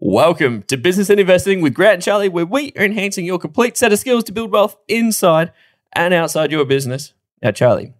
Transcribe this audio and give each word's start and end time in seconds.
Welcome 0.00 0.62
to 0.68 0.76
Business 0.76 1.10
and 1.10 1.18
Investing 1.18 1.60
with 1.60 1.74
Grant 1.74 1.94
and 1.94 2.02
Charlie, 2.04 2.28
where 2.28 2.46
we 2.46 2.72
are 2.76 2.84
enhancing 2.84 3.24
your 3.24 3.40
complete 3.40 3.76
set 3.76 3.92
of 3.92 3.98
skills 3.98 4.22
to 4.24 4.32
build 4.32 4.52
wealth 4.52 4.76
inside 4.86 5.50
and 5.92 6.14
outside 6.14 6.52
your 6.52 6.64
business. 6.64 7.14
Now, 7.42 7.50
Charlie, 7.50 7.94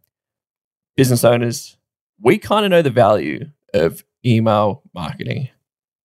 business 0.97 1.25
owners, 1.25 1.77
we 2.21 2.39
kind 2.39 2.65
of 2.65 2.71
know 2.71 2.83
the 2.83 2.91
value 2.91 3.47
of 3.75 4.05
email 4.25 4.85
marketing. 4.95 5.49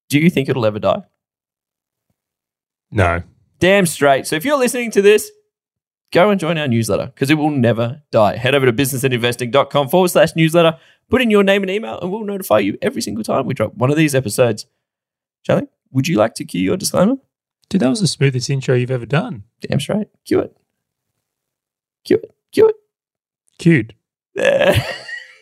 Do 0.09 0.17
you 0.17 0.31
think 0.31 0.49
it'll 0.49 0.65
ever 0.65 0.79
die? 0.79 1.03
No. 2.89 3.21
Damn 3.59 3.85
straight. 3.85 4.25
So 4.25 4.35
if 4.35 4.43
you're 4.43 4.57
listening 4.57 4.89
to 4.91 5.01
this, 5.03 5.29
go 6.11 6.31
and 6.31 6.39
join 6.39 6.57
our 6.57 6.67
newsletter 6.67 7.05
because 7.05 7.29
it 7.29 7.35
will 7.35 7.51
never 7.51 8.01
die. 8.11 8.37
Head 8.37 8.55
over 8.55 8.65
to 8.65 8.73
businessandinvesting.com 8.73 9.89
forward 9.89 10.09
slash 10.09 10.35
newsletter, 10.35 10.79
put 11.11 11.21
in 11.21 11.29
your 11.29 11.43
name 11.43 11.61
and 11.61 11.69
email, 11.69 11.99
and 11.99 12.11
we'll 12.11 12.23
notify 12.23 12.57
you 12.57 12.79
every 12.81 13.03
single 13.03 13.23
time 13.23 13.45
we 13.45 13.53
drop 13.53 13.75
one 13.75 13.91
of 13.91 13.95
these 13.95 14.15
episodes. 14.15 14.65
Charlie, 15.43 15.67
would 15.93 16.07
you 16.07 16.17
like 16.17 16.33
to 16.35 16.45
cue 16.45 16.61
your 16.61 16.77
disclaimer? 16.77 17.15
Dude, 17.69 17.81
that 17.81 17.89
was 17.89 18.01
the 18.01 18.07
smoothest 18.07 18.49
intro 18.49 18.75
you've 18.75 18.91
ever 18.91 19.05
done. 19.05 19.43
Damn 19.61 19.79
straight. 19.79 20.09
Cue 20.25 20.39
it. 20.39 20.57
Cue 22.03 22.17
it. 22.17 22.35
Cue 22.51 22.67
it. 23.79 23.93
There. 24.35 24.85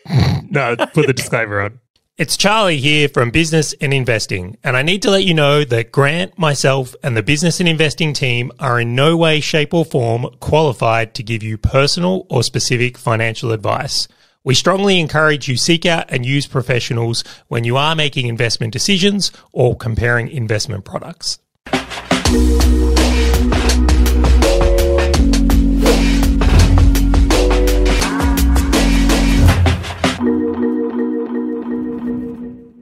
No, 0.50 0.76
put 0.76 1.06
the 1.06 1.14
disclaimer 1.14 1.60
on. 1.62 1.80
It's 2.18 2.36
Charlie 2.36 2.76
here 2.76 3.08
from 3.08 3.30
Business 3.30 3.74
and 3.80 3.94
Investing, 3.94 4.58
and 4.62 4.76
I 4.76 4.82
need 4.82 5.00
to 5.02 5.10
let 5.10 5.24
you 5.24 5.32
know 5.32 5.64
that 5.64 5.90
Grant, 5.90 6.38
myself, 6.38 6.94
and 7.02 7.16
the 7.16 7.22
Business 7.22 7.58
and 7.58 7.68
Investing 7.68 8.12
team 8.12 8.52
are 8.58 8.78
in 8.78 8.94
no 8.94 9.16
way, 9.16 9.40
shape, 9.40 9.72
or 9.72 9.84
form 9.84 10.26
qualified 10.38 11.14
to 11.14 11.22
give 11.22 11.42
you 11.42 11.56
personal 11.56 12.26
or 12.28 12.42
specific 12.42 12.98
financial 12.98 13.50
advice. 13.50 14.08
We 14.44 14.54
strongly 14.56 14.98
encourage 14.98 15.46
you 15.46 15.56
seek 15.56 15.86
out 15.86 16.06
and 16.08 16.26
use 16.26 16.48
professionals 16.48 17.22
when 17.46 17.62
you 17.62 17.76
are 17.76 17.94
making 17.94 18.26
investment 18.26 18.72
decisions 18.72 19.30
or 19.52 19.76
comparing 19.76 20.26
investment 20.26 20.84
products. 20.84 21.38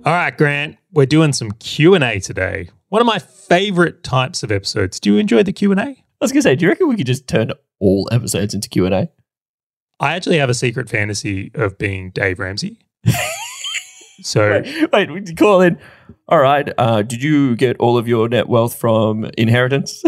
All 0.03 0.15
right, 0.15 0.35
Grant, 0.35 0.79
we're 0.93 1.05
doing 1.05 1.35
some 1.35 1.51
Q&A 1.53 2.21
today. 2.21 2.71
One 2.89 3.03
of 3.03 3.07
my 3.07 3.19
favorite 3.19 4.03
types 4.03 4.43
of 4.43 4.51
episodes. 4.51 4.99
Do 4.99 5.13
you 5.13 5.19
enjoy 5.19 5.43
the 5.43 5.53
Q&A? 5.53 5.79
I 5.79 5.97
was 6.23 6.33
going 6.33 6.41
to 6.41 6.43
say, 6.43 6.57
do 6.57 6.65
you 6.65 6.71
reckon 6.71 6.89
we 6.89 6.97
could 6.97 7.07
just 7.07 7.29
turn 7.29 7.53
all 7.81 8.09
episodes 8.11 8.55
into 8.55 8.71
Q&A? 8.71 9.11
I 10.01 10.15
actually 10.15 10.39
have 10.39 10.51
a 10.51 10.55
secret 10.55 10.89
fantasy 10.89 11.51
of 11.55 11.79
being 11.79 12.11
Dave 12.11 12.39
Ramsey. 12.39 12.79
so 14.23 14.63
Wait, 14.63 14.93
wait, 14.93 15.11
we 15.13 15.35
call 15.35 15.61
in. 15.61 15.79
All 16.29 16.41
right. 16.41 16.69
Uh, 16.79 17.03
did 17.03 17.23
you 17.23 17.55
get 17.57 17.77
all 17.79 17.99
of 17.99 18.09
your 18.09 18.29
net 18.29 18.49
wealth 18.49 18.75
from 18.75 19.31
inheritance? 19.37 20.03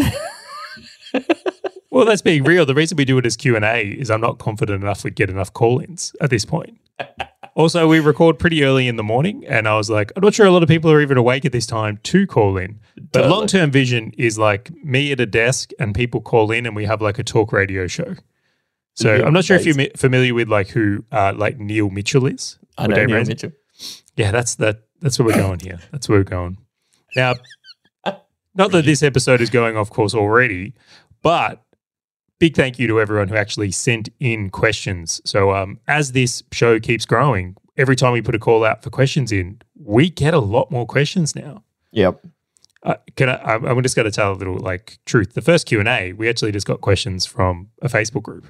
Well, 1.92 2.06
that's 2.06 2.22
being 2.22 2.42
real. 2.44 2.64
The 2.64 2.74
reason 2.74 2.96
we 2.96 3.04
do 3.04 3.18
it 3.18 3.26
as 3.26 3.36
Q 3.36 3.54
and 3.54 3.66
A 3.66 3.82
is 3.82 4.10
I'm 4.10 4.22
not 4.22 4.38
confident 4.38 4.82
enough 4.82 5.04
we'd 5.04 5.14
get 5.14 5.28
enough 5.28 5.52
call-ins 5.52 6.16
at 6.22 6.30
this 6.30 6.46
point. 6.46 6.78
also, 7.54 7.86
we 7.86 8.00
record 8.00 8.38
pretty 8.38 8.64
early 8.64 8.88
in 8.88 8.96
the 8.96 9.02
morning, 9.02 9.44
and 9.46 9.68
I 9.68 9.76
was 9.76 9.90
like, 9.90 10.10
I'm 10.16 10.22
not 10.22 10.32
sure 10.32 10.46
a 10.46 10.50
lot 10.50 10.62
of 10.62 10.70
people 10.70 10.90
are 10.90 11.02
even 11.02 11.18
awake 11.18 11.44
at 11.44 11.52
this 11.52 11.66
time 11.66 12.00
to 12.04 12.26
call 12.26 12.56
in. 12.56 12.80
But 12.96 13.20
Totally. 13.20 13.30
long-term 13.34 13.70
vision 13.72 14.12
is 14.16 14.38
like 14.38 14.72
me 14.82 15.12
at 15.12 15.20
a 15.20 15.26
desk, 15.26 15.72
and 15.78 15.94
people 15.94 16.22
call 16.22 16.50
in, 16.50 16.64
and 16.64 16.74
we 16.74 16.86
have 16.86 17.02
like 17.02 17.18
a 17.18 17.22
talk 17.22 17.52
radio 17.52 17.86
show. 17.86 18.14
So 18.94 19.14
Yeah, 19.14 19.24
I'm 19.24 19.32
not 19.32 19.44
sure 19.44 19.56
if 19.56 19.66
you're 19.66 19.88
familiar 19.96 20.34
with 20.34 20.48
like 20.48 20.68
who 20.68 21.04
uh, 21.12 21.32
like 21.36 21.58
Neil 21.58 21.90
Mitchell 21.90 22.26
is. 22.26 22.58
I 22.78 22.86
know 22.86 22.96
Dave 22.96 23.06
Neil 23.08 23.16
Ramsey? 23.16 23.32
Mitchell. 23.32 23.52
Yeah, 24.16 24.30
that's 24.30 24.56
that. 24.56 24.82
That's 25.00 25.18
where 25.18 25.26
we're 25.26 25.34
going 25.34 25.60
here. 25.60 25.80
That's 25.90 26.08
where 26.08 26.18
we're 26.18 26.24
going. 26.24 26.58
Now, 27.16 27.34
not 28.54 28.70
that 28.72 28.84
this 28.84 29.02
episode 29.02 29.40
is 29.40 29.50
going 29.50 29.76
off 29.76 29.90
course 29.90 30.14
already, 30.14 30.74
but 31.22 31.62
big 32.38 32.54
thank 32.54 32.78
you 32.78 32.86
to 32.88 33.00
everyone 33.00 33.28
who 33.28 33.36
actually 33.36 33.70
sent 33.70 34.08
in 34.20 34.50
questions. 34.50 35.20
So, 35.24 35.54
um, 35.54 35.80
as 35.88 36.12
this 36.12 36.42
show 36.52 36.78
keeps 36.78 37.06
growing, 37.06 37.56
every 37.76 37.96
time 37.96 38.12
we 38.12 38.22
put 38.22 38.34
a 38.34 38.38
call 38.38 38.64
out 38.64 38.82
for 38.82 38.90
questions 38.90 39.32
in, 39.32 39.60
we 39.74 40.10
get 40.10 40.34
a 40.34 40.40
lot 40.40 40.70
more 40.70 40.86
questions 40.86 41.34
now. 41.34 41.62
Yep. 41.92 42.24
Uh, 42.82 42.94
can 43.16 43.28
I? 43.28 43.36
I'm 43.36 43.64
I'm 43.64 43.82
just 43.82 43.94
going 43.94 44.06
to 44.06 44.10
tell 44.10 44.32
a 44.32 44.34
little 44.34 44.58
like 44.58 44.98
truth. 45.06 45.34
The 45.34 45.40
first 45.40 45.66
Q 45.66 45.78
and 45.78 45.88
A, 45.88 46.12
we 46.14 46.28
actually 46.28 46.52
just 46.52 46.66
got 46.66 46.80
questions 46.80 47.24
from 47.24 47.68
a 47.80 47.88
Facebook 47.88 48.22
group. 48.22 48.46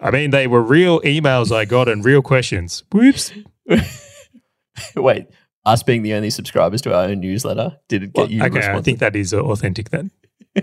I 0.00 0.10
mean, 0.10 0.30
they 0.30 0.46
were 0.46 0.62
real 0.62 1.00
emails 1.00 1.54
I 1.54 1.64
got 1.64 1.88
and 1.88 2.04
real 2.04 2.22
questions. 2.22 2.84
Whoops. 2.92 3.32
Wait, 4.96 5.26
us 5.64 5.82
being 5.82 6.02
the 6.02 6.14
only 6.14 6.30
subscribers 6.30 6.80
to 6.82 6.94
our 6.94 7.04
own 7.04 7.20
newsletter 7.20 7.78
did 7.88 8.04
it 8.04 8.12
get 8.12 8.22
Well, 8.22 8.30
you 8.30 8.42
okay, 8.44 8.66
I 8.68 8.80
think 8.80 9.00
that 9.00 9.16
is 9.16 9.34
uh, 9.34 9.40
authentic 9.40 9.90
then. 9.90 10.10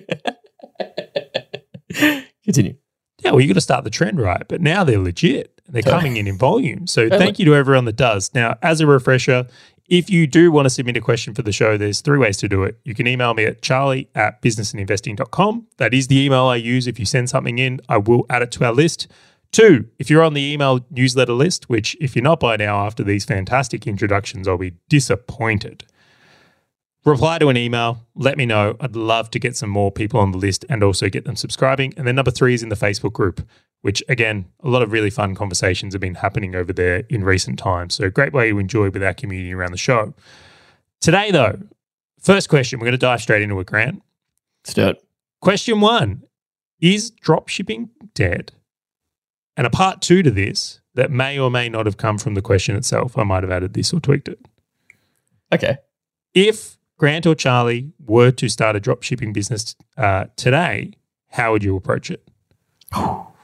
Continue. 2.43 2.75
Yeah, 3.23 3.31
well, 3.31 3.41
you 3.41 3.47
got 3.47 3.55
to 3.55 3.61
start 3.61 3.83
the 3.83 3.89
trend 3.89 4.19
right, 4.19 4.43
but 4.47 4.61
now 4.61 4.83
they're 4.83 4.99
legit. 4.99 5.61
They're 5.67 5.81
coming 5.81 6.17
in 6.17 6.27
in 6.27 6.37
volume. 6.37 6.85
So 6.85 7.09
thank 7.09 7.39
you 7.39 7.45
to 7.45 7.55
everyone 7.55 7.85
that 7.85 7.95
does. 7.95 8.31
Now, 8.35 8.57
as 8.61 8.81
a 8.81 8.87
refresher, 8.87 9.47
if 9.87 10.09
you 10.09 10.27
do 10.27 10.51
want 10.51 10.65
to 10.65 10.69
submit 10.69 10.97
a 10.97 11.01
question 11.01 11.33
for 11.33 11.41
the 11.41 11.51
show, 11.51 11.77
there's 11.77 12.01
three 12.01 12.17
ways 12.17 12.37
to 12.37 12.47
do 12.47 12.63
it. 12.63 12.79
You 12.83 12.95
can 12.95 13.07
email 13.07 13.33
me 13.33 13.45
at 13.45 13.61
charlie 13.61 14.09
at 14.15 14.41
businessandinvesting.com. 14.41 15.67
That 15.77 15.93
is 15.93 16.07
the 16.07 16.19
email 16.19 16.45
I 16.45 16.55
use. 16.55 16.87
If 16.87 16.99
you 16.99 17.05
send 17.05 17.29
something 17.29 17.59
in, 17.59 17.81
I 17.87 17.97
will 17.97 18.25
add 18.29 18.41
it 18.41 18.51
to 18.53 18.65
our 18.65 18.73
list. 18.73 19.07
Two, 19.51 19.87
if 19.99 20.09
you're 20.09 20.23
on 20.23 20.33
the 20.33 20.41
email 20.41 20.85
newsletter 20.89 21.33
list, 21.33 21.69
which 21.69 21.95
if 22.01 22.15
you're 22.15 22.23
not 22.23 22.39
by 22.39 22.57
now 22.57 22.85
after 22.85 23.03
these 23.03 23.25
fantastic 23.25 23.87
introductions, 23.87 24.47
I'll 24.47 24.57
be 24.57 24.73
disappointed 24.89 25.85
reply 27.05 27.37
to 27.37 27.49
an 27.49 27.57
email, 27.57 28.05
let 28.15 28.37
me 28.37 28.45
know. 28.45 28.75
I'd 28.79 28.95
love 28.95 29.29
to 29.31 29.39
get 29.39 29.55
some 29.55 29.69
more 29.69 29.91
people 29.91 30.19
on 30.19 30.31
the 30.31 30.37
list 30.37 30.65
and 30.69 30.83
also 30.83 31.07
get 31.07 31.23
them 31.23 31.35
subscribing. 31.35 31.93
And 31.95 32.07
then 32.07 32.15
number 32.15 32.31
three 32.31 32.53
is 32.53 32.63
in 32.63 32.69
the 32.69 32.75
Facebook 32.75 33.13
group, 33.13 33.47
which 33.85 34.01
again, 34.09 34.45
a 34.63 34.67
lot 34.67 34.81
of 34.81 34.91
really 34.91 35.11
fun 35.11 35.35
conversations 35.35 35.93
have 35.93 36.01
been 36.01 36.15
happening 36.15 36.55
over 36.55 36.73
there 36.73 37.03
in 37.07 37.23
recent 37.23 37.59
times. 37.59 37.93
So 37.93 38.05
a 38.05 38.09
great 38.09 38.33
way 38.33 38.49
to 38.49 38.57
enjoy 38.57 38.89
with 38.89 39.03
our 39.03 39.13
community 39.13 39.53
around 39.53 39.73
the 39.73 39.77
show. 39.77 40.15
Today, 41.01 41.29
though, 41.29 41.59
first 42.19 42.49
question, 42.49 42.79
we're 42.79 42.85
going 42.85 42.93
to 42.93 42.97
dive 42.97 43.21
straight 43.21 43.43
into 43.43 43.59
it, 43.59 43.67
Grant. 43.67 44.01
Let's 44.63 44.73
do 44.73 44.87
it. 44.87 45.03
Question 45.39 45.81
one 45.81 46.23
Is 46.81 47.11
dropshipping 47.11 47.89
dead? 48.15 48.53
And 49.55 49.67
a 49.67 49.69
part 49.69 50.01
two 50.01 50.23
to 50.23 50.31
this 50.31 50.81
that 50.95 51.11
may 51.11 51.37
or 51.37 51.51
may 51.51 51.69
not 51.69 51.85
have 51.85 51.97
come 51.97 52.17
from 52.17 52.33
the 52.33 52.41
question 52.41 52.75
itself. 52.75 53.15
I 53.19 53.23
might 53.23 53.43
have 53.43 53.51
added 53.51 53.75
this 53.75 53.93
or 53.93 53.99
tweaked 53.99 54.29
it. 54.29 54.47
Okay. 55.53 55.77
if 56.33 56.79
Grant 56.97 57.27
or 57.27 57.35
Charlie 57.35 57.91
were 58.03 58.31
to 58.31 58.49
start 58.49 58.75
a 58.75 58.79
drop 58.79 59.03
shipping 59.03 59.31
business 59.31 59.75
uh, 59.95 60.25
today, 60.37 60.93
how 61.29 61.51
would 61.51 61.63
you 61.63 61.75
approach 61.75 62.09
it? 62.09 62.27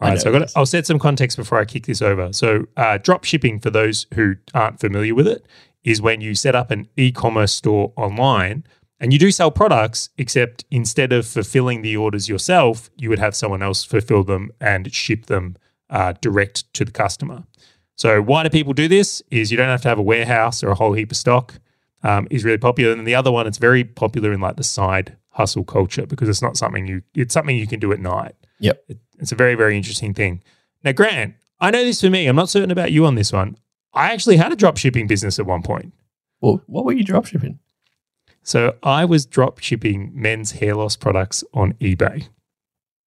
All 0.00 0.08
right, 0.08 0.20
so 0.20 0.28
I 0.28 0.32
got 0.32 0.40
this. 0.40 0.56
I'll 0.56 0.66
set 0.66 0.86
some 0.86 0.98
context 0.98 1.36
before 1.36 1.58
I 1.58 1.64
kick 1.64 1.86
this 1.86 2.02
over. 2.02 2.32
So, 2.32 2.66
uh, 2.76 2.98
drop 2.98 3.24
shipping, 3.24 3.60
for 3.60 3.70
those 3.70 4.06
who 4.14 4.34
aren't 4.52 4.80
familiar 4.80 5.14
with 5.14 5.28
it, 5.28 5.46
is 5.84 6.02
when 6.02 6.20
you 6.20 6.34
set 6.34 6.54
up 6.54 6.70
an 6.70 6.88
e 6.96 7.12
commerce 7.12 7.52
store 7.52 7.92
online 7.96 8.64
and 8.98 9.12
you 9.12 9.18
do 9.18 9.30
sell 9.30 9.50
products, 9.50 10.08
except 10.18 10.64
instead 10.70 11.12
of 11.12 11.26
fulfilling 11.26 11.82
the 11.82 11.96
orders 11.96 12.28
yourself, 12.28 12.90
you 12.96 13.08
would 13.08 13.18
have 13.18 13.36
someone 13.36 13.62
else 13.62 13.84
fulfill 13.84 14.24
them 14.24 14.50
and 14.60 14.92
ship 14.92 15.26
them 15.26 15.56
uh, 15.90 16.14
direct 16.20 16.72
to 16.74 16.84
the 16.84 16.90
customer. 16.92 17.44
So, 17.96 18.20
why 18.20 18.42
do 18.42 18.50
people 18.50 18.72
do 18.72 18.88
this? 18.88 19.22
Is 19.30 19.50
you 19.50 19.56
don't 19.56 19.68
have 19.68 19.82
to 19.82 19.88
have 19.88 19.98
a 19.98 20.02
warehouse 20.02 20.64
or 20.64 20.70
a 20.70 20.74
whole 20.74 20.94
heap 20.94 21.12
of 21.12 21.16
stock. 21.16 21.54
Um, 22.02 22.28
is 22.30 22.44
really 22.44 22.58
popular, 22.58 22.92
and 22.92 23.06
the 23.06 23.14
other 23.14 23.32
one, 23.32 23.46
it's 23.46 23.56
very 23.56 23.82
popular 23.82 24.30
in 24.32 24.40
like 24.40 24.56
the 24.56 24.64
side 24.64 25.16
hustle 25.30 25.64
culture 25.64 26.04
because 26.04 26.28
it's 26.28 26.42
not 26.42 26.56
something 26.56 26.86
you 26.86 27.02
it's 27.14 27.32
something 27.32 27.56
you 27.56 27.66
can 27.66 27.80
do 27.80 27.92
at 27.92 28.00
night. 28.00 28.34
Yep. 28.60 28.84
It's 29.18 29.32
a 29.32 29.36
very 29.36 29.54
very 29.54 29.76
interesting 29.76 30.14
thing. 30.14 30.42
Now, 30.82 30.92
Grant, 30.92 31.34
I 31.60 31.70
know 31.70 31.84
this 31.84 32.00
for 32.00 32.10
me. 32.10 32.26
I'm 32.26 32.36
not 32.36 32.48
certain 32.50 32.70
about 32.70 32.92
you 32.92 33.06
on 33.06 33.14
this 33.14 33.32
one. 33.32 33.56
I 33.92 34.12
actually 34.12 34.36
had 34.36 34.52
a 34.52 34.56
drop 34.56 34.76
shipping 34.76 35.06
business 35.06 35.38
at 35.38 35.46
one 35.46 35.62
point. 35.62 35.92
Well, 36.40 36.60
what 36.66 36.84
were 36.84 36.92
you 36.92 37.04
dropshipping? 37.04 37.58
So 38.42 38.76
I 38.82 39.04
was 39.06 39.24
drop 39.24 39.60
shipping 39.60 40.10
men's 40.14 40.52
hair 40.52 40.74
loss 40.74 40.96
products 40.96 41.42
on 41.54 41.72
eBay. 41.74 42.28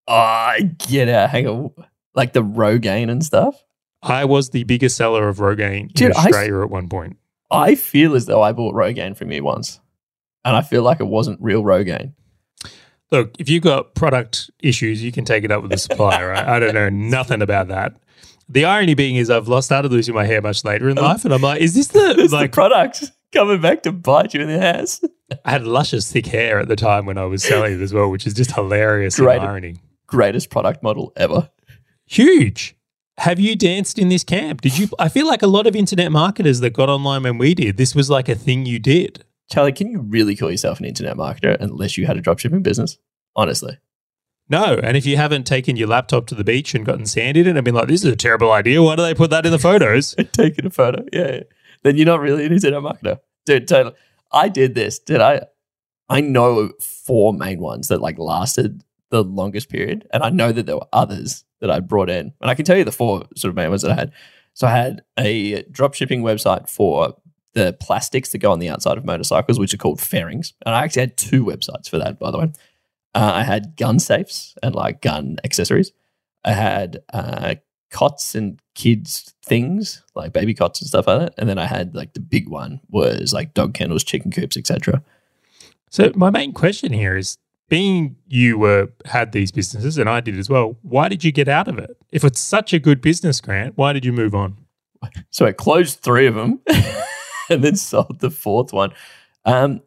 Oh, 0.08 0.54
get 0.88 1.10
out. 1.10 1.30
Hang 1.30 1.48
on. 1.48 1.72
Like 2.16 2.34
the 2.34 2.42
Rogaine 2.42 3.12
and 3.12 3.24
stuff? 3.24 3.64
I 4.02 4.26
was 4.26 4.50
the 4.52 4.64
biggest 4.64 4.96
seller 4.96 5.28
of 5.28 5.38
Rogaine 5.38 5.82
in 5.82 5.88
Dude, 5.90 6.16
I- 6.16 6.26
Australia 6.26 6.62
at 6.62 6.70
one 6.70 6.88
point. 6.90 7.18
I 7.52 7.76
feel 7.76 8.16
as 8.16 8.26
though 8.26 8.42
I 8.42 8.52
bought 8.52 8.74
Rogaine 8.76 9.16
from 9.16 9.32
you 9.32 9.44
once. 9.44 9.80
And 10.44 10.56
I 10.56 10.62
feel 10.62 10.82
like 10.82 11.00
it 11.00 11.08
wasn't 11.08 11.42
real 11.42 11.64
Rogaine. 11.64 12.14
Look, 13.12 13.36
if 13.40 13.50
you've 13.50 13.64
got 13.64 13.96
product 13.96 14.50
issues, 14.60 15.02
you 15.04 15.12
can 15.12 15.24
take 15.26 15.44
it 15.44 15.52
up 15.52 15.62
with 15.62 15.72
the 15.72 15.78
supplier. 15.78 16.30
right? 16.30 16.46
I 16.46 16.60
don't 16.60 16.74
know 16.74 16.90
nothing 16.92 17.42
about 17.42 17.70
that. 17.70 17.96
The 18.50 18.66
irony 18.66 18.94
being 18.94 19.16
is 19.16 19.30
I've 19.30 19.48
lost, 19.48 19.66
started 19.68 19.92
losing 19.92 20.16
my 20.16 20.26
hair 20.26 20.42
much 20.42 20.64
later 20.64 20.88
in 20.90 20.96
life, 20.98 21.26
and 21.26 21.34
I'm 21.34 21.42
like, 21.42 21.62
is 21.62 21.74
this 21.74 21.88
the 21.88 22.16
It's 22.18 22.34
like? 22.34 22.52
the 22.52 22.56
product 22.56 23.12
coming 23.34 23.60
back 23.62 23.84
to 23.84 23.92
bite 23.92 24.34
you 24.34 24.42
in 24.42 24.48
the 24.48 24.62
ass. 24.62 25.02
I 25.44 25.52
had 25.52 25.66
luscious 25.66 26.10
thick 26.12 26.26
hair 26.28 26.60
at 26.60 26.68
the 26.70 26.76
time 26.78 27.06
when 27.06 27.18
I 27.18 27.26
was 27.26 27.44
selling 27.48 27.74
it 27.74 27.82
as 27.82 27.94
well, 27.94 28.10
which 28.10 28.26
is 28.26 28.34
just 28.34 28.54
hilarious 28.54 29.18
Great. 29.18 29.42
irony. 29.42 29.76
Greatest 30.08 30.50
product 30.50 30.82
model 30.84 31.12
ever. 31.18 31.50
Huge. 32.06 32.76
Have 33.18 33.40
you 33.40 33.56
danced 33.56 33.98
in 34.00 34.10
this 34.10 34.24
camp? 34.24 34.62
Did 34.62 34.78
you? 34.78 34.88
I 35.00 35.10
feel 35.10 35.28
like 35.28 35.42
a 35.42 35.48
lot 35.48 35.66
of 35.68 35.76
internet 35.76 36.12
marketers 36.12 36.60
that 36.60 36.70
got 36.72 36.88
online 36.88 37.24
when 37.24 37.38
we 37.38 37.54
did, 37.56 37.76
this 37.78 37.96
was 37.96 38.10
like 38.10 38.30
a 38.30 38.36
thing 38.36 38.66
you 38.66 38.80
did. 38.80 39.24
Charlie, 39.50 39.72
can 39.72 39.90
you 39.90 40.02
really 40.02 40.36
call 40.36 40.52
yourself 40.52 40.80
an 40.80 40.86
internet 40.86 41.16
marketer 41.16 41.58
unless 41.60 41.98
you 41.98 42.06
had 42.06 42.18
a 42.18 42.22
dropshipping 42.22 42.64
business? 42.64 42.98
Honestly. 43.36 43.78
No, 44.50 44.80
and 44.82 44.96
if 44.96 45.06
you 45.06 45.18
haven't 45.18 45.46
taken 45.46 45.76
your 45.76 45.88
laptop 45.88 46.28
to 46.28 46.36
the 46.36 46.44
beach 46.44 46.74
and 46.74 46.86
gotten 46.86 47.06
sand 47.06 47.36
in 47.36 47.48
it 47.48 47.56
and 47.58 47.66
been 47.66 47.76
like, 47.76 47.88
"This 47.88 48.06
is 48.06 48.12
a 48.12 48.16
terrible 48.16 48.52
idea. 48.52 48.82
Why 48.82 48.96
do 48.96 49.02
they 49.02 49.14
put 49.14 49.30
that 49.30 49.46
in 49.46 49.52
the 49.52 49.60
photos?" 49.60 50.16
Taking 50.32 50.66
a 50.66 50.70
photo, 50.70 51.04
yeah, 51.12 51.32
yeah. 51.32 51.44
Then 51.84 51.98
you're 51.98 52.06
not 52.06 52.22
really 52.22 52.46
an 52.46 52.54
internet 52.54 52.82
marketer, 52.82 53.20
dude. 53.46 53.68
Totally. 53.68 53.96
I 54.32 54.50
did 54.50 54.74
this, 54.74 55.00
did 55.00 55.22
I? 55.22 55.42
I 56.10 56.22
know 56.22 56.72
four 56.80 57.34
main 57.34 57.60
ones 57.60 57.90
that 57.90 58.02
like 58.02 58.18
lasted 58.18 58.84
the 59.10 59.24
longest 59.24 59.70
period, 59.70 60.08
and 60.14 60.24
I 60.24 60.30
know 60.30 60.52
that 60.54 60.66
there 60.66 60.78
were 60.78 60.88
others 60.94 61.44
that 61.60 61.70
I 61.70 61.82
brought 61.82 62.10
in, 62.10 62.34
and 62.40 62.50
I 62.50 62.56
can 62.56 62.66
tell 62.66 62.78
you 62.78 62.86
the 62.86 62.92
four 62.92 63.26
sort 63.36 63.50
of 63.50 63.56
main 63.56 63.70
ones 63.70 63.82
that 63.82 63.92
I 63.92 63.96
had. 63.96 64.14
So 64.54 64.68
I 64.68 64.72
had 64.72 65.02
a 65.20 65.64
drop 65.64 65.94
shipping 65.94 66.24
website 66.24 66.70
for 66.70 67.16
the 67.58 67.74
plastics 67.74 68.30
that 68.30 68.38
go 68.38 68.52
on 68.52 68.60
the 68.60 68.70
outside 68.70 68.98
of 68.98 69.06
motorcycles, 69.06 69.60
which 69.60 69.74
are 69.74 69.78
called 69.78 70.00
fairings, 70.00 70.54
and 70.66 70.76
I 70.76 70.84
actually 70.84 71.02
had 71.02 71.18
two 71.18 71.44
websites 71.44 71.90
for 71.90 71.98
that, 71.98 72.20
by 72.20 72.32
the 72.32 72.38
way. 72.38 72.52
Uh, 73.16 73.32
I 73.36 73.44
had 73.44 73.76
gun 73.78 74.00
safes 74.00 74.56
and 74.62 74.76
like 74.76 75.02
gun 75.02 75.38
accessories. 75.44 75.92
I 76.46 76.52
had 76.54 77.02
uh, 77.12 77.56
cots 77.90 78.36
and 78.36 78.62
kids 78.76 79.34
things 79.44 80.04
like 80.14 80.34
baby 80.34 80.54
cots 80.54 80.82
and 80.82 80.88
stuff 80.88 81.08
like 81.08 81.20
that. 81.20 81.34
And 81.38 81.50
then 81.50 81.58
I 81.58 81.66
had 81.66 81.96
like 81.96 82.14
the 82.14 82.20
big 82.20 82.48
one 82.48 82.80
was 82.90 83.34
like 83.34 83.54
dog 83.54 83.74
kennels, 83.74 84.04
chicken 84.04 84.32
coops, 84.32 84.58
etc. 84.58 85.02
So 85.90 86.12
my 86.16 86.30
main 86.30 86.54
question 86.54 86.94
here 86.94 87.18
is 87.18 87.38
being 87.70 88.18
you 88.28 88.58
were 88.58 88.90
had 89.06 89.32
these 89.32 89.52
businesses 89.52 89.98
and 89.98 90.10
I 90.10 90.20
did 90.20 90.38
as 90.38 90.50
well, 90.50 90.78
why 90.82 91.10
did 91.10 91.24
you 91.24 91.32
get 91.32 91.48
out 91.48 91.68
of 91.68 91.78
it? 91.78 91.98
If 92.12 92.24
it's 92.24 92.40
such 92.40 92.74
a 92.74 92.80
good 92.80 93.02
business 93.02 93.42
Grant, 93.42 93.78
why 93.78 93.94
did 93.94 94.06
you 94.06 94.14
move 94.14 94.36
on? 94.36 94.58
So 95.32 95.46
I 95.46 95.54
closed 95.54 96.00
three 96.00 96.28
of 96.28 96.36
them 96.36 96.60
and 97.50 97.64
then 97.64 97.76
sold 97.76 98.20
the 98.20 98.32
fourth 98.32 98.74
one. 98.74 98.92
Um, 99.46 99.82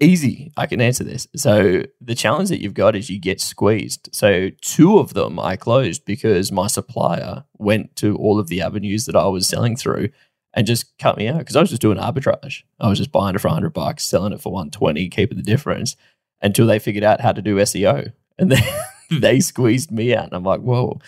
easy. 0.00 0.52
I 0.56 0.66
can 0.66 0.80
answer 0.80 1.04
this. 1.04 1.26
So 1.36 1.82
the 2.00 2.14
challenge 2.14 2.48
that 2.48 2.60
you've 2.60 2.74
got 2.74 2.96
is 2.96 3.10
you 3.10 3.18
get 3.18 3.40
squeezed. 3.40 4.08
So 4.12 4.50
two 4.60 4.98
of 4.98 5.14
them 5.14 5.38
I 5.38 5.56
closed 5.56 6.04
because 6.04 6.52
my 6.52 6.66
supplier 6.66 7.44
went 7.58 7.96
to 7.96 8.16
all 8.16 8.38
of 8.38 8.48
the 8.48 8.60
avenues 8.60 9.06
that 9.06 9.16
I 9.16 9.26
was 9.26 9.46
selling 9.46 9.76
through 9.76 10.10
and 10.52 10.66
just 10.66 10.96
cut 10.98 11.16
me 11.16 11.28
out 11.28 11.38
because 11.38 11.56
I 11.56 11.60
was 11.60 11.70
just 11.70 11.82
doing 11.82 11.98
arbitrage. 11.98 12.62
I 12.80 12.88
was 12.88 12.98
just 12.98 13.12
buying 13.12 13.34
it 13.34 13.40
for 13.40 13.48
100 13.48 13.70
bucks, 13.72 14.04
selling 14.04 14.32
it 14.32 14.40
for 14.40 14.52
120, 14.52 15.08
keeping 15.08 15.36
the 15.36 15.42
difference 15.42 15.96
until 16.42 16.66
they 16.66 16.78
figured 16.78 17.04
out 17.04 17.20
how 17.20 17.32
to 17.32 17.42
do 17.42 17.56
SEO. 17.56 18.12
And 18.38 18.52
then 18.52 18.62
they 19.10 19.40
squeezed 19.40 19.90
me 19.90 20.14
out. 20.14 20.26
And 20.26 20.34
I'm 20.34 20.44
like, 20.44 20.60
whoa, 20.60 21.00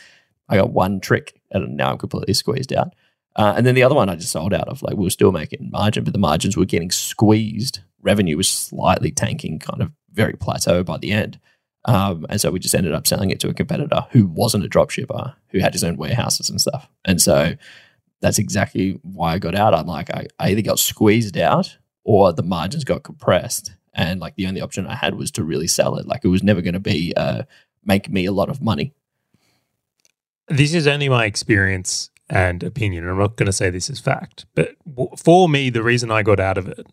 I 0.49 0.57
got 0.57 0.73
one 0.73 1.01
trick 1.01 1.41
and 1.51 1.77
now 1.77 1.93
I'm 1.93 1.99
completely 1.99 2.35
squeezed 2.35 2.73
out. 2.73 2.95
Uh, 3.37 3.53
and 3.57 3.67
then 3.67 3.75
the 3.75 3.83
other 3.83 3.95
one 3.95 4.09
I 4.09 4.17
just 4.17 4.33
sold 4.33 4.55
out 4.55 4.69
of. 4.69 4.83
Like 4.83 4.97
we 4.97 5.05
were 5.05 5.11
still 5.11 5.31
making 5.31 5.71
margin, 5.71 6.05
but 6.05 6.15
the 6.15 6.19
margins 6.19 6.57
were 6.57 6.65
getting 6.65 6.91
squeezed. 6.91 7.81
Revenue 8.01 8.37
was 8.37 8.49
slightly 8.49 9.11
tanking, 9.11 9.59
kind 9.59 9.83
of 9.83 9.93
very 10.13 10.33
plateau 10.33 10.83
by 10.83 10.97
the 10.97 11.13
end. 11.13 11.39
Um, 11.85 12.27
and 12.31 12.41
so 12.41 12.51
we 12.51 12.59
just 12.59 12.75
ended 12.75 12.95
up 12.95 13.07
selling 13.07 13.31
it 13.31 13.39
to 13.41 13.49
a 13.49 13.55
competitor 13.55 14.07
who 14.11 14.27
wasn't 14.27 14.65
a 14.65 14.69
drop 14.69 14.91
shipper, 14.91 15.35
who 15.51 15.61
had 15.61 15.75
his 15.75 15.85
own 15.85 15.97
warehouses 15.97 16.49
and 16.49 16.61
stuff. 16.61 16.89
And 17.05 17.21
so 17.21 17.55
that's 18.23 18.39
exactly 18.39 18.99
why 19.03 19.35
I 19.35 19.39
got 19.39 19.55
out. 19.55 19.75
I'm 19.75 19.87
like, 19.87 20.11
I, 20.11 20.27
I 20.39 20.51
either 20.51 20.63
got 20.63 20.79
squeezed 20.79 21.37
out 21.37 21.77
or 22.05 22.33
the 22.33 22.43
margins 22.43 22.85
got 22.85 23.03
compressed. 23.03 23.73
And 23.93 24.19
like 24.19 24.37
the 24.37 24.47
only 24.47 24.63
option 24.63 24.87
I 24.87 24.95
had 24.95 25.15
was 25.15 25.31
to 25.33 25.45
really 25.45 25.67
sell 25.67 25.97
it. 25.97 26.07
Like 26.07 26.25
it 26.25 26.29
was 26.29 26.43
never 26.43 26.63
going 26.63 26.75
to 26.75 26.81
be 26.81 27.13
uh, 27.17 27.43
make 27.85 28.09
me 28.09 28.25
a 28.25 28.33
lot 28.33 28.49
of 28.49 28.63
money. 28.63 28.95
This 30.49 30.75
is 30.75 30.87
only 30.87 31.09
my 31.09 31.27
experience 31.27 32.11
and 32.29 32.63
opinion. 32.63 33.09
I'm 33.09 33.19
not 33.19 33.37
going 33.37 33.47
to 33.47 33.53
say 33.53 33.71
this 33.71 33.91
is 33.91 34.01
fact, 34.01 34.47
but 34.55 34.77
for 35.17 35.49
me, 35.49 35.71
the 35.71 35.83
reason 35.83 36.11
I 36.11 36.23
got 36.23 36.41
out 36.41 36.59
of 36.59 36.69
it 36.69 36.87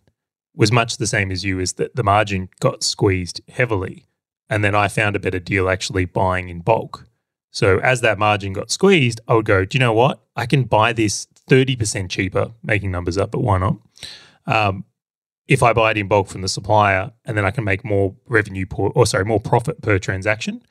was 0.56 0.72
much 0.72 0.98
the 0.98 1.08
same 1.08 1.32
as 1.32 1.44
you 1.44 1.60
is 1.60 1.74
that 1.74 1.96
the 1.96 2.04
margin 2.04 2.50
got 2.60 2.84
squeezed 2.84 3.42
heavily. 3.50 4.06
And 4.50 4.64
then 4.64 4.76
I 4.76 4.88
found 4.88 5.16
a 5.16 5.20
better 5.20 5.40
deal 5.40 5.70
actually 5.70 6.06
buying 6.06 6.50
in 6.50 6.60
bulk. 6.60 7.08
So 7.50 7.80
as 7.80 8.02
that 8.02 8.20
margin 8.20 8.54
got 8.54 8.70
squeezed, 8.70 9.22
I 9.28 9.36
would 9.36 9.46
go, 9.46 9.66
do 9.66 9.76
you 9.76 9.80
know 9.80 9.94
what? 9.94 10.22
I 10.36 10.46
can 10.46 10.64
buy 10.64 10.94
this 10.94 11.28
30% 11.50 12.10
cheaper, 12.10 12.52
making 12.64 12.92
numbers 12.92 13.18
up, 13.18 13.32
but 13.32 13.42
why 13.42 13.58
not? 13.58 13.78
Um, 14.46 14.86
if 15.48 15.62
I 15.62 15.74
buy 15.74 15.92
it 15.92 15.98
in 15.98 16.08
bulk 16.08 16.28
from 16.28 16.42
the 16.42 16.48
supplier 16.48 17.12
and 17.26 17.38
then 17.38 17.46
I 17.46 17.52
can 17.52 17.64
make 17.64 17.84
more 17.84 18.16
revenue 18.28 18.66
per, 18.66 18.88
or 18.88 19.06
sorry, 19.06 19.26
more 19.26 19.40
profit 19.40 19.82
per 19.82 20.00
transaction. 20.00 20.64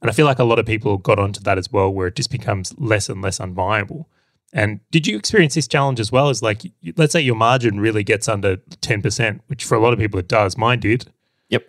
And 0.00 0.10
I 0.10 0.14
feel 0.14 0.26
like 0.26 0.38
a 0.38 0.44
lot 0.44 0.58
of 0.58 0.66
people 0.66 0.96
got 0.98 1.18
onto 1.18 1.40
that 1.40 1.58
as 1.58 1.72
well, 1.72 1.92
where 1.92 2.06
it 2.06 2.16
just 2.16 2.30
becomes 2.30 2.74
less 2.78 3.08
and 3.08 3.20
less 3.20 3.38
unviable. 3.38 4.06
And 4.52 4.80
did 4.90 5.06
you 5.06 5.16
experience 5.18 5.54
this 5.54 5.68
challenge 5.68 6.00
as 6.00 6.10
well? 6.10 6.28
As 6.28 6.42
like, 6.42 6.62
let's 6.96 7.12
say 7.12 7.20
your 7.20 7.34
margin 7.34 7.80
really 7.80 8.02
gets 8.02 8.28
under 8.28 8.56
10%, 8.56 9.40
which 9.48 9.64
for 9.64 9.74
a 9.74 9.80
lot 9.80 9.92
of 9.92 9.98
people 9.98 10.18
it 10.18 10.28
does. 10.28 10.56
Mine 10.56 10.80
did. 10.80 11.12
Yep. 11.48 11.66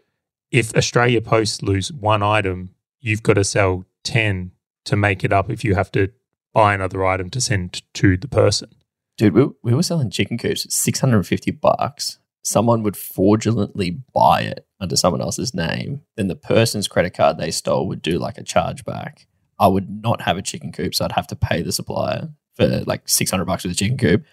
If 0.52 0.76
Australia 0.76 1.22
Post 1.22 1.64
lose 1.64 1.92
one 1.92 2.24
item, 2.24 2.76
you've 3.02 3.24
got 3.24 3.34
to 3.34 3.44
sell 3.44 3.86
10 4.04 4.52
to 4.86 4.96
make 4.96 5.24
it 5.24 5.34
up 5.34 5.50
if 5.50 5.64
you 5.64 5.76
have 5.76 5.92
to 5.92 6.10
buy 6.54 6.74
another 6.74 7.06
item 7.06 7.30
to 7.32 7.42
send 7.42 7.82
to 7.94 8.16
the 8.16 8.28
person. 8.28 8.70
Dude, 9.18 9.34
we, 9.34 9.48
we 9.62 9.74
were 9.74 9.84
selling 9.84 10.10
chicken 10.10 10.38
coops 10.38 10.66
at 10.66 10.72
650 10.72 11.52
bucks. 11.52 12.20
Someone 12.50 12.82
would 12.82 12.98
fraudulently 12.98 14.00
buy 14.12 14.42
it 14.42 14.66
under 14.80 14.96
someone 14.96 15.22
else's 15.22 15.54
name. 15.54 16.02
Then 16.16 16.30
the 16.30 16.36
person's 16.36 16.88
credit 16.88 17.14
card 17.14 17.38
they 17.38 17.52
stole 17.52 17.88
would 17.88 18.02
do 18.02 18.18
like 18.18 18.40
a 18.40 18.44
chargeback. 18.44 19.28
I 19.60 19.68
would 19.68 20.02
not 20.02 20.22
have 20.22 20.36
a 20.36 20.42
chicken 20.42 20.72
coop, 20.72 20.96
so 20.96 21.06
I'd 21.06 21.12
have 21.12 21.28
to 21.28 21.36
pay 21.36 21.62
the 21.62 21.72
supplier 21.72 22.30
for 22.56 22.68
like 22.88 23.08
600 23.08 23.46
bucks 23.46 23.62
for 23.62 23.68
the 23.68 23.76
chicken 23.76 23.98
coop 23.98 24.26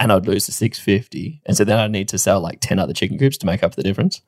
and 0.00 0.10
I'd 0.10 0.26
lose 0.26 0.46
the 0.46 0.52
650. 0.52 1.42
And 1.46 1.56
so 1.56 1.62
then 1.62 1.78
I'd 1.78 1.92
need 1.92 2.08
to 2.08 2.18
sell 2.18 2.40
like 2.40 2.58
10 2.60 2.80
other 2.80 2.92
chicken 2.92 3.18
coops 3.18 3.36
to 3.38 3.46
make 3.46 3.62
up 3.62 3.76
the 3.76 3.84
difference. 3.84 4.20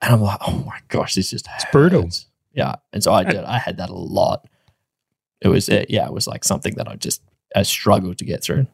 And 0.00 0.14
I'm 0.14 0.22
like, 0.22 0.38
oh 0.48 0.64
my 0.66 0.78
gosh, 0.88 1.16
this 1.16 1.28
just 1.28 1.46
it's 1.54 1.66
brutal. 1.70 2.08
Yeah. 2.54 2.76
And 2.94 3.02
so 3.02 3.12
I 3.12 3.24
did, 3.24 3.44
I 3.44 3.58
had 3.58 3.76
that 3.76 3.90
a 3.90 3.94
lot. 3.94 4.48
It 5.42 5.48
was, 5.48 5.68
uh, 5.68 5.84
yeah, 5.88 6.06
it 6.06 6.14
was 6.14 6.26
like 6.26 6.44
something 6.44 6.74
that 6.76 6.88
I 6.88 6.96
just, 6.96 7.20
I 7.54 7.64
struggled 7.64 8.16
to 8.18 8.24
get 8.24 8.42
through. 8.42 8.66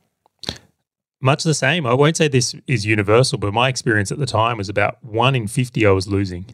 Much 1.26 1.42
the 1.42 1.54
same. 1.54 1.86
I 1.86 1.92
won't 1.92 2.16
say 2.16 2.28
this 2.28 2.54
is 2.66 2.86
universal, 2.86 3.36
but 3.36 3.52
my 3.52 3.68
experience 3.68 4.12
at 4.12 4.18
the 4.18 4.26
time 4.26 4.58
was 4.58 4.68
about 4.68 5.02
one 5.04 5.34
in 5.34 5.48
50 5.48 5.84
I 5.84 5.90
was 5.90 6.06
losing. 6.06 6.46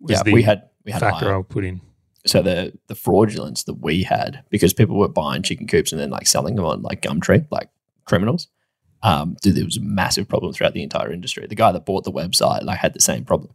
Was 0.00 0.22
yeah, 0.24 0.32
we 0.32 0.42
had, 0.42 0.68
we 0.84 0.92
had 0.92 1.00
factor 1.00 1.36
I 1.36 1.42
put 1.42 1.64
in 1.64 1.80
so 2.26 2.42
the 2.42 2.72
the 2.86 2.94
fraudulence 2.94 3.64
that 3.64 3.74
we 3.74 4.02
had 4.02 4.42
because 4.50 4.72
people 4.72 4.96
were 4.96 5.08
buying 5.08 5.42
chicken 5.42 5.66
coops 5.66 5.92
and 5.92 6.00
then 6.00 6.10
like 6.10 6.26
selling 6.26 6.56
them 6.56 6.64
on 6.64 6.82
like 6.82 7.02
Gumtree, 7.02 7.46
like 7.50 7.68
criminals. 8.04 8.48
Um, 9.02 9.36
dude, 9.42 9.56
there 9.56 9.64
was 9.64 9.76
a 9.76 9.82
massive 9.82 10.28
problem 10.28 10.52
throughout 10.52 10.72
the 10.72 10.82
entire 10.82 11.12
industry. 11.12 11.46
The 11.46 11.54
guy 11.54 11.72
that 11.72 11.84
bought 11.84 12.04
the 12.04 12.12
website 12.12 12.62
like 12.62 12.78
had 12.78 12.94
the 12.94 13.00
same 13.00 13.24
problem. 13.24 13.50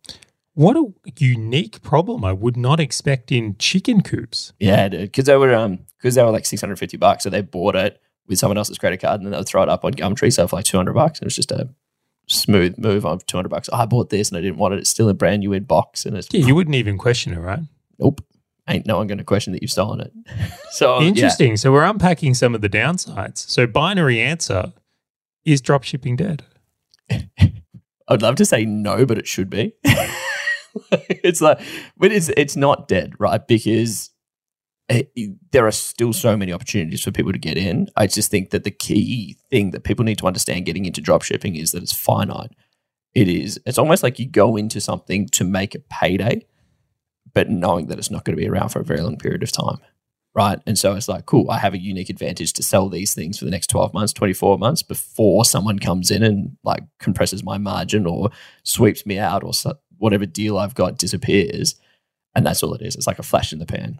What 0.53 0.75
a 0.75 0.93
unique 1.17 1.81
problem! 1.81 2.23
I 2.23 2.33
would 2.33 2.57
not 2.57 2.79
expect 2.79 3.31
in 3.31 3.55
chicken 3.57 4.01
coops. 4.01 4.53
Yeah, 4.59 4.89
because 4.89 5.25
they 5.25 5.37
were 5.37 5.55
um 5.55 5.79
because 5.97 6.15
they 6.15 6.23
were 6.23 6.31
like 6.31 6.45
six 6.45 6.61
hundred 6.61 6.77
fifty 6.77 6.97
bucks, 6.97 7.23
so 7.23 7.29
they 7.29 7.41
bought 7.41 7.75
it 7.75 7.99
with 8.29 8.39
someone 8.39 8.57
else's 8.57 8.77
credit 8.77 9.01
card 9.01 9.19
and 9.19 9.25
then 9.25 9.31
they'll 9.31 9.43
throw 9.43 9.63
it 9.63 9.69
up 9.69 9.83
on 9.83 9.93
Gumtree, 9.93 10.31
so 10.31 10.47
for 10.47 10.55
like 10.55 10.65
two 10.65 10.77
hundred 10.77 10.93
bucks. 10.93 11.19
It 11.19 11.25
was 11.25 11.35
just 11.35 11.51
a 11.51 11.67
smooth 12.27 12.77
move 12.77 13.05
on 13.05 13.19
two 13.19 13.37
hundred 13.37 13.49
bucks. 13.49 13.69
Oh, 13.73 13.77
I 13.77 13.85
bought 13.85 14.09
this 14.09 14.29
and 14.29 14.37
I 14.37 14.41
didn't 14.41 14.57
want 14.57 14.75
it. 14.75 14.79
It's 14.79 14.89
still 14.89 15.09
a 15.09 15.13
brand 15.13 15.41
new 15.41 15.51
in 15.51 15.63
box 15.63 16.05
and 16.05 16.15
it's 16.15 16.27
yeah, 16.31 16.45
you 16.45 16.55
wouldn't 16.55 16.75
even 16.75 16.97
question 16.97 17.33
it, 17.33 17.39
right? 17.39 17.59
Nope 17.97 18.21
ain't 18.69 18.85
no 18.85 18.97
one 18.97 19.07
going 19.07 19.17
to 19.17 19.23
question 19.23 19.51
that 19.53 19.61
you've 19.61 19.71
stolen 19.71 19.99
it. 19.99 20.13
so 20.71 21.01
interesting. 21.01 21.51
Yeah. 21.51 21.55
So 21.55 21.71
we're 21.71 21.83
unpacking 21.83 22.35
some 22.35 22.55
of 22.55 22.61
the 22.61 22.69
downsides. 22.69 23.49
So 23.49 23.67
binary 23.67 24.21
answer 24.21 24.73
is 25.43 25.61
dropshipping 25.61 26.17
dead. 26.17 26.43
I'd 28.07 28.21
love 28.21 28.35
to 28.35 28.45
say 28.45 28.65
no, 28.65 29.05
but 29.05 29.17
it 29.17 29.27
should 29.27 29.49
be. 29.49 29.73
it's 30.91 31.41
like, 31.41 31.59
but 31.97 32.11
it's 32.11 32.29
it's 32.29 32.55
not 32.55 32.87
dead, 32.87 33.13
right? 33.19 33.45
Because 33.47 34.11
Eh, 34.89 35.03
there 35.51 35.67
are 35.67 35.71
still 35.71 36.13
so 36.13 36.35
many 36.35 36.51
opportunities 36.51 37.03
for 37.03 37.11
people 37.11 37.31
to 37.31 37.37
get 37.37 37.57
in. 37.57 37.89
I 37.95 38.07
just 38.07 38.31
think 38.31 38.49
that 38.49 38.63
the 38.63 38.71
key 38.71 39.37
thing 39.49 39.71
that 39.71 39.83
people 39.83 40.03
need 40.03 40.17
to 40.17 40.27
understand 40.27 40.65
getting 40.65 40.85
into 40.85 41.01
dropshipping 41.01 41.59
is 41.59 41.71
that 41.71 41.83
it's 41.83 41.93
finite. 41.93 42.51
It 43.13 43.27
is. 43.27 43.59
It's 43.65 43.77
almost 43.77 44.03
like 44.03 44.19
you 44.19 44.27
go 44.27 44.55
into 44.55 44.81
something 44.81 45.27
to 45.29 45.43
make 45.43 45.75
a 45.75 45.79
payday 45.79 46.45
but 47.33 47.49
knowing 47.49 47.87
that 47.87 47.97
it's 47.97 48.11
not 48.11 48.23
going 48.23 48.35
to 48.35 48.41
be 48.41 48.47
around 48.47 48.69
for 48.69 48.79
a 48.79 48.85
very 48.85 49.01
long 49.01 49.17
period 49.17 49.43
of 49.43 49.51
time. 49.51 49.77
Right. 50.35 50.59
And 50.67 50.77
so 50.77 50.93
it's 50.95 51.07
like, 51.07 51.25
cool, 51.25 51.49
I 51.49 51.57
have 51.57 51.73
a 51.73 51.79
unique 51.79 52.09
advantage 52.09 52.53
to 52.53 52.63
sell 52.63 52.87
these 52.87 53.15
things 53.15 53.39
for 53.39 53.45
the 53.45 53.51
next 53.51 53.67
12 53.67 53.93
months, 53.93 54.13
24 54.13 54.57
months 54.57 54.83
before 54.83 55.43
someone 55.43 55.79
comes 55.79 56.11
in 56.11 56.23
and 56.23 56.55
like 56.63 56.83
compresses 56.99 57.43
my 57.43 57.57
margin 57.57 58.05
or 58.05 58.29
sweeps 58.63 59.05
me 59.05 59.17
out 59.17 59.43
or 59.43 59.51
whatever 59.97 60.25
deal 60.25 60.57
I've 60.57 60.75
got 60.75 60.97
disappears. 60.97 61.75
And 62.35 62.45
that's 62.45 62.61
all 62.61 62.75
it 62.75 62.83
is. 62.83 62.95
It's 62.95 63.07
like 63.07 63.19
a 63.19 63.23
flash 63.23 63.51
in 63.51 63.59
the 63.59 63.65
pan. 63.65 63.99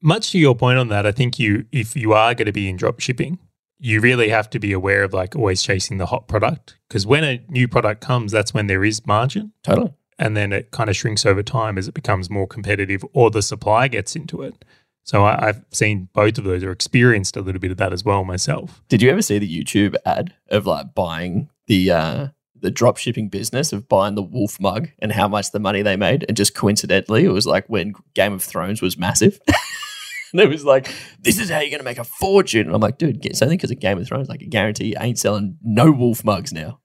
Much 0.00 0.32
to 0.32 0.38
your 0.38 0.54
point 0.54 0.78
on 0.78 0.88
that, 0.88 1.06
I 1.06 1.12
think 1.12 1.38
you, 1.38 1.66
if 1.70 1.94
you 1.94 2.12
are 2.12 2.34
going 2.34 2.46
to 2.46 2.52
be 2.52 2.68
in 2.68 2.76
drop 2.76 3.00
shipping, 3.00 3.38
you 3.78 4.00
really 4.00 4.28
have 4.28 4.50
to 4.50 4.58
be 4.58 4.72
aware 4.72 5.04
of 5.04 5.12
like 5.12 5.36
always 5.36 5.62
chasing 5.62 5.98
the 5.98 6.06
hot 6.06 6.28
product 6.28 6.78
because 6.88 7.06
when 7.06 7.24
a 7.24 7.42
new 7.48 7.68
product 7.68 8.00
comes, 8.00 8.32
that's 8.32 8.54
when 8.54 8.66
there 8.66 8.84
is 8.84 9.06
margin. 9.06 9.52
Totally 9.62 9.92
and 10.22 10.36
then 10.36 10.52
it 10.52 10.70
kind 10.70 10.88
of 10.88 10.96
shrinks 10.96 11.26
over 11.26 11.42
time 11.42 11.76
as 11.76 11.88
it 11.88 11.94
becomes 11.94 12.30
more 12.30 12.46
competitive 12.46 13.04
or 13.12 13.30
the 13.30 13.42
supply 13.42 13.88
gets 13.88 14.14
into 14.14 14.42
it. 14.42 14.64
So 15.04 15.24
I, 15.24 15.46
have 15.46 15.64
seen 15.72 16.08
both 16.12 16.38
of 16.38 16.44
those 16.44 16.62
or 16.62 16.70
experienced 16.70 17.36
a 17.36 17.40
little 17.40 17.60
bit 17.60 17.72
of 17.72 17.76
that 17.78 17.92
as 17.92 18.04
well 18.04 18.22
myself. 18.22 18.82
Did 18.88 19.02
you 19.02 19.10
ever 19.10 19.20
see 19.20 19.40
the 19.40 19.62
YouTube 19.62 19.96
ad 20.06 20.32
of 20.48 20.64
like 20.64 20.94
buying 20.94 21.48
the 21.66 21.90
uh 21.90 22.28
the 22.62 22.70
drop 22.70 22.96
shipping 22.96 23.28
business 23.28 23.72
of 23.72 23.88
buying 23.88 24.14
the 24.14 24.22
wolf 24.22 24.58
mug 24.60 24.88
and 25.00 25.12
how 25.12 25.28
much 25.28 25.50
the 25.50 25.60
money 25.60 25.82
they 25.82 25.96
made. 25.96 26.24
And 26.28 26.36
just 26.36 26.54
coincidentally, 26.54 27.24
it 27.24 27.32
was 27.32 27.46
like 27.46 27.68
when 27.68 27.94
Game 28.14 28.32
of 28.32 28.42
Thrones 28.42 28.80
was 28.80 28.96
massive. 28.96 29.40
and 30.32 30.40
it 30.40 30.48
was 30.48 30.64
like, 30.64 30.92
this 31.20 31.38
is 31.38 31.50
how 31.50 31.58
you're 31.58 31.70
going 31.70 31.80
to 31.80 31.84
make 31.84 31.98
a 31.98 32.04
fortune. 32.04 32.66
And 32.66 32.74
I'm 32.74 32.80
like, 32.80 32.98
dude, 32.98 33.26
it's 33.26 33.42
only 33.42 33.56
because 33.56 33.70
of 33.70 33.80
Game 33.80 33.98
of 33.98 34.06
Thrones. 34.06 34.28
Like, 34.28 34.42
I 34.42 34.46
guarantee 34.46 34.86
you 34.86 34.94
ain't 34.98 35.18
selling 35.18 35.58
no 35.62 35.90
wolf 35.90 36.24
mugs 36.24 36.52
now. 36.52 36.78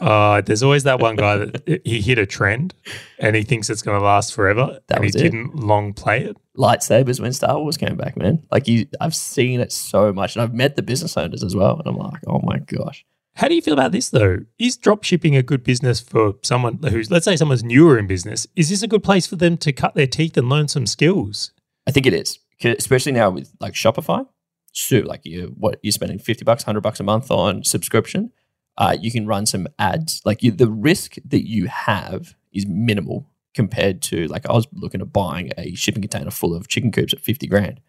Uh, 0.00 0.40
there's 0.40 0.64
always 0.64 0.82
that 0.82 0.98
one 0.98 1.14
guy 1.16 1.36
that 1.44 1.80
he 1.84 2.00
hit 2.00 2.18
a 2.18 2.26
trend 2.26 2.74
and 3.18 3.36
he 3.36 3.42
thinks 3.42 3.70
it's 3.70 3.82
going 3.82 3.98
to 3.98 4.04
last 4.04 4.34
forever. 4.34 4.80
That 4.88 4.96
and 4.96 5.04
he 5.04 5.10
it. 5.10 5.22
didn't 5.22 5.54
long 5.54 5.94
play 5.94 6.24
it. 6.24 6.36
Lightsabers 6.58 7.20
when 7.20 7.32
Star 7.32 7.58
Wars 7.58 7.76
came 7.76 7.96
back, 7.96 8.16
man. 8.16 8.42
Like, 8.50 8.68
you, 8.68 8.86
I've 9.00 9.14
seen 9.14 9.60
it 9.60 9.72
so 9.72 10.12
much. 10.12 10.36
And 10.36 10.42
I've 10.42 10.52
met 10.52 10.76
the 10.76 10.82
business 10.82 11.16
owners 11.16 11.42
as 11.42 11.56
well. 11.56 11.78
And 11.78 11.86
I'm 11.86 11.96
like, 11.96 12.20
oh 12.26 12.40
my 12.42 12.58
gosh. 12.58 13.06
How 13.34 13.48
do 13.48 13.54
you 13.54 13.62
feel 13.62 13.74
about 13.74 13.92
this 13.92 14.10
though? 14.10 14.40
Is 14.58 14.76
drop 14.76 15.04
shipping 15.04 15.36
a 15.36 15.42
good 15.42 15.64
business 15.64 16.00
for 16.00 16.34
someone 16.42 16.78
who's, 16.82 17.10
let's 17.10 17.24
say, 17.24 17.36
someone's 17.36 17.64
newer 17.64 17.98
in 17.98 18.06
business? 18.06 18.46
Is 18.56 18.68
this 18.68 18.82
a 18.82 18.88
good 18.88 19.02
place 19.02 19.26
for 19.26 19.36
them 19.36 19.56
to 19.58 19.72
cut 19.72 19.94
their 19.94 20.06
teeth 20.06 20.36
and 20.36 20.48
learn 20.48 20.68
some 20.68 20.86
skills? 20.86 21.52
I 21.86 21.90
think 21.90 22.06
it 22.06 22.12
is, 22.12 22.38
especially 22.62 23.12
now 23.12 23.30
with 23.30 23.52
like 23.60 23.74
Shopify. 23.74 24.26
So, 24.72 24.98
like 24.98 25.22
you, 25.24 25.54
what 25.58 25.78
you're 25.82 25.92
spending 25.92 26.18
fifty 26.18 26.44
bucks, 26.44 26.62
hundred 26.62 26.82
bucks 26.82 27.00
a 27.00 27.04
month 27.04 27.30
on 27.30 27.64
subscription. 27.64 28.32
Uh, 28.78 28.96
you 28.98 29.10
can 29.12 29.26
run 29.26 29.44
some 29.44 29.68
ads. 29.78 30.22
Like 30.24 30.42
you, 30.42 30.50
the 30.50 30.70
risk 30.70 31.16
that 31.26 31.46
you 31.46 31.66
have 31.66 32.34
is 32.52 32.66
minimal 32.66 33.28
compared 33.54 34.00
to 34.02 34.26
like 34.28 34.48
I 34.48 34.52
was 34.52 34.66
looking 34.72 35.02
at 35.02 35.12
buying 35.12 35.52
a 35.58 35.74
shipping 35.74 36.02
container 36.02 36.30
full 36.30 36.54
of 36.54 36.68
chicken 36.68 36.90
coops 36.90 37.12
at 37.12 37.20
fifty 37.20 37.46
grand, 37.46 37.80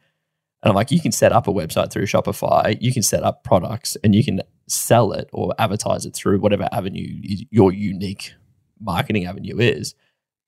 and 0.64 0.70
I'm 0.70 0.76
like, 0.76 0.92
you 0.92 1.02
can 1.02 1.12
set 1.12 1.34
up 1.34 1.48
a 1.48 1.52
website 1.52 1.92
through 1.92 2.06
Shopify. 2.06 2.78
You 2.80 2.94
can 2.94 3.04
set 3.04 3.24
up 3.24 3.44
products, 3.44 3.98
and 4.04 4.16
you 4.16 4.24
can 4.24 4.42
sell 4.68 5.12
it 5.12 5.30
or 5.34 5.54
advertise 5.60 6.06
it 6.06 6.16
through 6.16 6.40
whatever 6.40 6.70
avenue 6.72 7.06
your 7.52 7.74
unique 7.74 8.34
marketing 8.80 9.26
avenue 9.26 9.60
is, 9.60 9.94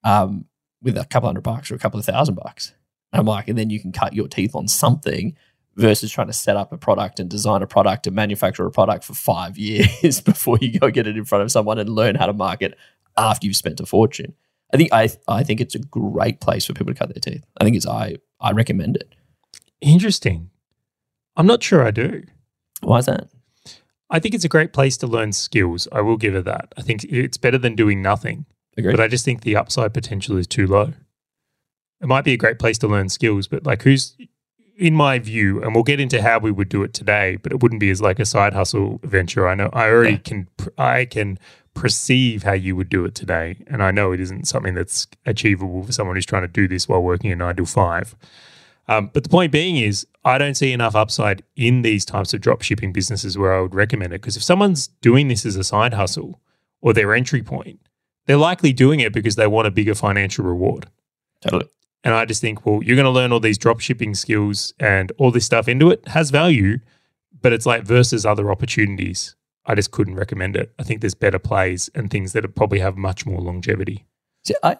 um, 0.05 0.45
with 0.81 0.97
a 0.97 1.05
couple 1.05 1.27
hundred 1.27 1.43
bucks 1.43 1.69
or 1.69 1.75
a 1.75 1.79
couple 1.79 1.99
of 1.99 2.05
thousand 2.05 2.35
bucks. 2.35 2.73
And 3.11 3.19
I'm 3.19 3.25
like, 3.25 3.49
and 3.49 3.57
then 3.57 3.69
you 3.69 3.79
can 3.79 3.91
cut 3.91 4.13
your 4.13 4.29
teeth 4.29 4.55
on 4.55 4.69
something 4.69 5.35
versus 5.75 6.11
trying 6.11 6.27
to 6.27 6.33
set 6.33 6.55
up 6.55 6.71
a 6.71 6.77
product 6.77 7.19
and 7.19 7.29
design 7.29 7.61
a 7.61 7.67
product 7.67 8.07
and 8.07 8.15
manufacture 8.15 8.65
a 8.65 8.71
product 8.71 9.03
for 9.03 9.13
five 9.13 9.57
years 9.57 10.21
before 10.21 10.57
you 10.61 10.79
go 10.79 10.89
get 10.89 11.07
it 11.07 11.17
in 11.17 11.25
front 11.25 11.43
of 11.43 11.51
someone 11.51 11.77
and 11.77 11.89
learn 11.89 12.15
how 12.15 12.25
to 12.25 12.33
market 12.33 12.77
after 13.17 13.47
you've 13.47 13.57
spent 13.57 13.81
a 13.81 13.85
fortune. 13.85 14.33
I 14.73 14.77
think 14.77 14.93
I 14.93 15.09
I 15.27 15.43
think 15.43 15.59
it's 15.59 15.75
a 15.75 15.79
great 15.79 16.39
place 16.39 16.65
for 16.65 16.73
people 16.73 16.93
to 16.93 16.97
cut 16.97 17.13
their 17.13 17.21
teeth. 17.21 17.45
I 17.59 17.65
think 17.65 17.75
it's 17.75 17.85
I 17.85 18.15
I 18.39 18.51
recommend 18.51 18.95
it. 18.95 19.13
Interesting. 19.81 20.49
I'm 21.35 21.47
not 21.47 21.63
sure 21.63 21.85
I 21.85 21.91
do. 21.91 22.23
Why 22.81 22.99
is 22.99 23.05
that? 23.07 23.27
I 24.09 24.19
think 24.19 24.35
it's 24.35 24.45
a 24.45 24.49
great 24.49 24.71
place 24.73 24.97
to 24.97 25.07
learn 25.07 25.33
skills. 25.33 25.87
I 25.91 26.01
will 26.01 26.17
give 26.17 26.35
it 26.35 26.45
that. 26.45 26.73
I 26.77 26.81
think 26.81 27.03
it's 27.05 27.37
better 27.37 27.57
than 27.57 27.75
doing 27.75 28.01
nothing. 28.01 28.45
Agreed. 28.77 28.91
But 28.91 29.01
I 29.01 29.07
just 29.07 29.25
think 29.25 29.41
the 29.41 29.55
upside 29.55 29.93
potential 29.93 30.37
is 30.37 30.47
too 30.47 30.67
low. 30.67 30.93
It 32.01 32.07
might 32.07 32.23
be 32.23 32.33
a 32.33 32.37
great 32.37 32.59
place 32.59 32.77
to 32.79 32.87
learn 32.87 33.09
skills, 33.09 33.47
but 33.47 33.65
like 33.65 33.81
who's 33.83 34.15
in 34.77 34.93
my 34.93 35.17
view, 35.17 35.63
and 35.63 35.73
we'll 35.73 35.85
get 35.85 36.01
into 36.01 36.21
how 36.21 36.37
we 36.37 36.51
would 36.51 36.67
do 36.67 36.83
it 36.83 36.93
today, 36.93 37.37
but 37.41 37.53
it 37.53 37.63
wouldn't 37.63 37.79
be 37.79 37.89
as 37.89 38.01
like 38.01 38.19
a 38.19 38.25
side 38.25 38.53
hustle 38.53 38.99
venture. 39.03 39.47
I 39.47 39.55
know 39.55 39.69
I 39.71 39.87
already 39.89 40.11
Yeah. 40.11 40.17
can 40.17 40.47
I 40.77 41.05
can 41.05 41.39
perceive 41.73 42.43
how 42.43 42.51
you 42.53 42.75
would 42.75 42.89
do 42.89 43.05
it 43.05 43.15
today, 43.15 43.57
and 43.67 43.81
I 43.81 43.91
know 43.91 44.11
it 44.11 44.19
isn't 44.19 44.47
something 44.47 44.73
that's 44.75 45.07
achievable 45.25 45.83
for 45.83 45.91
someone 45.93 46.15
who's 46.17 46.25
trying 46.25 46.43
to 46.43 46.47
do 46.49 46.67
this 46.67 46.87
while 46.89 47.01
working 47.01 47.31
a 47.31 47.35
nine 47.37 47.55
to 47.55 47.65
five. 47.65 48.15
Um, 48.87 49.09
but 49.13 49.23
the 49.23 49.29
point 49.29 49.51
being 49.51 49.77
is, 49.77 50.05
I 50.23 50.37
don't 50.37 50.55
see 50.55 50.71
enough 50.71 50.95
upside 50.95 51.43
in 51.55 51.81
these 51.81 52.05
types 52.05 52.33
of 52.33 52.41
drop 52.41 52.61
shipping 52.61 52.91
businesses 52.91 53.37
where 53.37 53.53
I 53.53 53.61
would 53.61 53.75
recommend 53.75 54.13
it. 54.13 54.21
Because 54.21 54.37
if 54.37 54.43
someone's 54.43 54.87
doing 55.01 55.27
this 55.27 55.45
as 55.45 55.55
a 55.55 55.63
side 55.63 55.93
hustle 55.93 56.41
or 56.81 56.93
their 56.93 57.13
entry 57.13 57.43
point, 57.43 57.79
they're 58.25 58.37
likely 58.37 58.73
doing 58.73 58.99
it 58.99 59.13
because 59.13 59.35
they 59.35 59.47
want 59.47 59.67
a 59.67 59.71
bigger 59.71 59.95
financial 59.95 60.45
reward. 60.45 60.87
totally. 61.41 61.69
And 62.03 62.13
I 62.13 62.25
just 62.25 62.41
think, 62.41 62.65
well, 62.65 62.83
you're 62.83 62.95
going 62.95 63.05
to 63.05 63.09
learn 63.11 63.31
all 63.31 63.39
these 63.39 63.57
drop 63.57 63.79
shipping 63.79 64.13
skills 64.13 64.73
and 64.79 65.11
all 65.17 65.31
this 65.31 65.45
stuff 65.45 65.67
into 65.67 65.89
it 65.89 66.07
has 66.09 66.29
value, 66.29 66.77
but 67.41 67.51
it's 67.51 67.65
like 67.65 67.83
versus 67.83 68.25
other 68.27 68.51
opportunities. 68.51 69.35
I 69.65 69.73
just 69.73 69.89
couldn't 69.89 70.15
recommend 70.15 70.55
it. 70.55 70.71
I 70.77 70.83
think 70.83 71.01
there's 71.01 71.15
better 71.15 71.39
plays 71.39 71.89
and 71.95 72.11
things 72.11 72.33
that 72.33 72.55
probably 72.55 72.77
have 72.79 72.95
much 72.95 73.25
more 73.25 73.41
longevity. 73.41 74.05
See, 74.43 74.53
I 74.61 74.77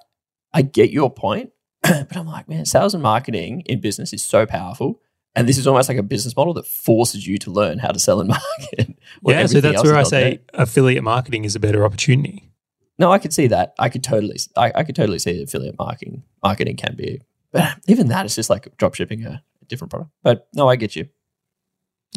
I 0.54 0.62
get 0.62 0.92
your 0.92 1.12
point, 1.12 1.52
but 2.08 2.18
I'm 2.18 2.28
like, 2.28 2.48
man, 2.48 2.66
sales 2.66 2.94
and 2.94 3.04
marketing 3.04 3.62
in 3.62 3.82
business 3.82 4.14
is 4.14 4.24
so 4.24 4.46
powerful. 4.46 5.02
And 5.36 5.50
this 5.50 5.58
is 5.58 5.68
almost 5.68 5.90
like 5.90 5.98
a 5.98 6.04
business 6.04 6.36
model 6.36 6.54
that 6.54 6.66
forces 6.66 7.28
you 7.28 7.38
to 7.40 7.52
learn 7.52 7.80
how 7.80 7.90
to 7.90 8.00
sell 8.00 8.22
and 8.22 8.30
market. 8.70 8.98
yeah, 9.24 9.46
so 9.46 9.60
that's 9.60 9.84
where 9.84 9.98
I 9.98 10.04
say 10.04 10.32
in. 10.32 10.40
affiliate 10.54 11.04
marketing 11.04 11.44
is 11.44 11.56
a 11.56 11.60
better 11.60 11.84
opportunity. 11.86 12.52
No, 12.98 13.12
I 13.12 13.20
could 13.20 13.34
see 13.34 13.48
that. 13.48 13.74
I 13.78 13.90
could 13.90 14.04
totally, 14.04 14.38
I, 14.56 14.72
I 14.74 14.84
could 14.84 14.96
totally 14.96 15.20
see 15.20 15.38
that 15.38 15.44
affiliate 15.44 15.78
marketing 15.78 16.24
marketing 16.42 16.78
can 16.78 16.96
be, 16.96 17.22
but 17.52 17.78
even 17.88 18.08
that 18.08 18.26
is 18.26 18.36
just 18.36 18.50
like 18.50 18.76
drop 18.78 18.96
shipping 18.96 19.26
a, 19.26 19.44
a 19.62 19.66
different 19.66 19.92
product. 19.92 20.12
But 20.24 20.48
no, 20.54 20.70
I 20.70 20.78
get 20.78 20.96
you. 20.96 21.10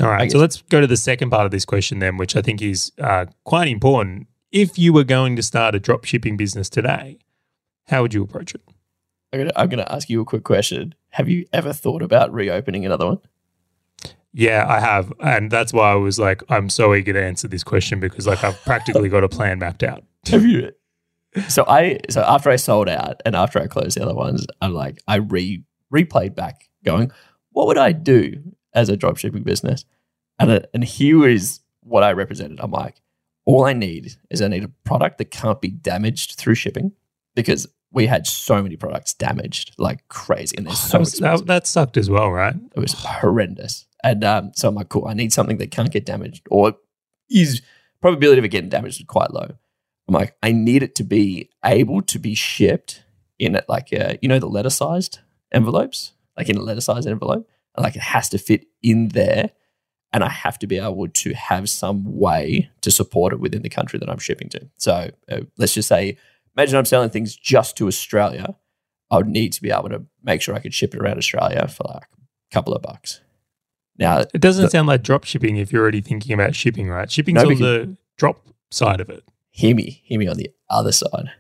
All 0.00 0.06
right, 0.06 0.12
I 0.12 0.16
right, 0.18 0.24
guess. 0.26 0.32
so 0.32 0.38
let's 0.38 0.62
go 0.62 0.80
to 0.80 0.86
the 0.86 0.96
second 0.96 1.30
part 1.30 1.44
of 1.44 1.50
this 1.50 1.64
question 1.64 1.98
then, 1.98 2.16
which 2.18 2.36
I 2.36 2.42
think 2.42 2.62
is 2.62 2.92
uh, 3.00 3.26
quite 3.42 3.66
important. 3.66 4.28
If 4.52 4.78
you 4.78 4.92
were 4.92 5.04
going 5.04 5.34
to 5.34 5.42
start 5.42 5.74
a 5.74 5.80
drop 5.80 6.04
shipping 6.04 6.36
business 6.36 6.70
today, 6.70 7.18
how 7.88 8.02
would 8.02 8.14
you 8.14 8.22
approach 8.22 8.54
it? 8.54 8.62
I'm 9.32 9.40
gonna, 9.40 9.52
I'm 9.56 9.68
gonna 9.68 9.86
ask 9.88 10.08
you 10.08 10.20
a 10.20 10.24
quick 10.24 10.44
question. 10.44 10.94
Have 11.10 11.28
you 11.28 11.46
ever 11.52 11.72
thought 11.72 12.02
about 12.02 12.32
reopening 12.32 12.86
another 12.86 13.06
one? 13.06 13.18
Yeah, 14.32 14.66
I 14.68 14.80
have. 14.80 15.12
And 15.20 15.50
that's 15.50 15.72
why 15.72 15.92
I 15.92 15.94
was 15.94 16.18
like, 16.18 16.42
I'm 16.48 16.68
so 16.68 16.94
eager 16.94 17.12
to 17.12 17.22
answer 17.22 17.48
this 17.48 17.64
question 17.64 17.98
because 17.98 18.26
like 18.26 18.44
I've 18.44 18.60
practically 18.62 19.08
got 19.08 19.24
a 19.24 19.28
plan 19.28 19.58
mapped 19.58 19.82
out. 19.82 20.04
Have 20.26 20.44
you? 20.44 20.72
So 21.48 21.64
I 21.66 21.98
so 22.08 22.22
after 22.22 22.50
I 22.50 22.56
sold 22.56 22.88
out 22.88 23.20
and 23.24 23.34
after 23.34 23.60
I 23.60 23.66
closed 23.66 23.96
the 23.96 24.02
other 24.02 24.14
ones, 24.14 24.46
I'm 24.60 24.74
like 24.74 25.00
I 25.06 25.16
re 25.16 25.62
replayed 25.92 26.34
back, 26.34 26.68
going, 26.84 27.10
what 27.50 27.66
would 27.66 27.78
I 27.78 27.92
do 27.92 28.42
as 28.74 28.88
a 28.88 28.96
dropshipping 28.96 29.44
business? 29.44 29.84
And 30.38 30.50
uh, 30.50 30.60
and 30.72 30.84
here 30.84 31.26
is 31.26 31.60
what 31.80 32.02
I 32.02 32.12
represented. 32.12 32.60
I'm 32.60 32.70
like, 32.70 33.00
all 33.44 33.64
I 33.64 33.72
need 33.72 34.16
is 34.30 34.42
I 34.42 34.48
need 34.48 34.64
a 34.64 34.72
product 34.84 35.18
that 35.18 35.30
can't 35.30 35.60
be 35.60 35.70
damaged 35.70 36.34
through 36.36 36.54
shipping 36.54 36.92
because 37.34 37.66
we 37.92 38.06
had 38.06 38.26
so 38.26 38.62
many 38.62 38.76
products 38.76 39.14
damaged 39.14 39.74
like 39.78 40.06
crazy, 40.08 40.56
and 40.56 40.66
they're 40.66 40.74
so 40.74 40.98
That, 40.98 41.00
was- 41.00 41.12
that, 41.18 41.46
that 41.46 41.66
sucked 41.66 41.96
as 41.96 42.10
well, 42.10 42.30
right? 42.30 42.54
It 42.74 42.80
was 42.80 42.92
horrendous. 42.92 43.86
And 44.04 44.22
um, 44.24 44.52
so 44.54 44.68
I'm 44.68 44.74
like, 44.74 44.90
cool, 44.90 45.06
I 45.08 45.14
need 45.14 45.32
something 45.32 45.58
that 45.58 45.70
can't 45.72 45.90
get 45.90 46.06
damaged 46.06 46.46
or 46.50 46.76
is 47.30 47.62
probability 48.00 48.38
of 48.38 48.44
it 48.44 48.48
getting 48.48 48.70
damaged 48.70 49.00
is 49.00 49.06
quite 49.06 49.32
low. 49.32 49.48
I'm 50.06 50.14
like, 50.14 50.36
I 50.42 50.52
need 50.52 50.82
it 50.82 50.94
to 50.96 51.04
be 51.04 51.50
able 51.64 52.02
to 52.02 52.18
be 52.18 52.34
shipped 52.34 53.02
in 53.38 53.54
it 53.54 53.64
like 53.68 53.92
uh, 53.92 54.14
you 54.22 54.28
know 54.28 54.38
the 54.38 54.46
letter 54.48 54.70
sized 54.70 55.18
envelopes, 55.52 56.12
like 56.36 56.48
in 56.48 56.56
a 56.56 56.62
letter 56.62 56.80
sized 56.80 57.08
envelope. 57.08 57.48
And, 57.76 57.84
like 57.84 57.96
it 57.96 58.02
has 58.02 58.28
to 58.30 58.38
fit 58.38 58.66
in 58.82 59.08
there. 59.08 59.50
And 60.12 60.24
I 60.24 60.30
have 60.30 60.58
to 60.60 60.66
be 60.66 60.78
able 60.78 61.06
to 61.06 61.34
have 61.34 61.68
some 61.68 62.16
way 62.18 62.70
to 62.80 62.90
support 62.90 63.34
it 63.34 63.40
within 63.40 63.60
the 63.62 63.68
country 63.68 63.98
that 63.98 64.08
I'm 64.08 64.18
shipping 64.18 64.48
to. 64.50 64.66
So 64.78 65.10
uh, 65.30 65.40
let's 65.58 65.74
just 65.74 65.86
say, 65.88 66.16
imagine 66.56 66.76
I'm 66.78 66.84
selling 66.84 67.10
things 67.10 67.36
just 67.36 67.76
to 67.78 67.86
Australia. 67.86 68.56
I 69.10 69.16
would 69.16 69.26
need 69.28 69.52
to 69.54 69.62
be 69.62 69.70
able 69.70 69.88
to 69.88 70.04
make 70.22 70.42
sure 70.42 70.54
I 70.54 70.58
could 70.60 70.74
ship 70.74 70.94
it 70.94 71.00
around 71.00 71.16
Australia 71.18 71.66
for 71.68 71.84
like 71.88 72.04
a 72.04 72.54
couple 72.54 72.74
of 72.74 72.82
bucks. 72.82 73.20
Now, 73.98 74.20
It 74.20 74.40
doesn't 74.40 74.64
The- 74.66 74.70
sound 74.70 74.86
like 74.88 75.02
drop 75.02 75.24
shipping 75.24 75.56
if 75.56 75.72
you're 75.72 75.82
already 75.82 76.00
thinking 76.00 76.32
about 76.32 76.54
shipping, 76.54 76.88
right? 76.88 77.10
Shipping's 77.10 77.42
No, 77.42 77.50
on 77.50 77.56
the 77.58 77.96
drop 78.16 78.46
side 78.70 79.00
of 79.00 79.08
it. 79.10 79.24
hear 79.50 79.74
me, 79.74 80.02
hear 80.04 80.18
me 80.18 80.28
on 80.28 80.36
the 80.36 80.50
other 80.70 80.92
side. 80.92 81.30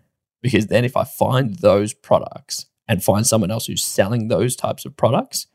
Because 0.42 0.66
then 0.68 0.84
if 0.84 0.96
I 0.96 1.04
find 1.04 1.56
those 1.56 1.92
products 1.94 2.66
and 2.88 3.02
find 3.04 3.26
someone 3.26 3.50
else 3.50 3.66
who's 3.66 3.84
selling 3.84 4.28
those 4.28 4.56
types 4.56 4.84
of 4.84 4.96
products, 4.96 5.46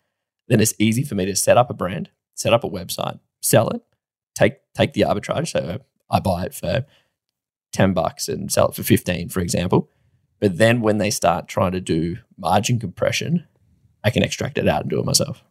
then 0.48 0.60
it's 0.60 0.74
easy 0.77 1.03
for 1.03 1.15
me 1.15 1.25
to 1.25 1.36
set 1.36 1.57
up 1.57 1.69
a 1.69 1.74
brand, 1.74 2.10
set 2.36 2.53
up 2.53 2.63
a 2.63 2.69
website, 2.69 3.19
sell 3.41 3.69
it, 3.69 3.81
take 4.36 4.57
take 4.75 4.93
the 4.93 5.01
arbitrage. 5.01 5.48
So 5.50 5.79
I 6.10 6.19
buy 6.19 6.43
it 6.45 6.53
for 6.53 6.86
10 7.74 7.94
bucks 7.94 8.30
and 8.30 8.51
sell 8.51 8.70
it 8.70 8.75
for 8.75 8.84
15, 8.84 9.30
for 9.30 9.42
example. 9.42 9.89
But 10.39 10.58
then 10.58 10.82
when 10.82 10.98
they 10.98 11.10
start 11.10 11.48
trying 11.48 11.74
to 11.74 11.82
do 11.82 12.18
margin 12.38 12.80
compression, 12.80 13.46
I 14.03 14.10
can 14.10 14.24
extract 14.24 14.58
it 14.58 14.68
out 14.68 14.82
and 14.82 14.89
do 14.89 15.00
it 15.00 15.06
myself. 15.06 15.44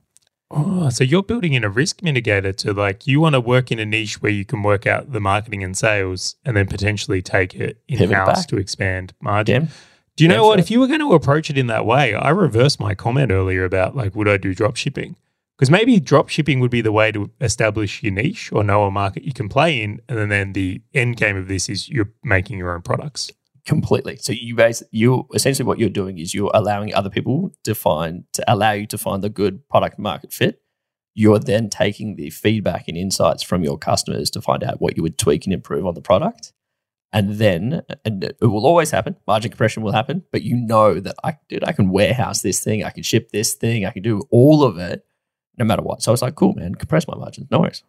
Oh, 0.51 0.91
so 0.91 1.03
you're 1.03 1.23
building 1.23 1.55
in 1.55 1.65
a 1.65 1.71
risk 1.71 2.01
mitigator 2.03 2.55
to 2.57 2.75
like 2.75 3.07
you 3.07 3.21
want 3.21 3.35
to 3.35 3.41
work 3.41 3.73
in 3.73 3.79
a 3.79 3.87
niche 3.87 4.21
where 4.21 4.33
you 4.33 4.45
can 4.45 4.63
work 4.63 4.87
out 4.87 5.13
the 5.13 5.21
marketing 5.21 5.65
and 5.65 5.77
sales 5.77 6.37
and 6.45 6.57
then 6.57 6.67
potentially 6.67 7.23
take 7.23 7.55
it 7.55 7.79
in 7.89 8.11
house 8.11 8.45
to 8.47 8.59
expand 8.59 9.15
margin. 9.21 9.65
Damn. 9.65 9.73
Do 10.17 10.25
you 10.25 10.29
know 10.29 10.35
Damn 10.35 10.45
what? 10.45 10.53
straight. 10.53 10.65
If 10.65 10.71
you 10.71 10.81
were 10.81 10.87
going 10.89 11.01
to 11.01 11.15
approach 11.15 11.49
it 11.49 11.57
in 11.57 11.69
that 11.69 11.87
way, 11.87 12.15
I 12.15 12.29
reversed 12.29 12.79
my 12.79 12.95
comment 12.95 13.33
earlier 13.33 13.65
about 13.65 13.97
like, 13.97 14.15
would 14.15 14.29
I 14.29 14.37
do 14.37 14.55
drop 14.55 14.77
shipping? 14.77 15.17
Because 15.59 15.71
maybe 15.71 16.01
drop 16.01 16.29
shipping 16.29 16.61
would 16.61 16.71
be 16.71 16.81
the 16.81 16.93
way 16.93 17.13
to 17.13 17.31
establish 17.41 18.03
your 18.03 18.13
niche 18.13 18.51
or 18.53 18.65
know 18.65 18.85
a 18.85 18.91
market 18.91 19.23
you 19.23 19.33
can 19.33 19.49
play 19.49 19.81
in. 19.81 20.01
And 20.09 20.31
then, 20.31 20.53
the 20.55 20.83
end 20.93 21.17
game 21.17 21.37
of 21.37 21.47
this 21.47 21.69
is 21.69 21.89
you're 21.89 22.11
making 22.25 22.59
your 22.59 22.75
own 22.75 22.83
products. 22.83 23.31
completely. 23.65 24.17
So 24.17 24.33
you 24.33 24.55
base 24.55 24.83
you 24.91 25.27
essentially 25.35 25.67
what 25.67 25.79
you're 25.79 25.89
doing 25.89 26.19
is 26.19 26.35
you're 26.35 26.51
allowing 26.55 26.95
other 26.95 27.11
people 27.11 27.53
to 27.65 27.75
find 27.75 28.25
to 28.33 28.45
allow 28.53 28.73
you 28.73 28.87
to 28.89 28.99
find 28.99 29.23
the 29.23 29.29
good 29.29 29.69
product 29.69 29.99
market 29.99 30.33
fit. 30.33 30.61
You're 31.15 31.39
then 31.39 31.69
taking 31.69 32.17
the 32.17 32.31
feedback 32.31 32.89
and 32.89 32.97
insights 32.97 33.43
from 33.43 33.63
your 33.63 33.79
customers 33.79 34.31
to 34.31 34.41
find 34.41 34.65
out 34.65 34.81
what 34.81 34.97
you 34.97 35.03
would 35.03 35.19
tweak 35.19 35.45
and 35.45 35.53
improve 35.53 35.87
on 35.87 35.95
the 35.95 36.01
product. 36.01 36.53
And 37.13 37.35
then, 37.35 37.83
and 38.07 38.25
it 38.25 38.39
will 38.41 38.65
always 38.65 38.91
happen. 38.91 39.17
Margin 39.27 39.51
compression 39.51 39.83
will 39.83 39.93
happen, 39.93 40.25
but 40.33 40.43
you 40.43 40.57
know 40.57 40.99
that 40.99 41.15
I, 41.23 41.37
dude, 41.51 41.63
I 41.63 41.73
can 41.73 41.91
warehouse 41.91 42.41
this 42.41 42.65
thing, 42.65 42.83
I 42.83 42.89
can 42.89 43.03
ship 43.03 43.31
this 43.31 43.53
thing, 43.53 43.85
I 43.85 43.91
can 43.91 44.03
do 44.03 44.23
all 44.31 44.65
of 44.65 44.79
it, 44.79 45.05
no 45.59 45.65
matter 45.65 45.83
what. 45.83 46.03
So 46.03 46.13
it's 46.13 46.23
like, 46.23 46.35
cool, 46.35 46.55
man, 46.55 46.75
compress 46.75 47.07
my 47.07 47.17
margins, 47.17 47.49
no 47.51 47.61
worries. 47.61 47.83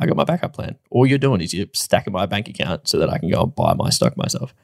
I 0.00 0.06
got 0.06 0.16
my 0.16 0.24
backup 0.24 0.54
plan. 0.54 0.76
All 0.90 1.06
you're 1.06 1.18
doing 1.18 1.40
is 1.40 1.54
you're 1.54 1.66
stacking 1.72 2.12
my 2.12 2.26
bank 2.26 2.48
account 2.48 2.88
so 2.88 2.98
that 2.98 3.10
I 3.10 3.18
can 3.18 3.30
go 3.30 3.42
and 3.42 3.54
buy 3.54 3.74
my 3.74 3.90
stock 3.90 4.16
myself. 4.16 4.54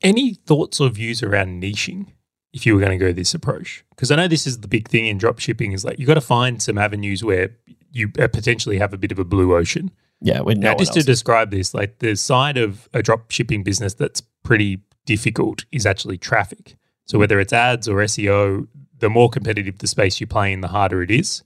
Any 0.00 0.34
thoughts 0.34 0.80
or 0.80 0.88
views 0.88 1.22
around 1.22 1.60
niching 1.60 2.06
if 2.52 2.64
you 2.64 2.74
were 2.74 2.80
going 2.80 2.96
to 2.96 3.04
go 3.04 3.12
this 3.12 3.34
approach? 3.34 3.84
Because 3.90 4.12
I 4.12 4.16
know 4.16 4.28
this 4.28 4.46
is 4.46 4.60
the 4.60 4.68
big 4.68 4.88
thing 4.88 5.06
in 5.06 5.18
drop 5.18 5.40
shipping 5.40 5.72
is 5.72 5.84
like 5.84 5.98
you 5.98 6.06
got 6.06 6.14
to 6.14 6.20
find 6.20 6.62
some 6.62 6.78
avenues 6.78 7.24
where 7.24 7.56
you 7.90 8.12
uh, 8.20 8.28
potentially 8.28 8.78
have 8.78 8.92
a 8.92 8.98
bit 8.98 9.10
of 9.10 9.18
a 9.18 9.24
blue 9.24 9.56
ocean. 9.56 9.90
Yeah, 10.20 10.38
no 10.38 10.52
now, 10.52 10.74
just 10.76 10.92
to 10.92 11.02
describe 11.02 11.50
this, 11.50 11.74
like 11.74 11.98
the 11.98 12.14
side 12.14 12.56
of 12.56 12.88
a 12.94 13.02
drop 13.02 13.32
shipping 13.32 13.64
business 13.64 13.94
that's 13.94 14.20
pretty 14.44 14.80
difficult 15.04 15.64
is 15.72 15.84
actually 15.84 16.18
traffic. 16.18 16.76
So 17.06 17.18
whether 17.18 17.40
it's 17.40 17.52
ads 17.52 17.88
or 17.88 17.96
SEO, 17.96 18.68
the 19.02 19.10
more 19.10 19.28
competitive 19.28 19.78
the 19.78 19.88
space 19.88 20.20
you 20.20 20.28
play 20.28 20.52
in, 20.52 20.60
the 20.60 20.68
harder 20.68 21.02
it 21.02 21.10
is, 21.10 21.42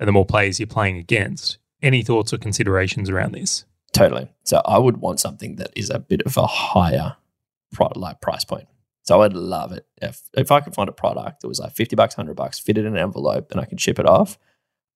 and 0.00 0.08
the 0.08 0.12
more 0.12 0.24
players 0.24 0.58
you're 0.58 0.66
playing 0.66 0.96
against. 0.96 1.58
Any 1.82 2.02
thoughts 2.02 2.32
or 2.32 2.38
considerations 2.38 3.10
around 3.10 3.32
this? 3.32 3.66
Totally. 3.92 4.32
So 4.42 4.62
I 4.64 4.78
would 4.78 4.96
want 4.96 5.20
something 5.20 5.56
that 5.56 5.70
is 5.76 5.90
a 5.90 5.98
bit 5.98 6.22
of 6.22 6.38
a 6.38 6.46
higher 6.46 7.16
product 7.74 7.98
like 7.98 8.22
price 8.22 8.44
point. 8.44 8.68
So 9.02 9.20
I'd 9.20 9.34
love 9.34 9.70
it 9.72 9.86
if 10.00 10.22
if 10.32 10.50
I 10.50 10.60
could 10.60 10.74
find 10.74 10.88
a 10.88 10.92
product 10.92 11.42
that 11.42 11.48
was 11.48 11.60
like 11.60 11.74
fifty 11.74 11.94
bucks, 11.94 12.14
hundred 12.14 12.36
bucks, 12.36 12.58
fit 12.58 12.78
it 12.78 12.86
in 12.86 12.94
an 12.94 12.98
envelope, 12.98 13.52
and 13.52 13.60
I 13.60 13.66
can 13.66 13.76
ship 13.76 13.98
it 13.98 14.08
off. 14.08 14.38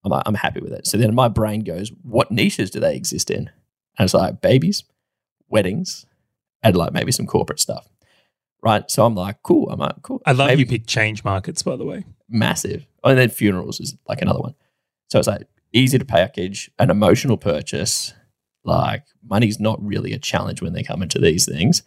I'm 0.03 0.13
I'm 0.25 0.35
happy 0.35 0.61
with 0.61 0.73
it. 0.73 0.87
So 0.87 0.97
then 0.97 1.15
my 1.15 1.29
brain 1.29 1.63
goes, 1.63 1.93
what 2.03 2.31
niches 2.31 2.71
do 2.71 2.81
they 2.81 2.97
exist 2.97 3.31
in? 3.31 3.51
And 3.99 4.07
it's 4.07 4.15
like 4.15 4.41
babies, 4.41 4.83
weddings, 5.49 6.07
and 6.63 6.75
like 6.75 6.95
maybe 6.95 7.13
some 7.13 7.27
corporate 7.27 7.61
stuff. 7.61 7.87
Right. 8.63 8.91
So 8.91 9.05
I'm 9.07 9.15
like, 9.15 9.43
cool. 9.43 9.71
I'm 9.71 9.79
like, 9.79 10.03
cool. 10.03 10.21
I 10.27 10.33
love 10.33 10.49
Maybe- 10.49 10.61
you 10.63 10.67
pick 10.67 10.87
change 10.87 11.25
markets, 11.25 11.63
by 11.63 11.77
the 11.77 11.85
way. 11.85 12.05
massive. 12.29 12.87
And 13.05 13.17
then 13.17 13.29
funerals 13.31 13.81
is 13.81 13.97
like 14.09 14.21
another 14.21 14.41
one. 14.41 14.55
So 15.11 15.19
it's 15.19 15.29
like 15.29 15.47
easy 15.73 15.99
to 15.99 16.05
package, 16.05 16.71
an 16.79 16.91
emotional 16.91 17.37
purchase. 17.37 18.13
Like 18.65 19.05
money's 19.23 19.61
not 19.61 19.83
really 19.83 20.13
a 20.13 20.19
challenge 20.19 20.61
when 20.61 20.73
they 20.73 20.83
come 20.83 21.03
into 21.03 21.19
these 21.21 21.47
things. 21.47 21.83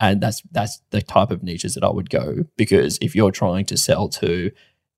And 0.00 0.20
that's 0.20 0.42
that's 0.50 0.80
the 0.90 1.00
type 1.02 1.30
of 1.30 1.42
niches 1.42 1.74
that 1.74 1.84
I 1.84 1.90
would 1.90 2.10
go 2.10 2.44
because 2.56 2.98
if 3.00 3.14
you're 3.14 3.30
trying 3.30 3.64
to 3.66 3.76
sell 3.76 4.08
to 4.10 4.50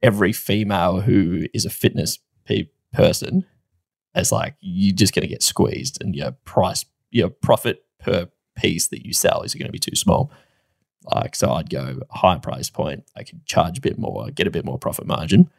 every 0.02 0.32
female 0.32 1.00
who 1.00 1.46
is 1.52 1.64
a 1.64 1.70
fitness 1.70 2.18
pe- 2.44 2.68
person, 2.92 3.44
it's 4.14 4.32
like 4.32 4.54
you're 4.60 4.94
just 4.96 5.14
going 5.14 5.22
to 5.22 5.28
get 5.28 5.42
squeezed, 5.42 6.02
and 6.02 6.16
your 6.16 6.32
price, 6.44 6.84
your 7.10 7.28
profit 7.28 7.84
per 8.00 8.28
piece 8.56 8.88
that 8.88 9.04
you 9.06 9.12
sell 9.12 9.42
is 9.42 9.54
going 9.54 9.66
to 9.66 9.72
be 9.72 9.78
too 9.78 9.94
small. 9.94 10.32
Like, 11.04 11.34
so 11.34 11.52
I'd 11.52 11.70
go 11.70 12.00
high 12.10 12.38
price 12.38 12.70
point. 12.70 13.04
I 13.16 13.22
could 13.22 13.44
charge 13.46 13.78
a 13.78 13.80
bit 13.80 13.98
more, 13.98 14.30
get 14.30 14.46
a 14.46 14.50
bit 14.50 14.64
more 14.64 14.78
profit 14.78 15.06
margin, 15.06 15.50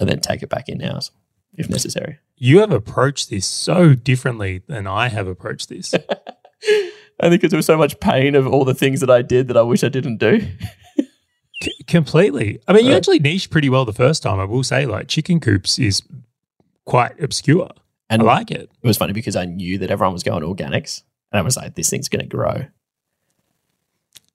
and 0.00 0.08
then 0.08 0.20
take 0.20 0.42
it 0.42 0.48
back 0.48 0.68
in 0.68 0.80
house 0.80 1.10
if 1.54 1.68
necessary. 1.68 2.18
You 2.36 2.60
have 2.60 2.72
approached 2.72 3.30
this 3.30 3.46
so 3.46 3.94
differently 3.94 4.62
than 4.66 4.86
I 4.86 5.08
have 5.08 5.26
approached 5.26 5.68
this. 5.68 5.94
I 7.20 7.28
think 7.28 7.40
because 7.40 7.50
there 7.50 7.58
was 7.58 7.66
so 7.66 7.76
much 7.76 7.98
pain 8.00 8.34
of 8.34 8.46
all 8.46 8.64
the 8.64 8.74
things 8.74 9.00
that 9.00 9.10
I 9.10 9.22
did 9.22 9.48
that 9.48 9.56
I 9.56 9.62
wish 9.62 9.82
I 9.82 9.88
didn't 9.88 10.18
do. 10.18 10.40
C- 11.62 11.82
completely. 11.88 12.60
I 12.68 12.72
mean, 12.72 12.86
you 12.86 12.92
actually 12.92 13.18
niched 13.18 13.50
pretty 13.50 13.68
well 13.68 13.84
the 13.84 13.92
first 13.92 14.22
time. 14.22 14.38
I 14.38 14.44
will 14.44 14.62
say, 14.62 14.86
like 14.86 15.08
chicken 15.08 15.40
coops 15.40 15.78
is 15.78 16.02
quite 16.84 17.20
obscure. 17.20 17.70
And 18.08 18.22
I 18.22 18.24
like 18.24 18.50
it. 18.50 18.70
it 18.82 18.86
was 18.86 18.96
funny 18.96 19.12
because 19.12 19.36
I 19.36 19.44
knew 19.44 19.78
that 19.78 19.90
everyone 19.90 20.12
was 20.12 20.22
going 20.22 20.42
organics, 20.42 21.02
and 21.32 21.38
I 21.38 21.42
was 21.42 21.56
like, 21.56 21.74
"This 21.74 21.90
thing's 21.90 22.08
going 22.08 22.22
to 22.22 22.28
grow." 22.28 22.66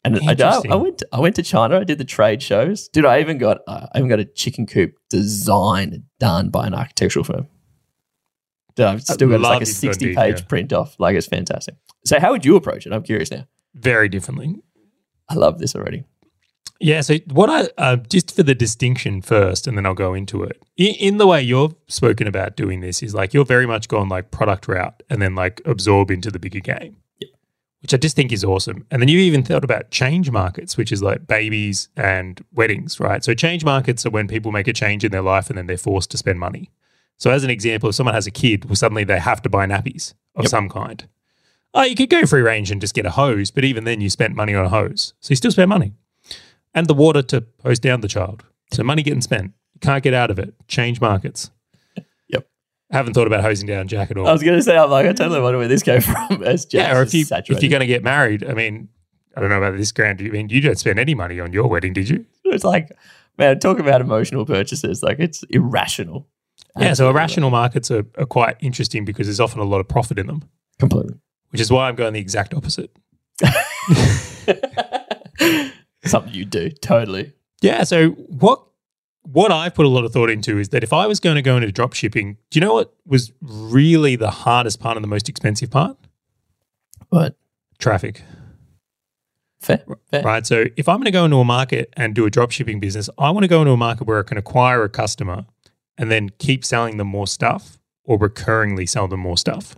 And 0.05 0.19
I, 0.19 0.61
I, 0.69 0.75
went. 0.75 1.01
I 1.13 1.19
went 1.19 1.35
to 1.37 1.43
China. 1.43 1.79
I 1.79 1.85
did 1.85 1.97
the 1.97 2.03
trade 2.03 2.43
shows. 2.43 2.89
Dude, 2.89 3.05
I 3.05 3.21
even 3.21 3.37
got. 3.37 3.59
Uh, 3.67 3.87
I 3.93 3.99
even 3.99 4.09
got 4.09 4.19
a 4.19 4.25
chicken 4.25 4.65
coop 4.65 4.95
design 5.09 6.03
done 6.19 6.49
by 6.49 6.67
an 6.67 6.73
architectural 6.73 7.23
firm. 7.23 7.47
Dude, 8.75 8.85
I've 8.85 9.01
still 9.03 9.29
got 9.29 9.39
like 9.39 9.61
a 9.61 9.65
sixty 9.65 10.13
page 10.13 10.39
yeah. 10.39 10.45
print 10.45 10.73
off. 10.73 10.95
Like 10.99 11.15
it's 11.15 11.27
fantastic. 11.27 11.75
So, 12.05 12.19
how 12.19 12.31
would 12.31 12.43
you 12.43 12.57
approach 12.57 12.85
it? 12.85 12.91
I'm 12.91 13.03
curious 13.03 13.31
now. 13.31 13.47
Very 13.75 14.09
differently. 14.09 14.55
I 15.29 15.35
love 15.35 15.59
this 15.59 15.73
already. 15.73 16.03
Yeah. 16.81 16.99
So, 16.99 17.19
what 17.31 17.49
I 17.49 17.69
uh, 17.77 17.95
just 17.95 18.35
for 18.35 18.43
the 18.43 18.55
distinction 18.55 19.21
first, 19.21 19.67
and 19.67 19.77
then 19.77 19.85
I'll 19.85 19.93
go 19.93 20.13
into 20.13 20.43
it. 20.43 20.61
In, 20.75 20.95
in 20.95 21.17
the 21.17 21.27
way 21.27 21.41
you've 21.41 21.75
spoken 21.87 22.27
about 22.27 22.57
doing 22.57 22.81
this, 22.81 23.01
is 23.01 23.13
like 23.13 23.33
you're 23.33 23.45
very 23.45 23.67
much 23.67 23.87
gone 23.87 24.09
like 24.09 24.31
product 24.31 24.67
route, 24.67 25.01
and 25.09 25.21
then 25.21 25.33
like 25.33 25.61
absorb 25.63 26.11
into 26.11 26.29
the 26.29 26.39
bigger 26.39 26.59
game. 26.59 26.97
Which 27.83 27.93
I 27.93 27.97
just 27.97 28.15
think 28.15 28.31
is 28.31 28.43
awesome. 28.43 28.85
And 28.89 29.01
then 29.01 29.09
you 29.09 29.19
even 29.19 29.43
thought 29.43 29.63
about 29.63 29.91
change 29.91 30.31
markets, 30.31 30.77
which 30.77 30.91
is 30.91 31.03
like 31.03 31.27
babies 31.27 31.89
and 31.95 32.43
weddings, 32.53 32.99
right? 32.99 33.23
So, 33.23 33.33
change 33.35 33.63
markets 33.63 34.05
are 34.05 34.09
when 34.09 34.27
people 34.27 34.51
make 34.51 34.67
a 34.67 34.73
change 34.73 35.03
in 35.03 35.11
their 35.11 35.21
life, 35.21 35.49
and 35.49 35.57
then 35.57 35.67
they're 35.67 35.77
forced 35.77 36.09
to 36.11 36.17
spend 36.17 36.39
money. 36.39 36.71
So, 37.17 37.29
as 37.29 37.43
an 37.43 37.49
example, 37.51 37.89
if 37.89 37.95
someone 37.95 38.15
has 38.15 38.25
a 38.25 38.31
kid, 38.31 38.65
well, 38.65 38.75
suddenly 38.75 39.03
they 39.03 39.19
have 39.19 39.41
to 39.43 39.49
buy 39.49 39.67
nappies 39.67 40.13
of 40.35 40.45
Yep. 40.45 40.49
some 40.49 40.69
kind. 40.69 41.07
Oh, 41.75 41.83
you 41.83 41.95
could 41.95 42.09
go 42.09 42.25
free 42.25 42.41
range 42.41 42.71
and 42.71 42.79
just 42.81 42.93
get 42.95 43.05
a 43.05 43.11
hose, 43.11 43.51
but 43.51 43.63
even 43.63 43.83
then, 43.83 43.99
you 44.01 44.09
spent 44.09 44.35
money 44.35 44.55
on 44.55 44.65
a 44.65 44.69
hose, 44.69 45.13
so 45.19 45.31
you 45.31 45.35
still 45.35 45.51
spend 45.51 45.69
money 45.69 45.93
and 46.73 46.87
the 46.87 46.93
water 46.93 47.21
to 47.21 47.45
hose 47.63 47.79
down 47.79 48.01
the 48.01 48.07
child. 48.07 48.43
So 48.71 48.83
money 48.83 49.03
getting 49.03 49.21
spent. 49.21 49.51
You 49.73 49.79
can't 49.79 50.03
get 50.03 50.13
out 50.13 50.31
of 50.31 50.39
it. 50.39 50.55
Change 50.67 50.99
markets. 51.01 51.51
Haven't 52.93 53.15
thought 53.15 53.25
about 53.25 53.41
hosing 53.41 53.67
down 53.67 53.87
Jack 53.87 54.11
at 54.11 54.17
all. 54.17 54.27
I 54.27 54.31
was 54.31 54.43
going 54.43 54.55
to 54.55 54.61
say, 54.61 54.77
I'm 54.77 54.91
like, 54.91 55.07
I 55.07 55.13
totally 55.13 55.41
wonder 55.41 55.57
where 55.57 55.67
this 55.67 55.81
came 55.81 55.99
from. 56.01 56.43
As 56.43 56.63
Jack 56.63 56.91
yeah, 56.91 56.97
or 56.97 57.01
if 57.01 57.11
you 57.13 57.25
if 57.31 57.63
you're 57.63 57.69
going 57.71 57.79
to 57.79 57.87
get 57.87 58.03
married, 58.03 58.47
I 58.47 58.53
mean, 58.53 58.87
I 59.35 59.41
don't 59.41 59.49
know 59.49 59.57
about 59.57 59.75
this 59.75 59.91
Grant. 59.91 60.21
I 60.21 60.25
mean, 60.25 60.49
you 60.49 60.61
don't 60.61 60.77
spend 60.77 60.99
any 60.99 61.15
money 61.15 61.39
on 61.39 61.51
your 61.51 61.67
wedding, 61.67 61.93
did 61.93 62.07
you? 62.07 62.23
it's 62.45 62.63
like, 62.63 62.91
man, 63.39 63.57
talk 63.57 63.79
about 63.79 63.99
emotional 63.99 64.45
purchases. 64.45 65.01
Like 65.01 65.17
it's 65.19 65.41
irrational. 65.49 66.27
Yeah. 66.77 66.93
So 66.93 67.09
irrational 67.09 67.49
markets 67.49 67.89
are, 67.89 68.05
are 68.17 68.27
quite 68.27 68.57
interesting 68.59 69.05
because 69.05 69.25
there's 69.25 69.39
often 69.39 69.59
a 69.59 69.63
lot 69.63 69.79
of 69.79 69.87
profit 69.87 70.19
in 70.19 70.27
them, 70.27 70.47
completely. 70.77 71.15
which 71.49 71.61
is 71.61 71.71
why 71.71 71.87
I'm 71.87 71.95
going 71.95 72.13
the 72.13 72.19
exact 72.19 72.53
opposite. 72.53 72.95
Something 76.05 76.33
you 76.33 76.45
do 76.45 76.69
totally. 76.69 77.33
Yeah. 77.61 77.85
So 77.85 78.09
what 78.09 78.63
what 79.23 79.51
I've 79.51 79.73
put 79.73 79.85
a 79.85 79.89
lot 79.89 80.03
of 80.03 80.11
thought 80.11 80.29
into 80.29 80.59
is 80.59 80.69
that 80.69 80.83
if 80.83 80.93
I 80.93 81.07
was 81.07 81.19
going 81.19 81.35
to 81.35 81.41
go 81.41 81.55
into 81.55 81.71
drop 81.71 81.93
shipping, 81.93 82.37
do 82.49 82.59
you 82.59 82.61
know 82.61 82.73
what 82.73 82.93
was 83.05 83.31
really 83.41 84.15
the 84.15 84.29
hardest 84.29 84.79
part 84.79 84.97
and 84.97 85.03
the 85.03 85.07
most 85.07 85.29
expensive 85.29 85.71
part? 85.71 85.97
But 87.09 87.35
Traffic. 87.79 88.21
fair, 89.59 89.83
fair. 90.11 90.23
right? 90.23 90.45
So 90.45 90.65
if 90.75 90.89
I'm 90.89 90.97
going 90.97 91.05
to 91.05 91.11
go 91.11 91.25
into 91.25 91.37
a 91.37 91.45
market 91.45 91.93
and 91.95 92.13
do 92.13 92.25
a 92.25 92.29
drop 92.29 92.51
shipping 92.51 92.79
business, 92.79 93.09
I 93.17 93.29
want 93.31 93.43
to 93.43 93.47
go 93.47 93.61
into 93.61 93.71
a 93.71 93.77
market 93.77 94.07
where 94.07 94.19
I 94.19 94.23
can 94.23 94.37
acquire 94.37 94.83
a 94.83 94.89
customer 94.89 95.45
and 95.97 96.11
then 96.11 96.29
keep 96.39 96.65
selling 96.65 96.97
them 96.97 97.07
more 97.07 97.27
stuff 97.27 97.79
or 98.03 98.19
recurringly 98.19 98.87
sell 98.87 99.07
them 99.07 99.21
more 99.21 99.37
stuff. 99.37 99.75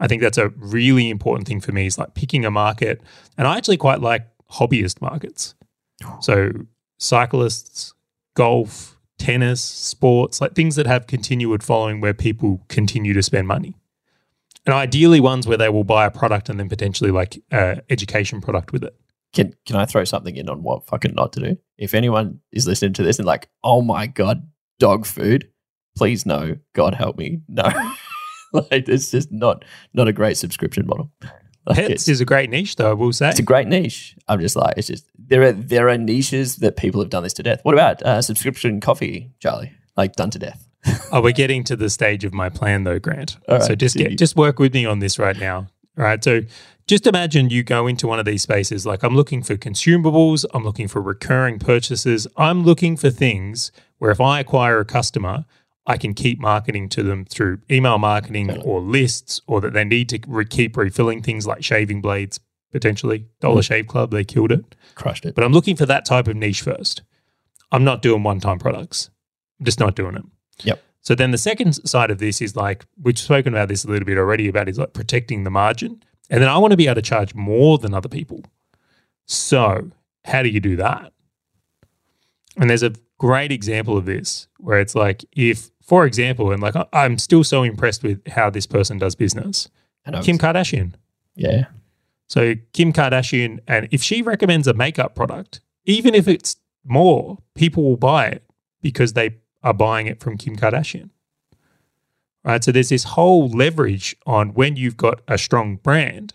I 0.00 0.08
think 0.08 0.22
that's 0.22 0.38
a 0.38 0.48
really 0.56 1.10
important 1.10 1.46
thing 1.46 1.60
for 1.60 1.72
me 1.72 1.86
is 1.86 1.98
like 1.98 2.14
picking 2.14 2.44
a 2.44 2.50
market. 2.50 3.02
And 3.36 3.46
I 3.46 3.56
actually 3.56 3.76
quite 3.76 4.00
like 4.00 4.26
hobbyist 4.50 5.00
markets. 5.00 5.54
Oh. 6.04 6.18
So 6.20 6.52
cyclists, 6.98 7.94
golf, 8.40 8.98
tennis, 9.18 9.60
sports, 9.62 10.40
like 10.40 10.54
things 10.54 10.74
that 10.76 10.86
have 10.86 11.06
continued 11.06 11.62
following 11.62 12.00
where 12.00 12.14
people 12.14 12.64
continue 12.68 13.12
to 13.12 13.22
spend 13.22 13.46
money. 13.46 13.74
And 14.64 14.74
ideally 14.74 15.20
ones 15.20 15.46
where 15.46 15.58
they 15.58 15.68
will 15.68 15.84
buy 15.84 16.06
a 16.06 16.10
product 16.10 16.48
and 16.48 16.58
then 16.58 16.70
potentially 16.70 17.10
like 17.10 17.38
uh, 17.52 17.74
education 17.90 18.40
product 18.40 18.72
with 18.72 18.82
it. 18.82 18.96
Can 19.34 19.52
can 19.66 19.76
I 19.76 19.84
throw 19.84 20.04
something 20.04 20.36
in 20.36 20.48
on 20.48 20.62
what 20.62 20.86
fucking 20.86 21.14
not 21.14 21.34
to 21.34 21.40
do? 21.40 21.58
If 21.76 21.92
anyone 21.92 22.40
is 22.50 22.66
listening 22.66 22.94
to 22.94 23.02
this 23.02 23.18
and 23.18 23.26
like, 23.26 23.50
oh 23.62 23.82
my 23.82 24.06
god, 24.06 24.48
dog 24.78 25.04
food, 25.04 25.50
please 25.94 26.24
no, 26.24 26.56
God 26.72 26.94
help 26.94 27.18
me, 27.18 27.42
no. 27.46 27.64
like 28.54 28.88
it's 28.88 29.10
just 29.10 29.30
not 29.30 29.66
not 29.92 30.08
a 30.08 30.14
great 30.14 30.38
subscription 30.38 30.86
model. 30.86 31.12
Like, 31.66 31.76
Pets 31.76 32.08
is 32.08 32.20
a 32.20 32.24
great 32.24 32.50
niche, 32.50 32.76
though. 32.76 32.90
I 32.90 32.94
will 32.94 33.12
say. 33.12 33.28
it's 33.28 33.38
a 33.38 33.42
great 33.42 33.68
niche. 33.68 34.16
I'm 34.28 34.40
just 34.40 34.56
like, 34.56 34.74
it's 34.78 34.86
just 34.86 35.04
there 35.18 35.42
are 35.42 35.52
there 35.52 35.88
are 35.88 35.98
niches 35.98 36.56
that 36.56 36.76
people 36.76 37.00
have 37.00 37.10
done 37.10 37.22
this 37.22 37.34
to 37.34 37.42
death. 37.42 37.60
What 37.64 37.74
about 37.74 38.02
uh, 38.02 38.22
subscription 38.22 38.80
coffee, 38.80 39.30
Charlie? 39.40 39.72
Like 39.96 40.16
done 40.16 40.30
to 40.30 40.38
death. 40.38 40.66
oh, 41.12 41.20
we're 41.20 41.32
getting 41.32 41.62
to 41.64 41.76
the 41.76 41.90
stage 41.90 42.24
of 42.24 42.32
my 42.32 42.48
plan, 42.48 42.84
though, 42.84 42.98
Grant. 42.98 43.36
All 43.48 43.60
so 43.60 43.74
just 43.74 43.96
get 43.96 44.16
just 44.16 44.36
work 44.36 44.58
with 44.58 44.72
me 44.72 44.86
on 44.86 45.00
this 45.00 45.18
right 45.18 45.36
now. 45.38 45.68
All 45.98 46.04
right. 46.04 46.22
So 46.22 46.40
just 46.86 47.06
imagine 47.06 47.50
you 47.50 47.62
go 47.62 47.86
into 47.86 48.06
one 48.06 48.18
of 48.18 48.24
these 48.24 48.42
spaces. 48.42 48.86
Like 48.86 49.02
I'm 49.02 49.14
looking 49.14 49.42
for 49.42 49.56
consumables. 49.56 50.44
I'm 50.54 50.64
looking 50.64 50.88
for 50.88 51.02
recurring 51.02 51.58
purchases. 51.58 52.26
I'm 52.36 52.64
looking 52.64 52.96
for 52.96 53.10
things 53.10 53.70
where 53.98 54.10
if 54.10 54.20
I 54.20 54.40
acquire 54.40 54.80
a 54.80 54.84
customer, 54.84 55.44
I 55.86 55.96
can 55.96 56.14
keep 56.14 56.38
marketing 56.38 56.88
to 56.90 57.02
them 57.02 57.24
through 57.24 57.60
email 57.70 57.98
marketing 57.98 58.50
or 58.62 58.80
lists, 58.80 59.40
or 59.46 59.60
that 59.62 59.72
they 59.72 59.84
need 59.84 60.08
to 60.10 60.20
re- 60.26 60.44
keep 60.44 60.76
refilling 60.76 61.22
things 61.22 61.46
like 61.46 61.64
shaving 61.64 62.00
blades. 62.00 62.38
Potentially, 62.72 63.26
Dollar 63.40 63.62
Mm. 63.62 63.64
Shave 63.64 63.86
Club, 63.88 64.10
they 64.12 64.22
killed 64.22 64.52
it. 64.52 64.76
Crushed 64.94 65.26
it. 65.26 65.34
But 65.34 65.42
I'm 65.42 65.52
looking 65.52 65.74
for 65.74 65.86
that 65.86 66.04
type 66.04 66.28
of 66.28 66.36
niche 66.36 66.62
first. 66.62 67.02
I'm 67.72 67.82
not 67.82 68.02
doing 68.02 68.22
one 68.22 68.38
time 68.40 68.58
products. 68.60 69.10
I'm 69.58 69.64
just 69.64 69.80
not 69.80 69.96
doing 69.96 70.14
it. 70.16 70.22
Yep. 70.62 70.82
So 71.00 71.14
then 71.14 71.30
the 71.32 71.38
second 71.38 71.72
side 71.88 72.10
of 72.10 72.18
this 72.18 72.40
is 72.40 72.54
like, 72.54 72.86
we've 73.02 73.18
spoken 73.18 73.54
about 73.54 73.68
this 73.68 73.84
a 73.84 73.88
little 73.88 74.06
bit 74.06 74.18
already 74.18 74.46
about 74.48 74.68
is 74.68 74.78
like 74.78 74.92
protecting 74.92 75.42
the 75.44 75.50
margin. 75.50 76.02
And 76.28 76.40
then 76.40 76.48
I 76.48 76.58
want 76.58 76.70
to 76.70 76.76
be 76.76 76.86
able 76.86 76.96
to 76.96 77.02
charge 77.02 77.34
more 77.34 77.78
than 77.78 77.92
other 77.94 78.08
people. 78.08 78.44
So, 79.26 79.90
how 80.24 80.42
do 80.42 80.48
you 80.48 80.60
do 80.60 80.76
that? 80.76 81.12
And 82.56 82.68
there's 82.70 82.82
a 82.82 82.92
great 83.20 83.52
example 83.52 83.98
of 83.98 84.06
this 84.06 84.48
where 84.58 84.80
it's 84.80 84.94
like, 84.94 85.26
if, 85.32 85.70
for 85.82 86.06
example, 86.06 86.50
and 86.50 86.62
like 86.62 86.74
I'm 86.92 87.18
still 87.18 87.44
so 87.44 87.62
impressed 87.62 88.02
with 88.02 88.26
how 88.26 88.48
this 88.48 88.66
person 88.66 88.96
does 88.98 89.14
business, 89.14 89.68
I 90.06 90.10
know 90.12 90.22
Kim 90.22 90.38
Kardashian. 90.38 90.94
yeah. 91.36 91.66
So 92.28 92.54
Kim 92.72 92.92
Kardashian, 92.92 93.58
and 93.68 93.88
if 93.90 94.02
she 94.02 94.22
recommends 94.22 94.66
a 94.66 94.72
makeup 94.72 95.14
product, 95.14 95.60
even 95.84 96.14
if 96.14 96.28
it's 96.28 96.56
more, 96.84 97.38
people 97.54 97.82
will 97.82 97.96
buy 97.96 98.26
it 98.26 98.42
because 98.80 99.12
they 99.12 99.36
are 99.62 99.74
buying 99.74 100.06
it 100.06 100.20
from 100.20 100.38
Kim 100.38 100.56
Kardashian. 100.56 101.10
Right. 102.42 102.64
So 102.64 102.72
there's 102.72 102.88
this 102.88 103.04
whole 103.04 103.48
leverage 103.48 104.16
on 104.24 104.54
when 104.54 104.76
you've 104.76 104.96
got 104.96 105.20
a 105.28 105.36
strong 105.36 105.76
brand, 105.76 106.32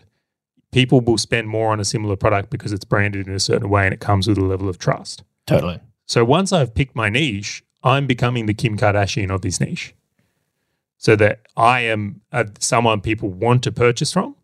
people 0.70 1.00
will 1.00 1.18
spend 1.18 1.48
more 1.48 1.72
on 1.72 1.80
a 1.80 1.84
similar 1.84 2.14
product 2.14 2.50
because 2.50 2.72
it's 2.72 2.84
branded 2.84 3.26
in 3.26 3.34
a 3.34 3.40
certain 3.40 3.68
way 3.68 3.86
and 3.86 3.94
it 3.94 3.98
comes 3.98 4.28
with 4.28 4.38
a 4.38 4.44
level 4.44 4.68
of 4.68 4.78
trust. 4.78 5.24
Totally. 5.46 5.80
So 6.06 6.24
once 6.24 6.52
I've 6.52 6.74
picked 6.74 6.96
my 6.96 7.08
niche, 7.08 7.64
I'm 7.82 8.06
becoming 8.06 8.46
the 8.46 8.54
Kim 8.54 8.78
Kardashian 8.78 9.30
of 9.30 9.42
this 9.42 9.60
niche. 9.60 9.94
So 10.98 11.14
that 11.16 11.40
I 11.56 11.80
am 11.80 12.22
uh 12.32 12.44
someone 12.58 13.00
people 13.00 13.28
want 13.28 13.62
to 13.64 13.72
purchase 13.72 14.12
from, 14.12 14.34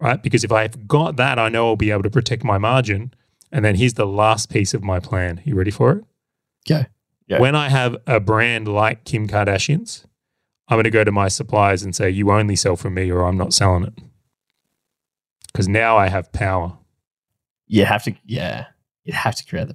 right? 0.00 0.22
Because 0.22 0.44
if 0.44 0.52
I've 0.52 0.86
got 0.86 1.16
that, 1.16 1.38
I 1.38 1.48
know 1.48 1.68
I'll 1.68 1.76
be 1.76 1.90
able 1.90 2.02
to 2.02 2.10
protect 2.10 2.44
my 2.44 2.58
margin. 2.58 3.14
And 3.50 3.64
then 3.64 3.76
here's 3.76 3.94
the 3.94 4.06
last 4.06 4.50
piece 4.50 4.74
of 4.74 4.82
my 4.82 5.00
plan. 5.00 5.40
You 5.44 5.54
ready 5.54 5.70
for 5.70 5.92
it? 5.92 6.04
Okay. 6.68 6.86
Yeah. 7.26 7.40
When 7.40 7.54
I 7.54 7.68
have 7.68 7.96
a 8.06 8.20
brand 8.20 8.68
like 8.68 9.04
Kim 9.04 9.26
Kardashian's, 9.26 10.06
I'm 10.68 10.76
going 10.76 10.84
to 10.84 10.90
go 10.90 11.04
to 11.04 11.12
my 11.12 11.28
suppliers 11.28 11.82
and 11.82 11.96
say, 11.96 12.10
you 12.10 12.30
only 12.30 12.56
sell 12.56 12.76
from 12.76 12.94
me 12.94 13.10
or 13.10 13.22
I'm 13.22 13.38
not 13.38 13.54
selling 13.54 13.84
it. 13.84 13.94
Because 15.46 15.68
now 15.68 15.96
I 15.96 16.08
have 16.08 16.30
power. 16.32 16.76
You 17.66 17.84
have 17.86 18.04
to, 18.04 18.14
yeah, 18.24 18.66
you 19.04 19.14
have 19.14 19.34
to 19.36 19.46
create 19.46 19.68
the. 19.68 19.74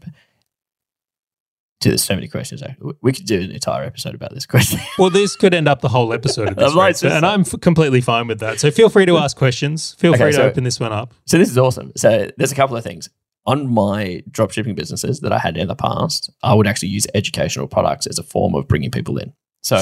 Dude, 1.83 1.91
there's 1.91 2.03
so 2.03 2.15
many 2.15 2.27
questions. 2.27 2.63
We- 3.01 3.11
could 3.13 3.25
do 3.25 3.39
an 3.41 3.51
entire 3.51 3.83
episode 3.83 4.15
about 4.15 4.33
this 4.33 4.45
question. 4.45 4.79
Well, 4.97 5.09
this 5.09 5.35
could 5.35 5.53
end 5.53 5.67
up 5.67 5.81
the 5.81 5.89
whole 5.89 6.13
episode 6.13 6.49
of 6.49 6.55
this, 6.57 6.73
right? 6.73 6.95
So- 6.95 7.09
and 7.09 7.25
I'm 7.25 7.41
f- 7.41 7.59
completely 7.61 8.01
fine 8.01 8.27
with 8.27 8.39
that. 8.39 8.59
So 8.59 8.71
feel 8.71 8.89
free 8.89 9.05
to 9.05 9.17
ask 9.17 9.35
questions. 9.37 9.93
Feel 9.99 10.13
Okay, 10.13 10.23
free 10.23 10.31
to 10.31 10.37
so- 10.37 10.43
open 10.43 10.63
this 10.63 10.79
one 10.79 10.91
up. 10.93 11.13
so 11.25 11.37
this 11.37 11.49
is 11.49 11.57
awesome. 11.57 11.91
So 11.97 12.29
there's 12.37 12.51
a 12.51 12.55
couple 12.55 12.75
of 12.77 12.83
things 12.83 13.09
on 13.45 13.67
my 13.67 14.23
dropshipping 14.31 14.75
businesses 14.75 15.19
that 15.19 15.33
I 15.33 15.37
had 15.39 15.57
in 15.57 15.67
the 15.67 15.75
past. 15.75 16.29
I 16.41 16.53
would 16.53 16.65
actually 16.67 16.89
use 16.89 17.05
educational 17.13 17.67
products 17.67 18.07
as 18.07 18.17
a 18.17 18.23
form 18.23 18.55
of 18.55 18.67
bringing 18.69 18.89
people 18.89 19.17
in. 19.17 19.33
So 19.61 19.75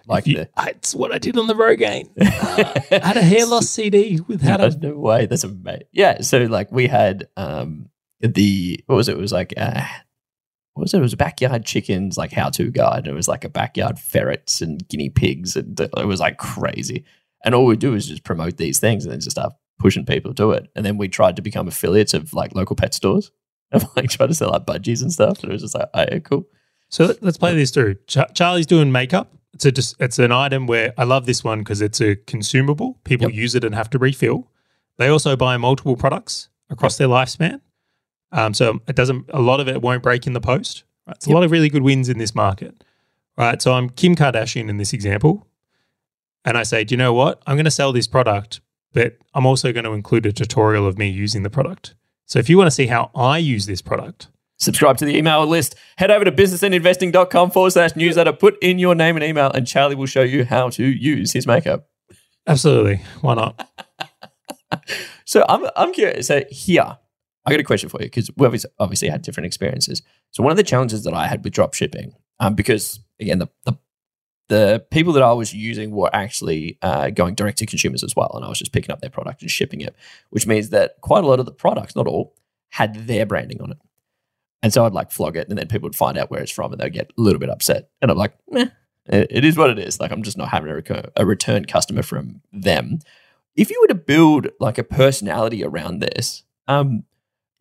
like 0.06 0.26
You- 0.26 0.36
the. 0.36 0.48
It's 0.66 0.94
what 0.94 1.12
I 1.12 1.18
did 1.18 1.38
on 1.38 1.46
the 1.46 1.54
Rogaine. 1.54 2.08
I 2.20 2.98
had 2.98 3.16
a 3.16 3.22
hair 3.22 3.46
loss 3.46 3.68
CD 3.68 4.20
with 4.26 4.42
how 4.42 4.56
There's 4.56 4.74
to. 4.76 4.88
no 4.88 4.98
way. 4.98 5.26
That's 5.26 5.44
amazing. 5.44 5.82
Yeah. 5.92 6.20
So 6.22 6.38
like 6.44 6.72
we 6.72 6.88
had 6.88 7.28
um 7.36 7.88
the 8.20 8.80
what 8.86 8.96
was 8.96 9.08
it? 9.08 9.16
It 9.16 9.20
was 9.20 9.32
like 9.32 9.54
uh 9.56 9.82
what 10.76 10.82
was 10.82 10.94
it? 10.94 10.98
It 10.98 11.02
was 11.02 11.12
a 11.12 11.16
backyard 11.16 11.64
chickens 11.64 12.16
like 12.18 12.32
how 12.32 12.50
to 12.50 12.70
guide. 12.70 13.06
It 13.06 13.14
was 13.14 13.28
like 13.28 13.44
a 13.44 13.48
backyard 13.48 13.98
ferrets 13.98 14.60
and 14.60 14.86
guinea 14.88 15.08
pigs 15.08 15.56
and 15.56 15.80
it 15.80 16.06
was 16.06 16.20
like 16.20 16.36
crazy. 16.38 17.04
And 17.44 17.54
all 17.54 17.64
we 17.66 17.76
do 17.76 17.94
is 17.94 18.06
just 18.06 18.24
promote 18.24 18.56
these 18.58 18.78
things 18.78 19.04
and 19.04 19.12
then 19.12 19.20
just 19.20 19.32
start 19.36 19.52
pushing 19.78 20.04
people 20.04 20.34
to 20.34 20.50
it. 20.52 20.68
And 20.76 20.84
then 20.84 20.96
we 20.98 21.08
tried 21.08 21.36
to 21.36 21.42
become 21.42 21.66
affiliates 21.68 22.14
of 22.14 22.32
like 22.34 22.54
local 22.54 22.76
pet 22.76 22.94
stores. 22.94 23.30
And 23.72 23.84
like 23.96 24.08
try 24.10 24.28
to 24.28 24.34
sell 24.34 24.50
like 24.50 24.64
budgies 24.64 25.02
and 25.02 25.12
stuff. 25.12 25.40
And 25.42 25.50
it 25.50 25.52
was 25.54 25.62
just 25.62 25.74
like, 25.74 25.88
oh, 25.92 26.04
yeah, 26.08 26.18
cool. 26.20 26.46
So 26.88 27.06
let- 27.06 27.20
let's 27.22 27.36
play 27.36 27.52
this 27.56 27.72
through. 27.72 27.96
Ch- 28.06 28.18
Charlie's 28.32 28.64
doing 28.66 28.92
makeup. 28.92 29.32
It's 29.54 29.64
a 29.64 29.72
just 29.72 29.96
it's 29.98 30.20
an 30.20 30.30
item 30.30 30.68
where 30.68 30.92
I 30.96 31.02
love 31.02 31.26
this 31.26 31.42
one 31.42 31.60
because 31.60 31.80
it's 31.80 32.00
a 32.00 32.14
consumable. 32.14 33.00
People 33.02 33.28
Yep. 33.30 33.34
use 33.36 33.54
it 33.56 33.64
and 33.64 33.74
have 33.74 33.90
to 33.90 33.98
refill. 33.98 34.48
They 34.98 35.08
also 35.08 35.34
buy 35.34 35.56
multiple 35.56 35.96
products 35.96 36.48
across 36.70 36.96
their 36.96 37.08
lifespan. 37.08 37.60
Um, 38.32 38.54
so 38.54 38.80
it 38.88 38.96
doesn't. 38.96 39.26
A 39.30 39.40
lot 39.40 39.60
of 39.60 39.68
it 39.68 39.82
won't 39.82 40.02
break 40.02 40.26
in 40.26 40.32
the 40.32 40.40
post. 40.40 40.84
Right? 41.06 41.16
It's 41.16 41.26
a 41.26 41.30
lot 41.30 41.44
of 41.44 41.50
really 41.50 41.68
good 41.68 41.82
wins 41.82 42.08
in 42.08 42.18
this 42.18 42.34
market. 42.34 42.84
Right. 43.36 43.60
So 43.60 43.74
I'm 43.74 43.90
Kim 43.90 44.16
Kardashian 44.16 44.68
in 44.68 44.78
this 44.78 44.92
example, 44.92 45.46
and 46.44 46.56
I 46.56 46.62
say, 46.62 46.84
do 46.84 46.94
you 46.94 46.96
know 46.96 47.12
what? 47.12 47.42
I'm 47.46 47.56
going 47.56 47.64
to 47.66 47.70
sell 47.70 47.92
this 47.92 48.06
product, 48.06 48.60
but 48.92 49.18
I'm 49.34 49.46
also 49.46 49.72
going 49.72 49.84
to 49.84 49.92
include 49.92 50.26
a 50.26 50.32
tutorial 50.32 50.86
of 50.86 50.98
me 50.98 51.08
using 51.08 51.42
the 51.42 51.50
product. 51.50 51.94
So 52.24 52.38
if 52.38 52.48
you 52.48 52.56
want 52.58 52.66
to 52.68 52.72
see 52.72 52.86
how 52.86 53.10
I 53.14 53.38
use 53.38 53.66
this 53.66 53.82
product, 53.82 54.28
Subscribe 54.58 54.96
to 54.98 55.04
the 55.04 55.16
email 55.16 55.46
list. 55.46 55.74
Head 55.98 56.10
over 56.10 56.24
to 56.24 56.32
businessandinvesting.com 56.32 57.50
forward 57.50 57.70
slash 57.70 57.94
newsletter. 57.94 58.32
Put 58.32 58.56
in 58.62 58.78
your 58.78 58.94
name 58.94 59.16
and 59.16 59.24
email, 59.24 59.50
and 59.52 59.66
Charlie 59.66 59.94
will 59.94 60.06
show 60.06 60.22
you 60.22 60.44
how 60.46 60.70
to 60.70 60.84
use 60.84 61.32
his 61.32 61.46
makeup. 61.46 61.88
absolutely, 62.46 63.02
why 63.20 63.34
not? 63.34 63.68
So 65.28 65.44
I'm 65.48 65.66
I'm 65.74 65.92
curious. 65.92 66.28
So 66.28 66.44
here, 66.50 66.98
I 67.46 67.50
got 67.52 67.60
a 67.60 67.64
question 67.64 67.88
for 67.88 68.00
you 68.00 68.06
because 68.06 68.30
we 68.36 68.44
obviously, 68.44 68.70
obviously 68.78 69.08
had 69.08 69.22
different 69.22 69.46
experiences. 69.46 70.02
So 70.32 70.42
one 70.42 70.50
of 70.50 70.56
the 70.56 70.64
challenges 70.64 71.04
that 71.04 71.14
I 71.14 71.28
had 71.28 71.44
with 71.44 71.52
drop 71.52 71.74
shipping, 71.74 72.14
um, 72.40 72.54
because 72.54 73.00
again 73.20 73.38
the 73.38 73.48
the 73.64 73.78
the 74.48 74.84
people 74.90 75.12
that 75.14 75.22
I 75.22 75.32
was 75.32 75.52
using 75.52 75.90
were 75.90 76.10
actually 76.12 76.78
uh, 76.82 77.10
going 77.10 77.34
direct 77.34 77.58
to 77.58 77.66
consumers 77.66 78.04
as 78.04 78.14
well, 78.14 78.30
and 78.34 78.44
I 78.44 78.48
was 78.48 78.58
just 78.58 78.72
picking 78.72 78.92
up 78.92 79.00
their 79.00 79.10
product 79.10 79.42
and 79.42 79.50
shipping 79.50 79.80
it, 79.80 79.96
which 80.30 80.46
means 80.46 80.70
that 80.70 81.00
quite 81.00 81.24
a 81.24 81.26
lot 81.26 81.40
of 81.40 81.46
the 81.46 81.52
products, 81.52 81.96
not 81.96 82.06
all, 82.06 82.34
had 82.70 83.06
their 83.06 83.26
branding 83.26 83.60
on 83.60 83.72
it. 83.72 83.78
And 84.62 84.72
so 84.72 84.84
I'd 84.84 84.92
like 84.92 85.10
flog 85.10 85.36
it, 85.36 85.48
and 85.48 85.58
then 85.58 85.66
people 85.68 85.86
would 85.86 85.96
find 85.96 86.16
out 86.16 86.30
where 86.30 86.40
it's 86.40 86.52
from, 86.52 86.72
and 86.72 86.80
they'd 86.80 86.92
get 86.92 87.10
a 87.18 87.20
little 87.20 87.40
bit 87.40 87.50
upset. 87.50 87.90
And 88.00 88.10
I'm 88.10 88.16
like, 88.16 88.34
meh, 88.48 88.68
it 89.06 89.44
is 89.44 89.56
what 89.56 89.70
it 89.70 89.78
is. 89.78 90.00
Like 90.00 90.10
I'm 90.12 90.22
just 90.22 90.38
not 90.38 90.48
having 90.48 90.70
a, 90.70 90.74
recur- 90.74 91.10
a 91.16 91.26
return 91.26 91.64
customer 91.64 92.02
from 92.02 92.40
them. 92.52 93.00
If 93.54 93.70
you 93.70 93.80
were 93.80 93.88
to 93.88 93.94
build 93.94 94.48
like 94.60 94.78
a 94.78 94.84
personality 94.84 95.64
around 95.64 96.00
this, 96.00 96.44
um, 96.68 97.04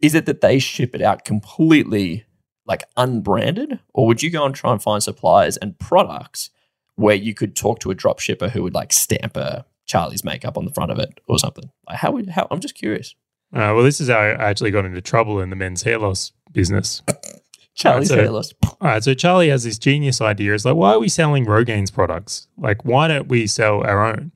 is 0.02 0.16
it 0.16 0.26
that 0.26 0.42
they 0.42 0.60
ship 0.60 0.96
it 0.96 1.02
out 1.02 1.26
completely 1.26 2.26
like 2.66 2.84
unbranded, 2.98 3.80
or 3.94 4.08
would 4.08 4.24
you 4.24 4.30
go 4.30 4.46
and 4.46 4.56
try 4.56 4.72
and 4.72 4.82
find 4.82 5.02
suppliers 5.04 5.58
and 5.58 5.78
products 5.80 6.50
where 6.96 7.16
you 7.16 7.34
could 7.34 7.56
talk 7.56 7.80
to 7.80 7.92
a 7.92 7.96
drop 7.96 8.20
shipper 8.20 8.50
who 8.50 8.64
would 8.64 8.74
like 8.74 8.92
stamp 8.92 9.38
a 9.38 9.66
Charlie's 9.86 10.24
makeup 10.24 10.58
on 10.58 10.66
the 10.66 10.72
front 10.74 10.92
of 10.92 11.00
it 11.00 11.20
or 11.28 11.38
something? 11.38 11.70
Like 11.88 11.98
how 11.98 12.12
would 12.12 12.30
how? 12.30 12.48
I'm 12.50 12.60
just 12.60 12.76
curious. 12.76 13.16
Uh, 13.54 13.72
well, 13.74 13.84
this 13.84 14.02
is 14.02 14.10
how 14.10 14.18
I 14.18 14.30
actually 14.32 14.72
got 14.72 14.86
into 14.86 15.02
trouble 15.02 15.40
in 15.40 15.50
the 15.50 15.56
men's 15.56 15.84
hair 15.84 16.00
loss 16.00 16.32
business. 16.52 17.02
Charlie's 17.76 18.10
so- 18.10 18.16
hair 18.16 18.32
loss. 18.32 18.54
All 18.64 18.90
right, 18.90 19.04
so 19.04 19.14
Charlie 19.14 19.50
has 19.50 19.64
this 19.64 19.78
genius 19.78 20.22
idea. 20.22 20.54
It's 20.54 20.66
like, 20.66 20.76
why 20.76 20.94
are 20.94 21.00
we 21.00 21.08
selling 21.08 21.46
Rogaine's 21.46 21.92
products? 21.92 22.48
Like, 22.58 22.84
why 22.84 23.08
don't 23.08 23.28
we 23.28 23.48
sell 23.48 23.82
our 23.84 24.06
own? 24.06 24.32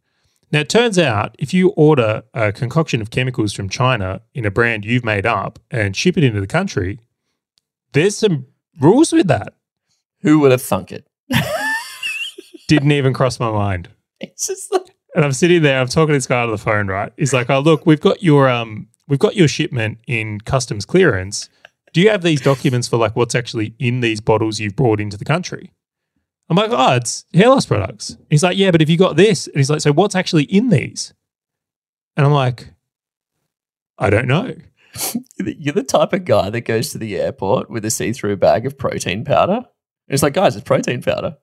Now, 0.51 0.61
it 0.61 0.69
turns 0.69 0.97
out 0.97 1.35
if 1.37 1.53
you 1.53 1.69
order 1.69 2.23
a 2.33 2.51
concoction 2.51 3.01
of 3.01 3.11
chemicals 3.11 3.53
from 3.53 3.69
China 3.69 4.21
in 4.33 4.45
a 4.45 4.51
brand 4.51 4.83
you've 4.83 5.05
made 5.05 5.25
up 5.25 5.59
and 5.69 5.95
ship 5.95 6.17
it 6.17 6.23
into 6.23 6.41
the 6.41 6.47
country, 6.47 6.99
there's 7.93 8.17
some 8.17 8.47
rules 8.79 9.13
with 9.13 9.27
that. 9.27 9.53
Who 10.21 10.39
would 10.39 10.51
have 10.51 10.61
thunk 10.61 10.91
it? 10.91 11.07
Didn't 12.67 12.91
even 12.91 13.13
cross 13.13 13.39
my 13.39 13.51
mind. 13.51 13.89
It's 14.19 14.47
just 14.47 14.71
like, 14.71 14.95
And 15.15 15.23
I'm 15.23 15.31
sitting 15.31 15.61
there, 15.61 15.79
I'm 15.79 15.87
talking 15.87 16.09
to 16.09 16.13
this 16.13 16.27
guy 16.27 16.41
on 16.41 16.51
the 16.51 16.57
phone, 16.57 16.87
right? 16.87 17.11
He's 17.17 17.33
like, 17.33 17.49
"Oh, 17.49 17.59
look, 17.59 17.85
we've 17.85 18.01
got 18.01 18.21
your 18.21 18.49
um, 18.49 18.87
we've 19.07 19.19
got 19.19 19.35
your 19.35 19.47
shipment 19.47 19.99
in 20.07 20.41
customs 20.41 20.85
clearance. 20.85 21.49
Do 21.93 22.01
you 22.01 22.09
have 22.09 22.21
these 22.21 22.41
documents 22.41 22.87
for 22.87 22.97
like 22.97 23.15
what's 23.15 23.33
actually 23.33 23.73
in 23.79 24.01
these 24.01 24.19
bottles 24.19 24.59
you've 24.59 24.75
brought 24.75 24.99
into 24.99 25.17
the 25.17 25.25
country?" 25.25 25.71
I'm 26.49 26.55
like, 26.57 26.71
"Oh, 26.71 26.95
it's 26.95 27.25
hair 27.33 27.49
loss 27.49 27.65
products." 27.65 28.17
He's 28.29 28.43
like, 28.43 28.57
"Yeah, 28.57 28.71
but 28.71 28.81
have 28.81 28.89
you 28.89 28.97
got 28.97 29.15
this?" 29.15 29.47
And 29.47 29.55
he's 29.57 29.69
like, 29.69 29.81
"So 29.81 29.91
what's 29.93 30.15
actually 30.15 30.43
in 30.43 30.69
these?" 30.69 31.13
And 32.17 32.25
I'm 32.25 32.33
like, 32.33 32.73
"I 33.97 34.09
don't 34.09 34.27
know." 34.27 34.55
you're 35.13 35.45
the- 35.45 35.55
you're 35.59 35.73
the 35.73 35.83
type 35.83 36.13
of 36.13 36.25
guy 36.25 36.49
that 36.49 36.61
goes 36.61 36.89
to 36.91 36.97
the 36.97 37.17
airport 37.17 37.69
with 37.69 37.85
a 37.85 37.91
see-through 37.91 38.37
bag 38.37 38.65
of 38.65 38.77
protein 38.77 39.23
powder. 39.23 39.57
And 39.57 40.13
it's 40.15 40.23
like, 40.23 40.33
guys, 40.33 40.55
it's 40.55 40.63
protein 40.65 41.01
powder. 41.03 41.37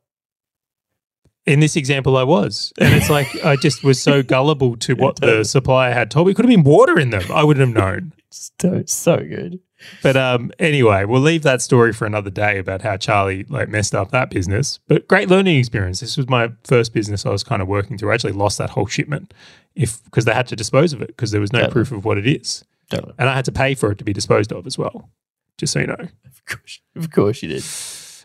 In 1.47 1.61
this 1.61 1.77
example, 1.77 2.17
I 2.17 2.25
was, 2.25 2.73
and 2.81 2.93
it's 2.93 3.09
like 3.09 3.29
I 3.45 3.55
just 3.55 3.85
was 3.85 4.03
so 4.03 4.21
gullible 4.35 4.77
to 4.79 4.95
what 4.95 5.21
the 5.21 5.45
supplier 5.45 5.95
had 5.95 6.11
told 6.11 6.27
me. 6.27 6.33
It 6.33 6.35
could 6.35 6.45
have 6.45 6.51
been 6.51 6.65
water 6.65 6.99
in 6.99 7.11
them. 7.11 7.23
I 7.33 7.45
wouldn't 7.45 7.65
have 7.69 7.77
known. 7.77 8.13
So 8.31 8.83
so 8.87 9.17
good. 9.19 9.61
But 10.03 10.17
um, 10.17 10.51
anyway, 10.59 11.05
we'll 11.05 11.21
leave 11.21 11.43
that 11.43 11.61
story 11.63 11.93
for 11.93 12.07
another 12.07 12.31
day 12.31 12.59
about 12.59 12.83
how 12.83 12.97
Charlie 12.97 13.45
like 13.45 13.69
messed 13.69 13.95
up 13.95 14.11
that 14.11 14.31
business. 14.31 14.79
But 14.89 15.07
great 15.07 15.29
learning 15.29 15.59
experience. 15.59 16.01
This 16.01 16.17
was 16.17 16.29
my 16.29 16.51
first 16.65 16.93
business 16.95 17.25
I 17.27 17.31
was 17.31 17.45
kind 17.45 17.61
of 17.63 17.69
working 17.69 17.99
through. 17.99 18.11
I 18.11 18.15
actually 18.15 18.33
lost 18.33 18.59
that 18.59 18.71
whole 18.71 18.87
shipment 18.87 19.33
if 19.75 20.03
because 20.05 20.25
they 20.25 20.33
had 20.33 20.47
to 20.49 20.57
dispose 20.57 20.93
of 20.93 21.03
it 21.03 21.09
because 21.09 21.31
there 21.31 21.41
was 21.41 21.53
no 21.53 21.61
Yeah. 21.61 21.69
proof 21.69 21.93
of 21.93 22.05
what 22.05 22.17
it 22.19 22.27
is, 22.27 22.65
Totally. 22.91 23.13
and 23.19 23.29
I 23.29 23.35
had 23.35 23.45
to 23.47 23.53
pay 23.53 23.75
for 23.75 23.93
it 23.93 23.99
to 23.99 24.05
be 24.05 24.13
disposed 24.13 24.53
of 24.53 24.67
as 24.67 24.79
well. 24.79 25.11
Just 25.59 25.73
so 25.73 25.81
you 25.81 25.87
know. 25.87 25.97
Of 26.25 26.45
course, 26.47 26.81
of 26.97 27.11
course 27.11 27.43
you 27.43 27.49
did. 27.49 27.65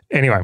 Anyway, 0.10 0.44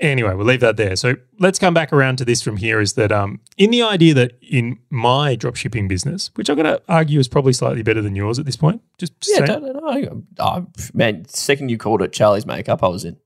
anyway, 0.00 0.34
we'll 0.34 0.46
leave 0.46 0.60
that 0.60 0.76
there. 0.76 0.96
So 0.96 1.16
let's 1.38 1.58
come 1.58 1.74
back 1.74 1.92
around 1.92 2.16
to 2.18 2.24
this 2.24 2.42
from 2.42 2.56
here. 2.56 2.80
Is 2.80 2.94
that 2.94 3.12
um, 3.12 3.40
in 3.56 3.70
the 3.70 3.82
idea 3.82 4.14
that 4.14 4.38
in 4.42 4.78
my 4.90 5.36
dropshipping 5.36 5.88
business, 5.88 6.30
which 6.34 6.48
I'm 6.48 6.56
going 6.56 6.66
to 6.66 6.82
argue 6.88 7.18
is 7.18 7.28
probably 7.28 7.52
slightly 7.52 7.82
better 7.82 8.02
than 8.02 8.14
yours 8.14 8.38
at 8.38 8.46
this 8.46 8.56
point, 8.56 8.82
just, 8.98 9.18
just 9.20 9.40
Yeah, 9.40 9.46
saying. 9.46 9.62
don't, 9.62 9.82
no, 9.84 10.22
oh, 10.38 10.66
man. 10.94 11.26
Second 11.28 11.70
you 11.70 11.78
called 11.78 12.02
it 12.02 12.12
Charlie's 12.12 12.46
makeup, 12.46 12.82
I 12.82 12.88
was 12.88 13.04
in. 13.04 13.16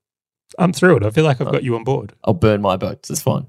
I'm 0.59 0.73
through 0.73 0.99
it. 0.99 1.05
I 1.05 1.11
feel 1.11 1.25
like 1.25 1.41
I've 1.41 1.51
got 1.51 1.63
you 1.63 1.75
on 1.77 1.85
board. 1.85 2.15
I'll 2.25 2.35
burn 2.35 2.61
my 2.61 2.77
boats. 2.77 3.11
It's 3.11 3.23
fine. 3.23 3.47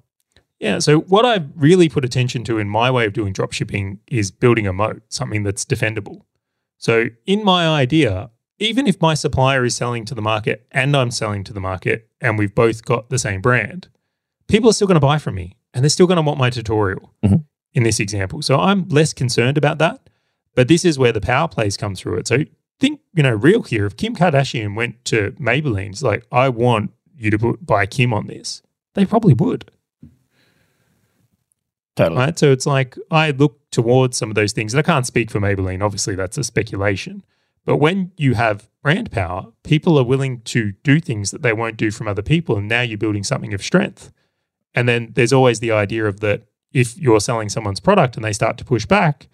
Yeah. 0.60 0.80
So 0.80 1.00
what 1.00 1.26
I've 1.26 1.50
really 1.56 1.90
put 1.90 2.06
attention 2.06 2.46
to 2.46 2.58
in 2.58 2.70
my 2.70 2.90
way 2.90 3.06
of 3.06 3.12
doing 3.12 3.34
dropshipping 3.34 4.00
is 4.08 4.32
building 4.32 4.68
a 4.68 4.72
moat, 4.72 5.02
something 5.10 5.44
that's 5.44 5.66
defendable. 5.66 6.22
So 6.78 7.08
in 7.26 7.44
my 7.44 7.68
idea, 7.68 8.30
even 8.60 8.88
if 8.88 9.02
my 9.02 9.14
supplier 9.14 9.66
is 9.66 9.76
selling 9.76 10.06
to 10.06 10.16
the 10.16 10.22
market 10.22 10.66
and 10.72 10.96
I'm 10.96 11.12
selling 11.12 11.44
to 11.46 11.54
the 11.54 11.60
market 11.60 12.08
and 12.22 12.38
we've 12.38 12.54
both 12.56 12.86
got 12.86 13.10
the 13.10 13.18
same 13.20 13.42
brand, 13.42 13.88
people 14.48 14.70
are 14.70 14.74
still 14.74 14.88
going 14.88 14.96
to 15.00 15.06
buy 15.06 15.18
from 15.18 15.36
me 15.36 15.58
and 15.74 15.84
they're 15.84 15.90
still 15.90 16.08
going 16.08 16.18
to 16.18 16.22
want 16.22 16.40
my 16.40 16.50
tutorial 16.50 17.14
Mhm. 17.24 17.46
in 17.74 17.84
this 17.84 18.00
example. 18.00 18.42
So 18.42 18.60
I'm 18.60 18.88
less 18.90 19.14
concerned 19.14 19.58
about 19.58 19.80
that. 19.80 20.00
But 20.56 20.68
this 20.68 20.86
is 20.86 21.00
where 21.00 21.12
the 21.12 21.20
power 21.22 21.48
plays 21.48 21.78
come 21.78 21.96
through 21.96 22.18
it. 22.18 22.28
So 22.28 22.44
think, 22.80 23.00
you 23.16 23.24
know, 23.24 23.34
real 23.34 23.64
here. 23.64 23.88
If 23.88 23.98
Kim 23.98 24.16
Kardashian 24.16 24.76
went 24.76 25.04
to 25.06 25.32
Maybelline's 25.40 26.04
like, 26.04 26.26
I 26.32 26.50
want 26.50 26.92
you 27.18 27.32
to 27.32 27.40
put 27.40 27.66
buy 27.66 27.88
Kim 27.88 28.14
on 28.14 28.28
this, 28.28 28.62
they 28.94 29.06
probably 29.06 29.34
would. 29.34 29.72
Totally. 31.96 32.18
Right. 32.18 32.38
So 32.38 32.52
it's 32.52 32.66
like 32.66 32.98
I 33.12 33.32
look 33.32 33.60
towards 33.72 34.18
some 34.18 34.30
of 34.30 34.36
those 34.36 34.52
things, 34.54 34.74
and 34.74 34.80
I 34.80 34.84
can't 34.84 35.06
speak 35.06 35.30
for 35.30 35.40
Maybelline. 35.40 35.84
Obviously, 35.84 36.16
that's 36.16 36.38
a 36.38 36.44
speculation. 36.44 37.24
But 37.66 37.78
when 37.78 38.12
you 38.18 38.34
have 38.34 38.70
brand 38.82 39.12
power, 39.12 39.48
people 39.64 39.98
are 39.98 40.04
willing 40.04 40.42
to 40.42 40.74
do 40.84 41.00
things 41.00 41.32
that 41.32 41.42
they 41.42 41.54
won't 41.54 41.78
do 41.78 41.92
from 41.92 42.08
other 42.08 42.22
people. 42.22 42.58
And 42.58 42.68
now 42.68 42.82
you're 42.82 42.98
building 42.98 43.24
something 43.24 43.54
of 43.54 43.64
strength. 43.64 44.12
And 44.76 44.90
then 44.90 45.12
there's 45.16 45.34
always 45.34 45.60
the 45.60 45.72
idea 45.72 46.06
of 46.06 46.20
that 46.20 46.44
if 46.74 46.98
you're 46.98 47.20
selling 47.20 47.50
someone's 47.50 47.80
product 47.80 48.16
and 48.16 48.26
they 48.26 48.34
start 48.34 48.58
to 48.58 48.66
push 48.66 48.86
back, 48.86 49.28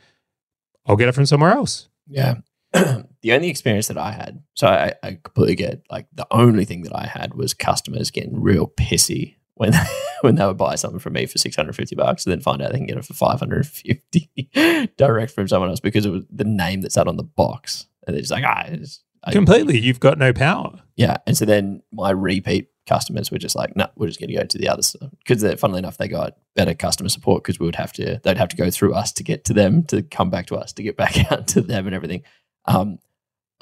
I'll 0.86 0.98
get 0.98 1.08
it 1.08 1.16
from 1.16 1.26
somewhere 1.26 1.52
else. 1.52 1.88
Yeah. 2.08 2.36
the 2.74 3.34
only 3.34 3.50
experience 3.50 3.88
that 3.88 3.98
I 3.98 4.12
had, 4.12 4.44
so 4.54 4.68
I, 4.68 4.94
I 5.02 5.20
completely 5.24 5.56
get 5.56 5.84
like 5.90 6.08
the 6.14 6.28
only 6.30 6.66
thing 6.66 6.84
that 6.84 6.96
I 6.96 7.08
had 7.08 7.34
was 7.34 7.54
customers 7.54 8.12
getting 8.12 8.40
real 8.40 8.68
pissy 8.68 9.36
when 9.56 9.74
when 10.22 10.36
they 10.36 10.46
would 10.46 10.58
buy 10.58 10.76
something 10.76 11.00
from 11.00 11.14
me 11.14 11.26
for 11.26 11.38
six 11.38 11.56
hundred 11.56 11.76
fifty 11.76 11.96
bucks 11.96 12.26
and 12.26 12.32
then 12.32 12.42
find 12.42 12.62
out 12.62 12.72
they 12.72 12.78
can 12.78 12.88
get 12.88 12.98
it 12.98 13.06
for 13.06 13.14
five 13.14 13.40
hundred 13.40 13.66
fifty 13.66 14.30
direct 14.98 15.32
from 15.32 15.48
someone 15.48 15.70
else 15.70 15.80
because 15.80 16.06
it 16.06 16.12
was 16.12 16.26
the 16.30 16.44
name 16.44 16.82
that 16.82 16.92
sat 16.92 17.08
on 17.08 17.18
the 17.18 17.24
box, 17.24 17.88
and 18.10 18.16
they're 18.16 18.22
just 18.22 18.32
like 18.32 18.44
ah, 18.46 18.64
it's, 18.68 19.02
I- 19.24 19.32
Completely. 19.32 19.78
You've 19.80 20.00
got 20.00 20.18
no 20.18 20.34
power. 20.34 20.82
yeah. 20.96 21.18
And 21.28 21.38
so 21.38 21.46
then 21.46 21.82
my 21.92 22.10
repeat 22.12 22.70
customers 22.88 23.30
were 23.30 23.38
just 23.38 23.56
like, 23.56 23.76
no, 23.76 23.86
we're 23.98 24.08
just 24.08 24.20
going 24.20 24.30
to 24.30 24.36
go 24.36 24.44
to 24.46 24.58
the 24.58 24.68
other 24.68 24.82
stuff 24.82 25.12
because 25.20 25.44
funnily 25.60 25.78
enough, 25.80 25.98
they 25.98 26.08
got 26.08 26.38
better 26.56 26.74
customer 26.74 27.10
support 27.10 27.44
because 27.44 27.60
we 27.60 27.66
would 27.68 27.76
have 27.76 27.94
to, 27.94 28.20
they'd 28.24 28.38
have 28.38 28.50
to 28.50 28.56
go 28.56 28.72
through 28.72 28.94
us 28.96 29.12
to 29.14 29.24
get 29.24 29.46
to 29.46 29.54
them, 29.54 29.84
to 29.84 30.02
come 30.02 30.30
back 30.32 30.48
to 30.48 30.56
us, 30.56 30.74
to 30.74 30.82
get 30.84 30.98
back 30.98 31.32
out 31.32 31.48
to 31.50 31.62
them 31.62 31.86
and 31.86 31.94
everything. 31.96 32.24
Um, 32.66 32.98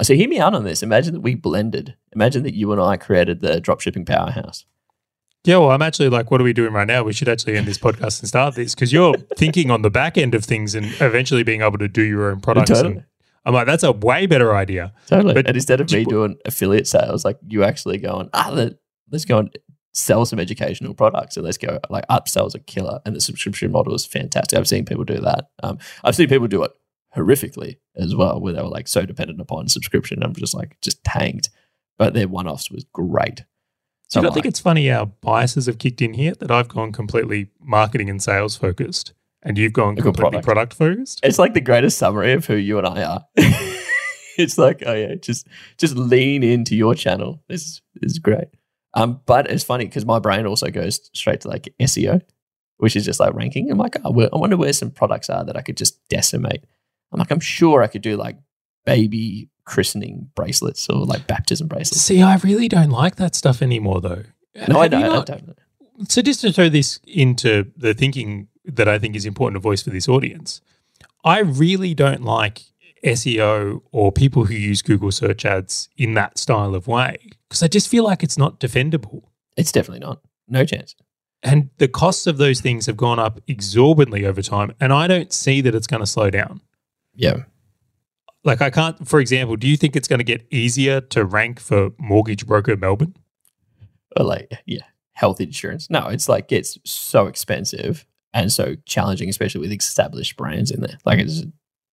so 0.02 0.14
hear 0.14 0.30
me 0.30 0.40
out 0.40 0.54
on 0.54 0.64
this. 0.64 0.84
Imagine 0.84 1.14
that 1.16 1.22
we 1.22 1.34
blended. 1.36 1.96
Imagine 2.14 2.44
that 2.44 2.54
you 2.54 2.72
and 2.72 2.80
I 2.80 2.96
created 2.98 3.42
the 3.42 3.60
dropshipping 3.60 4.06
powerhouse. 4.06 4.64
Yeah, 5.44 5.58
well, 5.58 5.72
I'm 5.72 5.82
actually 5.82 6.10
like, 6.10 6.30
what 6.30 6.40
are 6.40 6.44
we 6.44 6.54
doing 6.54 6.72
right 6.74 6.88
now? 6.88 7.04
We 7.04 7.14
should 7.14 7.30
actually 7.30 7.58
end 7.58 7.66
this 7.66 7.78
podcast 7.80 8.20
and 8.20 8.28
start 8.30 8.56
this 8.56 8.76
because 8.76 8.94
you're 8.94 9.14
thinking 9.38 9.72
on 9.72 9.82
the 9.82 9.90
back 9.90 10.18
end 10.18 10.36
of 10.36 10.46
things 10.46 10.76
and 10.76 10.86
eventually 11.02 11.44
being 11.44 11.62
able 11.64 11.80
to 11.80 11.88
do 11.88 12.04
your 12.04 12.30
own 12.30 12.42
products. 12.42 12.70
Totally. 12.70 12.96
And 12.98 13.04
I'm 13.48 13.54
like, 13.54 13.66
that's 13.66 13.84
a 13.84 13.94
way 13.94 14.26
better 14.26 14.54
idea. 14.54 14.94
Totally. 15.08 15.34
But- 15.34 15.48
and 15.48 15.56
instead 15.56 15.80
of 15.80 15.90
me 15.90 16.04
doing 16.04 16.38
affiliate 16.46 16.86
sales, 16.86 17.24
like 17.24 17.40
you 17.48 17.64
actually 17.64 17.98
going, 17.98 18.30
ah, 18.34 18.50
let, 18.52 18.74
let's 19.10 19.24
go 19.24 19.38
and 19.40 19.58
sell 19.94 20.26
some 20.26 20.38
educational 20.40 20.94
products 20.94 21.38
and 21.38 21.46
let's 21.46 21.58
go 21.58 21.80
like 21.90 22.06
upsells 22.08 22.54
are 22.54 22.60
killer 22.60 23.00
and 23.06 23.16
the 23.16 23.22
subscription 23.22 23.72
model 23.72 23.96
is 23.96 24.06
fantastic. 24.06 24.60
I've 24.60 24.68
seen 24.68 24.84
people 24.86 25.06
do 25.06 25.20
that. 25.22 25.50
Um, 25.64 25.80
I've 26.04 26.16
seen 26.16 26.28
people 26.28 26.48
do 26.48 26.64
it 26.64 26.72
horrifically 27.16 27.78
as 27.96 28.14
well, 28.16 28.40
where 28.42 28.52
they 28.54 28.62
were 28.62 28.68
like 28.68 28.88
so 28.88 29.06
dependent 29.06 29.40
upon 29.40 29.70
subscription. 29.70 30.22
I'm 30.22 30.34
just 30.36 30.54
like 30.54 30.78
just 30.82 31.04
tanked, 31.06 31.50
but 31.98 32.14
their 32.14 32.28
one 32.28 32.48
offs 32.48 32.70
was 32.70 32.84
great. 32.94 33.46
So 34.10 34.20
I 34.20 34.30
think 34.34 34.46
it's 34.46 34.60
funny 34.60 34.88
how 34.90 35.06
biases 35.06 35.66
have 35.66 35.80
kicked 35.80 36.02
in 36.02 36.14
here 36.14 36.34
that 36.40 36.52
I've 36.52 36.68
gone 36.68 36.92
completely 36.92 37.50
marketing 37.60 38.10
and 38.10 38.22
sales 38.22 38.56
focused 38.58 39.14
and 39.44 39.58
you've 39.58 39.74
gone 39.74 39.98
I've 39.98 40.04
completely 40.04 40.42
product 40.42 40.74
focused. 40.74 41.22
it's 41.24 41.40
like 41.40 41.54
the 41.54 41.62
greatest 41.62 41.98
summary 41.98 42.34
of 42.34 42.46
who 42.46 42.56
you 42.56 42.78
and 42.78 42.88
I 42.88 43.04
are. 43.04 43.26
it's 44.38 44.58
like, 44.58 44.84
oh 44.86 44.94
yeah, 44.94 45.16
just 45.16 45.48
just 45.78 45.96
lean 45.96 46.44
into 46.44 46.76
your 46.76 46.96
channel. 46.96 47.42
This 47.48 47.66
is, 47.66 47.82
this 47.96 48.12
is 48.14 48.20
great. 48.20 48.48
Um, 48.94 49.22
but 49.26 49.50
it's 49.50 49.64
funny 49.64 49.86
because 49.86 50.06
my 50.06 50.20
brain 50.20 50.46
also 50.46 50.70
goes 50.70 51.10
straight 51.14 51.42
to 51.42 51.50
like 51.50 51.74
SEO, 51.80 52.22
which 52.78 52.96
is 52.96 53.06
just 53.06 53.20
like 53.20 53.34
ranking. 53.34 53.70
I'm 53.70 53.78
like, 53.78 53.96
oh, 54.04 54.12
well, 54.12 54.30
I 54.34 54.38
wonder 54.38 54.58
where 54.58 54.74
some 54.74 54.92
products 54.92 55.30
are 55.30 55.44
that 55.46 55.58
I 55.58 55.62
could 55.62 55.78
just 55.78 56.08
decimate. 56.10 56.64
I'm 57.12 57.20
like, 57.20 57.32
I'm 57.32 57.40
sure 57.40 57.84
I 57.84 57.88
could 57.88 58.02
do 58.02 58.18
like 58.18 58.38
baby 58.86 59.50
christening 59.66 60.30
bracelets 60.34 60.90
or 60.90 61.06
like 61.06 61.28
baptism 61.28 61.68
bracelets. 61.68 62.02
See, 62.02 62.22
I 62.22 62.38
really 62.38 62.68
don't 62.68 62.90
like 62.90 63.18
that 63.18 63.36
stuff 63.36 63.62
anymore 63.62 64.02
though. 64.02 64.24
No, 64.68 64.80
I 64.80 64.84
Have 64.84 64.94
you 64.94 65.00
don't. 65.00 65.30
I 65.30 65.38
don't. 65.38 65.60
So 66.10 66.22
just 66.22 66.42
to 66.42 66.52
throw 66.52 66.70
this 66.70 67.00
into 67.06 67.72
the 67.76 67.94
thinking 67.94 68.48
that 68.68 68.88
I 68.88 69.00
think 69.00 69.16
is 69.16 69.26
important 69.26 69.56
to 69.56 69.60
voice 69.60 69.82
for 69.82 69.90
this 69.90 70.08
audience, 70.08 70.62
I 71.24 71.40
really 71.40 71.94
don't 71.94 72.24
like 72.24 72.64
SEO 73.04 73.82
or 73.92 74.12
people 74.12 74.46
who 74.46 74.54
use 74.54 74.82
Google 74.82 75.12
search 75.12 75.46
ads 75.46 75.90
in 75.98 76.14
that 76.16 76.38
style 76.38 76.76
of 76.76 76.88
way 76.88 77.18
because 77.48 77.64
I 77.64 77.68
just 77.68 77.88
feel 77.88 78.04
like 78.04 78.24
it's 78.24 78.38
not 78.38 78.60
defendable. 78.60 79.24
It's 79.56 79.72
definitely 79.72 80.06
not. 80.06 80.22
No 80.48 80.66
chance. 80.66 80.96
And 81.44 81.70
the 81.78 81.88
costs 81.88 82.28
of 82.28 82.38
those 82.38 82.62
things 82.62 82.88
have 82.88 82.98
gone 82.98 83.20
up 83.20 83.40
exorbitantly 83.48 84.26
over 84.26 84.42
time. 84.42 84.74
And 84.80 84.92
I 84.92 85.08
don't 85.08 85.32
see 85.32 85.62
that 85.62 85.76
it's 85.76 85.88
going 85.88 86.00
to 86.00 86.08
slow 86.08 86.30
down. 86.30 86.62
Yeah. 87.14 87.44
Like, 88.44 88.62
I 88.62 88.70
can't, 88.70 89.08
for 89.08 89.20
example, 89.20 89.56
do 89.56 89.68
you 89.68 89.78
think 89.78 89.96
it's 89.96 90.08
going 90.08 90.20
to 90.20 90.26
get 90.26 90.48
easier 90.52 91.02
to 91.02 91.26
rank 91.26 91.60
for 91.60 91.92
Mortgage 91.98 92.48
Broker 92.48 92.76
Melbourne? 92.76 93.16
Or 94.16 94.24
like, 94.24 94.52
yeah, 94.66 94.84
health 95.14 95.42
insurance. 95.42 95.90
No, 95.90 96.08
it's 96.08 96.30
like 96.30 96.52
it's 96.52 96.78
so 96.84 97.28
expensive 97.28 98.06
and 98.38 98.54
so 98.54 98.76
challenging, 98.86 99.30
especially 99.30 99.62
with 99.62 99.72
established 99.72 100.38
brands 100.38 100.70
in 100.70 100.82
there. 100.82 100.98
Like 101.06 101.20
it's 101.20 101.44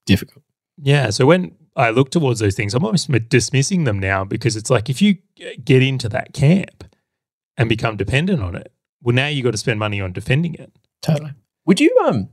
difficult. 0.04 0.44
Yeah. 0.76 1.08
So 1.10 1.24
when 1.24 1.56
I 1.74 1.90
look 1.90 2.10
towards 2.10 2.40
those 2.40 2.54
things, 2.54 2.74
I'm 2.74 2.84
almost 2.84 3.10
dismissing 3.30 3.84
them 3.84 3.98
now 3.98 4.24
because 4.24 4.54
it's 4.54 4.68
like 4.68 4.90
if 4.90 5.00
you 5.00 5.16
get 5.64 5.82
into 5.82 6.08
that 6.10 6.34
camp 6.34 6.84
and 7.56 7.68
become 7.68 7.96
dependent 7.96 8.42
on 8.42 8.54
it, 8.56 8.72
well, 9.02 9.14
now 9.14 9.26
you've 9.26 9.44
got 9.44 9.52
to 9.52 9.58
spend 9.58 9.78
money 9.78 10.00
on 10.00 10.12
defending 10.12 10.54
it. 10.54 10.70
Totally. 11.00 11.32
Would 11.64 11.80
you 11.80 11.96
um 12.06 12.28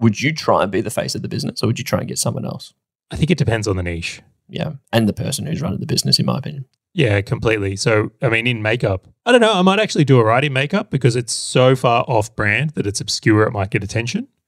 would 0.00 0.20
you 0.20 0.32
try 0.34 0.64
and 0.64 0.72
be 0.72 0.80
the 0.80 0.90
face 0.90 1.14
of 1.14 1.22
the 1.22 1.28
business 1.28 1.62
or 1.62 1.68
would 1.68 1.78
you 1.78 1.84
try 1.84 2.00
and 2.00 2.08
get 2.08 2.18
someone 2.18 2.44
else? 2.44 2.74
I 3.12 3.16
think 3.16 3.30
it 3.30 3.38
depends 3.38 3.68
on 3.68 3.76
the 3.76 3.82
niche. 3.82 4.22
Yeah. 4.48 4.72
And 4.92 5.08
the 5.08 5.12
person 5.12 5.46
who's 5.46 5.62
running 5.62 5.80
the 5.80 5.86
business, 5.86 6.18
in 6.18 6.26
my 6.26 6.38
opinion. 6.38 6.66
Yeah, 6.94 7.20
completely. 7.22 7.74
So, 7.74 8.12
I 8.22 8.28
mean, 8.28 8.46
in 8.46 8.62
makeup, 8.62 9.08
I 9.26 9.32
don't 9.32 9.40
know. 9.40 9.52
I 9.52 9.62
might 9.62 9.80
actually 9.80 10.04
do 10.04 10.18
all 10.18 10.24
right 10.24 10.44
in 10.44 10.52
makeup 10.52 10.90
because 10.90 11.16
it's 11.16 11.32
so 11.32 11.74
far 11.74 12.04
off 12.06 12.34
brand 12.36 12.70
that 12.70 12.86
it's 12.86 13.00
obscure. 13.00 13.42
It 13.42 13.52
might 13.52 13.70
get 13.70 13.84
attention. 13.84 14.28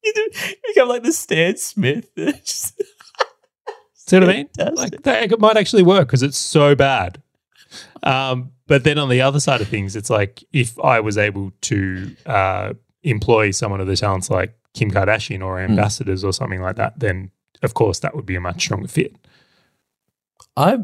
You 0.00 0.30
become 0.68 0.88
like 0.88 1.02
the 1.02 1.12
Stan 1.12 1.56
Smith. 1.56 2.08
See 3.92 4.16
what 4.16 4.24
I 4.24 4.26
mean? 4.26 4.48
Like 4.74 5.02
that 5.02 5.32
it 5.32 5.40
might 5.40 5.56
actually 5.56 5.82
work 5.82 6.06
because 6.06 6.22
it's 6.22 6.38
so 6.38 6.76
bad. 6.76 7.20
Um, 8.04 8.52
but 8.68 8.84
then 8.84 8.96
on 8.96 9.08
the 9.08 9.20
other 9.20 9.40
side 9.40 9.60
of 9.60 9.68
things, 9.68 9.96
it's 9.96 10.08
like 10.08 10.44
if 10.52 10.78
I 10.78 11.00
was 11.00 11.18
able 11.18 11.52
to 11.62 12.16
uh, 12.26 12.74
employ 13.02 13.50
someone 13.50 13.80
of 13.80 13.88
the 13.88 13.96
talents 13.96 14.30
like 14.30 14.56
Kim 14.72 14.90
Kardashian 14.90 15.44
or 15.44 15.58
ambassadors 15.58 16.22
or 16.22 16.32
something 16.32 16.62
like 16.62 16.76
that, 16.76 17.00
then 17.00 17.32
of 17.62 17.74
course 17.74 17.98
that 17.98 18.14
would 18.14 18.24
be 18.24 18.36
a 18.36 18.40
much 18.40 18.62
stronger 18.62 18.88
fit. 18.88 19.16
I 20.56 20.78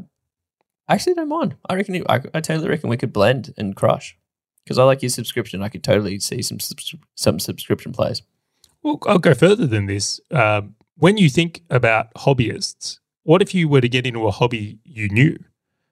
actually 0.88 1.14
don't 1.14 1.28
mind. 1.28 1.56
I 1.68 1.74
reckon 1.74 1.94
you, 1.94 2.04
I, 2.08 2.20
I 2.34 2.40
totally 2.40 2.68
reckon 2.68 2.90
we 2.90 2.96
could 2.96 3.12
blend 3.12 3.54
and 3.56 3.74
crush. 3.74 4.16
Because 4.64 4.78
I 4.78 4.84
like 4.84 5.02
your 5.02 5.10
subscription. 5.10 5.62
I 5.62 5.68
could 5.68 5.84
totally 5.84 6.18
see 6.20 6.40
some 6.40 6.58
some 7.14 7.38
subscription 7.38 7.92
plays. 7.92 8.22
Well, 8.82 8.98
I'll 9.06 9.18
go 9.18 9.34
further 9.34 9.66
than 9.66 9.86
this. 9.86 10.20
Um, 10.30 10.74
when 10.96 11.18
you 11.18 11.28
think 11.28 11.62
about 11.68 12.12
hobbyists, 12.14 12.98
what 13.24 13.42
if 13.42 13.54
you 13.54 13.68
were 13.68 13.82
to 13.82 13.88
get 13.88 14.06
into 14.06 14.26
a 14.26 14.30
hobby 14.30 14.78
you 14.84 15.08
knew? 15.08 15.38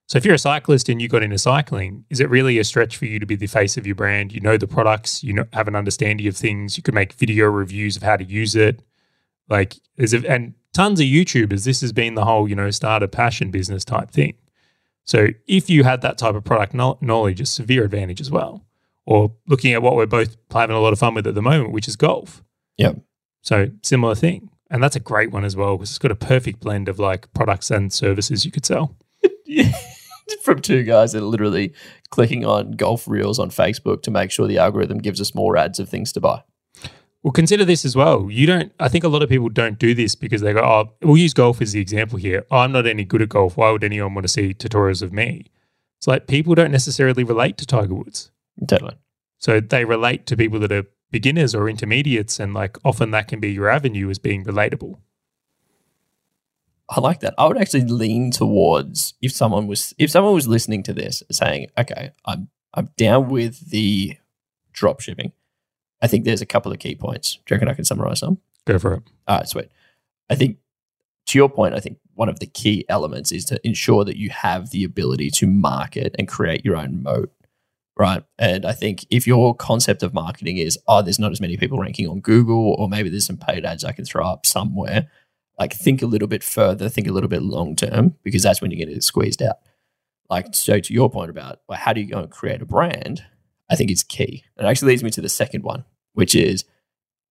So, 0.07 0.17
if 0.17 0.25
you're 0.25 0.35
a 0.35 0.39
cyclist 0.39 0.89
and 0.89 1.03
you 1.03 1.09
got 1.09 1.23
into 1.23 1.39
cycling, 1.39 2.05
is 2.09 2.21
it 2.21 2.31
really 2.31 2.59
a 2.59 2.65
stretch 2.65 2.97
for 2.97 3.07
you 3.07 3.19
to 3.19 3.27
be 3.27 3.37
the 3.37 3.47
face 3.47 3.77
of 3.77 3.87
your 3.87 3.95
brand? 3.95 4.33
You 4.33 4.41
know 4.41 4.57
the 4.57 4.67
products, 4.67 5.23
you 5.23 5.33
know, 5.33 5.45
have 5.53 5.69
an 5.69 5.77
understanding 5.77 6.27
of 6.27 6.37
things. 6.37 6.77
You 6.77 6.83
could 6.83 6.95
make 6.95 7.13
video 7.15 7.47
reviews 7.47 7.97
of 7.97 8.03
how 8.03 8.17
to 8.17 8.25
use 8.25 8.55
it. 8.55 8.83
Like, 9.49 9.77
is 9.97 10.13
it, 10.13 10.25
and 10.25 10.55
tons 10.73 11.01
of 11.01 11.07
YouTubers. 11.07 11.65
This 11.65 11.81
has 11.81 11.93
been 11.93 12.15
the 12.15 12.25
whole, 12.25 12.49
you 12.49 12.55
know, 12.55 12.71
start 12.71 13.03
a 13.03 13.09
passion 13.09 13.51
business 13.51 13.85
type 13.85 14.11
thing. 14.11 14.35
So, 15.05 15.29
if 15.47 15.69
you 15.69 15.85
had 15.85 16.01
that 16.03 16.19
type 16.19 16.35
of 16.35 16.45
product 16.45 16.75
knowledge, 16.75 17.41
a 17.41 17.47
severe 17.47 17.85
advantage 17.85 18.21
as 18.21 18.31
well. 18.31 18.65
Or 19.05 19.35
looking 19.49 19.73
at 19.73 19.83
what 19.83 19.97
we're 19.97 20.07
both 20.07 20.37
having 20.53 20.77
a 20.77 20.81
lot 20.81 20.93
of 20.93 20.99
fun 20.99 21.15
with 21.15 21.27
at 21.27 21.35
the 21.35 21.43
moment, 21.43 21.73
which 21.73 21.89
is 21.89 21.97
golf. 21.97 22.43
Yep. 22.79 22.99
So 23.43 23.71
similar 23.83 24.15
thing. 24.15 24.49
And 24.71 24.83
that's 24.83 24.97
a 24.97 25.01
great 25.01 25.33
one 25.33 25.45
as 25.45 25.57
well 25.57 25.77
because 25.77 25.91
it's 25.91 25.99
got 25.99 26.13
a 26.13 26.17
perfect 26.17 26.61
blend 26.61 26.89
of 26.89 26.99
like 26.99 27.33
products 27.35 27.71
and 27.71 27.93
services 27.93 28.45
you 28.45 28.53
could 28.53 28.65
sell. 28.65 28.97
From 30.43 30.61
two 30.61 30.83
guys 30.85 31.13
that 31.13 31.19
are 31.19 31.27
literally 31.27 31.75
clicking 32.11 32.47
on 32.47 32.73
golf 32.73 33.07
reels 33.07 33.39
on 33.39 33.51
Facebook 33.51 34.03
to 34.05 34.11
make 34.11 34.31
sure 34.31 34.47
the 34.47 34.59
algorithm 34.59 34.99
gives 34.99 35.21
us 35.21 35.35
more 35.35 35.57
ads 35.57 35.79
of 35.79 35.89
things 35.89 36.13
to 36.13 36.21
buy. 36.21 36.43
Well, 37.23 37.33
consider 37.33 37.65
this 37.65 37.85
as 37.85 37.95
well. 37.95 38.29
You 38.31 38.47
don't, 38.47 38.73
I 38.81 38.89
think 38.89 39.05
a 39.05 39.09
lot 39.09 39.23
of 39.23 39.29
people 39.29 39.49
don't 39.49 39.79
do 39.79 39.95
this 39.95 40.17
because 40.17 40.41
they 40.41 40.53
go, 40.53 40.61
oh, 40.61 40.93
we'll 41.03 41.17
use 41.17 41.33
golf 41.33 41.63
as 41.63 41.73
the 41.73 41.81
example 41.81 42.19
here. 42.19 42.45
Oh, 42.51 42.59
I'm 42.59 42.73
not 42.73 42.87
any 42.87 43.05
good 43.05 43.23
at 43.23 43.29
golf. 43.29 43.57
Why 43.57 43.71
would 43.71 43.85
anyone 43.85 44.15
want 44.15 44.25
to 44.25 44.29
see 44.29 44.55
tutorials 44.55 45.03
of 45.03 45.13
me? 45.13 45.47
It's 45.99 46.09
like 46.09 46.27
people 46.27 46.57
don't 46.57 46.73
necessarily 46.73 47.23
relate 47.23 47.57
to 47.59 47.67
Tiger 47.67 47.95
Woods. 47.95 48.33
Totally. 48.67 48.97
So 49.39 49.61
they 49.61 49.85
relate 49.85 50.27
to 50.27 50.37
people 50.37 50.59
that 50.61 50.73
are 50.73 50.87
beginners 51.13 51.55
or 51.55 51.69
intermediates, 51.69 52.41
and 52.41 52.53
like 52.55 52.77
often 52.85 53.13
that 53.13 53.29
can 53.29 53.39
be 53.39 53.53
your 53.53 53.69
avenue 53.69 54.11
as 54.11 54.19
being 54.19 54.45
relatable. 54.45 54.99
I 56.89 57.01
like 57.01 57.21
that. 57.21 57.35
I 57.39 57.47
would 57.47 57.57
actually 57.57 57.85
lean 57.85 58.33
towards 58.33 59.15
if 59.23 59.33
someone 59.33 59.67
was 59.69 59.95
if 59.99 60.11
someone 60.11 60.35
was 60.35 60.49
listening 60.49 60.83
to 60.85 60.93
this 60.93 61.23
saying, 61.31 61.69
"Okay, 61.79 62.11
I'm 62.25 62.49
I'm 62.75 62.91
down 62.97 63.29
with 63.29 63.71
the 63.71 64.17
drop 64.73 65.01
shipping." 65.01 65.33
I 66.03 66.09
think 66.09 66.25
there's 66.25 66.43
a 66.43 66.47
couple 66.47 66.73
of 66.73 66.79
key 66.81 66.95
points. 66.95 67.35
Do 67.35 67.41
you 67.49 67.55
reckon 67.55 67.69
I 67.69 67.75
can 67.75 67.85
summarize 67.85 68.21
them? 68.21 68.39
Go 68.67 68.79
for 68.79 68.95
it. 68.95 69.03
All 69.29 69.39
right, 69.39 69.49
sweet. 69.49 69.71
I 70.29 70.35
think 70.35 70.59
to 71.27 71.39
your 71.39 71.49
point, 71.49 71.75
I 71.75 71.81
think 71.81 71.99
one 72.15 72.29
of 72.29 72.41
the 72.41 72.47
key 72.47 72.85
elements 72.89 73.33
is 73.33 73.45
to 73.47 73.67
ensure 73.67 74.05
that 74.05 74.19
you 74.19 74.29
have 74.31 74.71
the 74.71 74.85
ability 74.85 75.31
to 75.31 75.47
market 75.47 76.15
and 76.19 76.29
create 76.29 76.65
your 76.65 76.77
own 76.77 77.03
moat, 77.03 77.33
right? 77.97 78.25
And 78.39 78.67
I 78.67 78.73
think 78.73 79.07
if 79.11 79.27
your 79.27 79.55
concept 79.55 80.03
of 80.03 80.13
marketing 80.13 80.59
is, 80.59 80.79
oh, 80.89 81.03
there's 81.03 81.19
not 81.19 81.33
as 81.33 81.41
many 81.41 81.57
people 81.57 81.79
ranking 81.79 82.09
on 82.09 82.21
Google, 82.21 82.75
or 82.79 82.89
maybe 82.89 83.09
there's 83.09 83.27
some 83.27 83.39
paid 83.39 83.65
ads 83.65 83.85
I 83.85 83.93
can 83.93 84.05
throw 84.05 84.27
up 84.27 84.45
somewhere, 84.45 85.09
like 85.59 85.73
think 85.73 86.03
a 86.03 86.07
little 86.07 86.29
bit 86.29 86.43
further, 86.43 86.89
think 86.89 87.07
a 87.07 87.13
little 87.13 87.31
bit 87.31 87.43
long 87.43 87.77
term, 87.77 88.17
because 88.25 88.43
that's 88.43 88.61
when 88.61 88.71
you're 88.71 88.79
going 88.79 88.89
to 88.89 88.95
get 88.95 89.05
squeezed 89.05 89.43
out. 89.43 89.57
Like, 90.29 90.55
so 90.55 90.81
to 90.81 90.93
your 90.93 91.11
point 91.11 91.31
about 91.31 91.61
well, 91.69 91.79
how 91.79 91.93
do 91.93 92.01
you 92.01 92.09
go 92.09 92.19
and 92.19 92.31
create 92.31 92.63
a 92.63 92.67
brand, 92.67 93.25
I 93.73 93.77
think 93.77 93.91
it's 93.91 94.03
key. 94.03 94.45
And 94.57 94.67
it 94.67 94.71
actually 94.71 94.93
leads 94.93 95.03
me 95.03 95.11
to 95.11 95.23
the 95.23 95.31
second 95.31 95.65
one, 95.65 95.87
which 96.13 96.35
is 96.35 96.65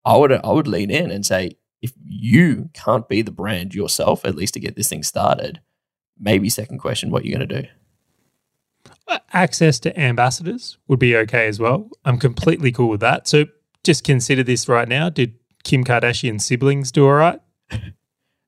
I 0.04 0.18
would 0.18 0.32
I 0.32 0.52
would 0.52 0.68
lean 0.68 0.90
in 0.90 1.12
and 1.12 1.24
say 1.24 1.52
if 1.84 1.94
you 2.04 2.72
can't 2.74 3.08
be 3.08 3.22
the 3.22 3.32
brand 3.32 3.76
yourself, 3.76 4.26
at 4.26 4.36
least 4.36 4.56
to 4.56 4.60
get 4.60 4.76
this 4.76 4.90
thing 4.90 5.04
started, 5.04 5.62
maybe 6.20 6.50
second 6.50 6.80
question, 6.80 7.12
what 7.12 7.26
you're 7.26 7.38
going 7.38 7.48
to 7.48 7.62
do. 7.62 7.68
Uh, 9.08 9.20
Access 9.34 9.80
to 9.80 10.00
ambassadors 10.00 10.80
would 10.88 11.00
be 11.00 11.16
okay 11.16 11.48
as 11.48 11.60
well. 11.60 11.90
I'm 12.06 12.18
completely 12.18 12.72
cool 12.72 12.90
with 12.90 13.02
that. 13.02 13.28
So 13.28 13.46
just 13.84 14.04
consider 14.04 14.44
this 14.44 14.68
right 14.68 14.88
now. 14.88 15.10
Did 15.10 15.36
Kim 15.64 15.84
Kardashian's 15.84 16.46
siblings 16.46 16.92
do 16.92 17.06
all 17.06 17.14
right? 17.14 17.40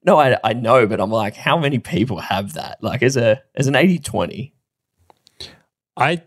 No, 0.06 0.20
I, 0.20 0.38
I 0.44 0.52
know, 0.52 0.86
but 0.86 1.00
I'm 1.00 1.12
like, 1.12 1.34
how 1.34 1.58
many 1.58 1.80
people 1.80 2.20
have 2.20 2.56
that? 2.56 2.84
Like 2.84 3.02
as 3.02 3.16
a 3.16 3.42
as 3.56 3.68
an 3.68 3.74
80-20. 3.74 4.52
I 5.96 6.22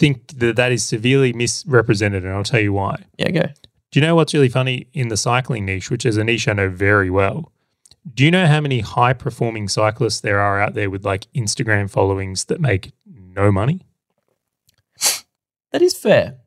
think 0.00 0.38
that 0.38 0.56
that 0.56 0.72
is 0.72 0.84
severely 0.84 1.32
misrepresented, 1.32 2.24
and 2.24 2.32
I'll 2.32 2.42
tell 2.42 2.58
you 2.58 2.72
why. 2.72 3.04
Yeah, 3.18 3.30
go. 3.30 3.42
Do 3.42 4.00
you 4.00 4.06
know 4.06 4.14
what's 4.16 4.34
really 4.34 4.48
funny 4.48 4.88
in 4.92 5.08
the 5.08 5.16
cycling 5.16 5.66
niche, 5.66 5.90
which 5.90 6.06
is 6.06 6.16
a 6.16 6.24
niche 6.24 6.48
I 6.48 6.54
know 6.54 6.70
very 6.70 7.10
well? 7.10 7.52
Do 8.14 8.24
you 8.24 8.30
know 8.30 8.46
how 8.46 8.60
many 8.60 8.80
high 8.80 9.12
performing 9.12 9.68
cyclists 9.68 10.20
there 10.20 10.40
are 10.40 10.60
out 10.60 10.74
there 10.74 10.88
with 10.88 11.04
like 11.04 11.26
Instagram 11.34 11.90
followings 11.90 12.46
that 12.46 12.60
make 12.60 12.92
no 13.06 13.52
money? 13.52 13.82
That 15.72 15.82
is 15.82 15.96
fair. 15.96 16.38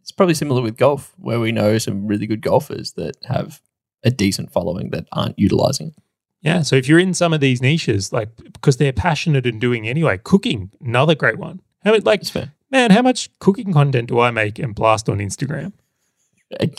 It's 0.00 0.10
probably 0.10 0.34
similar 0.34 0.60
with 0.60 0.76
golf, 0.76 1.14
where 1.16 1.38
we 1.40 1.52
know 1.52 1.78
some 1.78 2.06
really 2.06 2.26
good 2.26 2.42
golfers 2.42 2.92
that 2.92 3.14
have 3.26 3.62
a 4.02 4.10
decent 4.10 4.52
following 4.52 4.90
that 4.90 5.06
aren't 5.12 5.38
utilizing 5.38 5.88
it. 5.88 5.94
Yeah. 6.42 6.62
So 6.62 6.74
if 6.76 6.88
you're 6.88 6.98
in 6.98 7.14
some 7.14 7.32
of 7.32 7.40
these 7.40 7.62
niches, 7.62 8.12
like 8.12 8.30
because 8.52 8.78
they're 8.78 8.92
passionate 8.92 9.46
in 9.46 9.58
doing 9.58 9.86
anyway, 9.86 10.18
cooking, 10.18 10.70
another 10.80 11.14
great 11.14 11.38
one. 11.38 11.60
How 11.84 11.96
like 12.02 12.20
It's 12.22 12.30
fair. 12.30 12.52
Man, 12.70 12.90
how 12.90 13.02
much 13.02 13.30
cooking 13.38 13.72
content 13.72 14.08
do 14.08 14.20
I 14.20 14.30
make 14.30 14.58
and 14.58 14.74
blast 14.74 15.08
on 15.08 15.18
Instagram? 15.18 15.72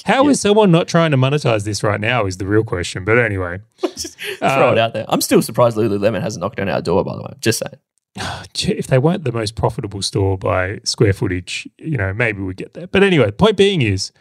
How 0.05 0.25
Yeah. 0.25 0.31
is 0.31 0.41
someone 0.41 0.69
not 0.71 0.87
trying 0.89 1.11
to 1.11 1.17
monetize 1.17 1.63
this 1.63 1.81
right 1.81 1.99
now 2.01 2.25
is 2.25 2.37
the 2.37 2.45
real 2.45 2.63
question. 2.63 3.05
But 3.05 3.17
anyway, 3.17 3.59
Just 3.81 4.17
throw 4.39 4.69
Uh, 4.69 4.71
it 4.73 4.77
out 4.77 4.93
there. 4.93 5.05
I'm 5.07 5.21
still 5.21 5.41
surprised 5.41 5.77
Lululemon 5.77 6.21
hasn't 6.21 6.41
knocked 6.41 6.59
on 6.59 6.67
our 6.67 6.81
door, 6.81 7.03
by 7.05 7.15
the 7.15 7.21
way. 7.21 7.33
Just 7.39 7.59
saying. 7.63 7.79
if 8.77 8.87
they 8.87 8.97
weren't 8.97 9.23
the 9.23 9.31
most 9.31 9.55
profitable 9.55 10.01
store 10.01 10.37
by 10.37 10.79
square 10.83 11.13
footage, 11.13 11.69
you 11.77 11.95
know, 11.97 12.13
maybe 12.13 12.41
we 12.41 12.53
get 12.53 12.73
there. 12.73 12.87
But 12.87 13.03
anyway, 13.03 13.31
point 13.31 13.55
being 13.55 13.81
is 13.81 14.11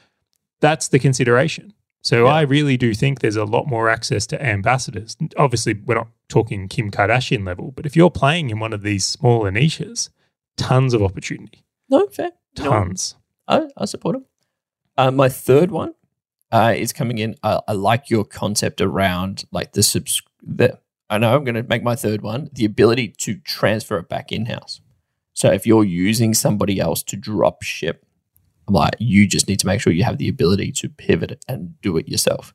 that's 0.60 0.86
the 0.88 1.00
consideration. 1.00 1.72
So 2.02 2.26
Yeah. 2.26 2.32
I 2.32 2.42
really 2.42 2.76
do 2.76 2.94
think 2.94 3.18
there's 3.18 3.34
a 3.36 3.44
lot 3.44 3.66
more 3.66 3.90
access 3.90 4.26
to 4.28 4.40
ambassadors. 4.42 5.16
Obviously, 5.36 5.74
we're 5.74 5.96
not 5.96 6.08
talking 6.28 6.68
Kim 6.68 6.92
Kardashian 6.92 7.44
level, 7.44 7.72
but 7.72 7.84
if 7.86 7.96
you're 7.96 8.10
playing 8.10 8.50
in 8.50 8.60
one 8.60 8.72
of 8.72 8.82
these 8.82 9.04
smaller 9.04 9.50
niches, 9.50 10.10
tons 10.56 10.94
of 10.94 11.02
opportunity, 11.02 11.64
No, 11.88 12.06
fair. 12.08 12.30
No, 12.58 12.64
tons. 12.64 13.16
I, 13.48 13.68
I 13.76 13.84
support 13.84 14.16
him. 14.16 14.24
Uh, 14.96 15.10
my 15.10 15.28
third 15.28 15.70
one 15.70 15.94
uh, 16.52 16.74
is 16.76 16.92
coming 16.92 17.18
in. 17.18 17.36
I, 17.42 17.60
I 17.66 17.72
like 17.72 18.10
your 18.10 18.24
concept 18.24 18.80
around 18.80 19.44
like 19.50 19.72
the 19.72 19.82
subs. 19.82 20.22
The, 20.42 20.78
I 21.08 21.18
know 21.18 21.34
I'm 21.34 21.44
going 21.44 21.54
to 21.54 21.62
make 21.62 21.82
my 21.82 21.96
third 21.96 22.22
one 22.22 22.50
the 22.52 22.64
ability 22.64 23.08
to 23.18 23.36
transfer 23.36 23.98
it 23.98 24.08
back 24.08 24.30
in 24.32 24.46
house. 24.46 24.80
So 25.32 25.50
if 25.50 25.66
you're 25.66 25.84
using 25.84 26.34
somebody 26.34 26.80
else 26.80 27.02
to 27.04 27.16
drop 27.16 27.62
ship, 27.62 28.04
I'm 28.68 28.74
like 28.74 28.94
you 28.98 29.26
just 29.26 29.48
need 29.48 29.58
to 29.60 29.66
make 29.66 29.80
sure 29.80 29.92
you 29.92 30.04
have 30.04 30.18
the 30.18 30.28
ability 30.28 30.72
to 30.72 30.88
pivot 30.88 31.44
and 31.48 31.80
do 31.80 31.96
it 31.96 32.08
yourself. 32.08 32.54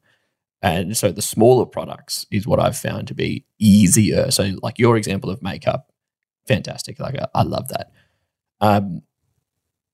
And 0.62 0.96
so 0.96 1.12
the 1.12 1.22
smaller 1.22 1.66
products 1.66 2.26
is 2.32 2.48
what 2.48 2.60
I've 2.60 2.78
found 2.78 3.08
to 3.08 3.14
be 3.14 3.46
easier. 3.60 4.32
So 4.32 4.52
like 4.62 4.80
your 4.80 4.98
example 4.98 5.30
of 5.30 5.42
makeup, 5.42 5.92
fantastic. 6.48 7.00
Like 7.00 7.16
I, 7.16 7.28
I 7.34 7.44
love 7.44 7.68
that. 7.70 7.92
Um, 8.62 9.02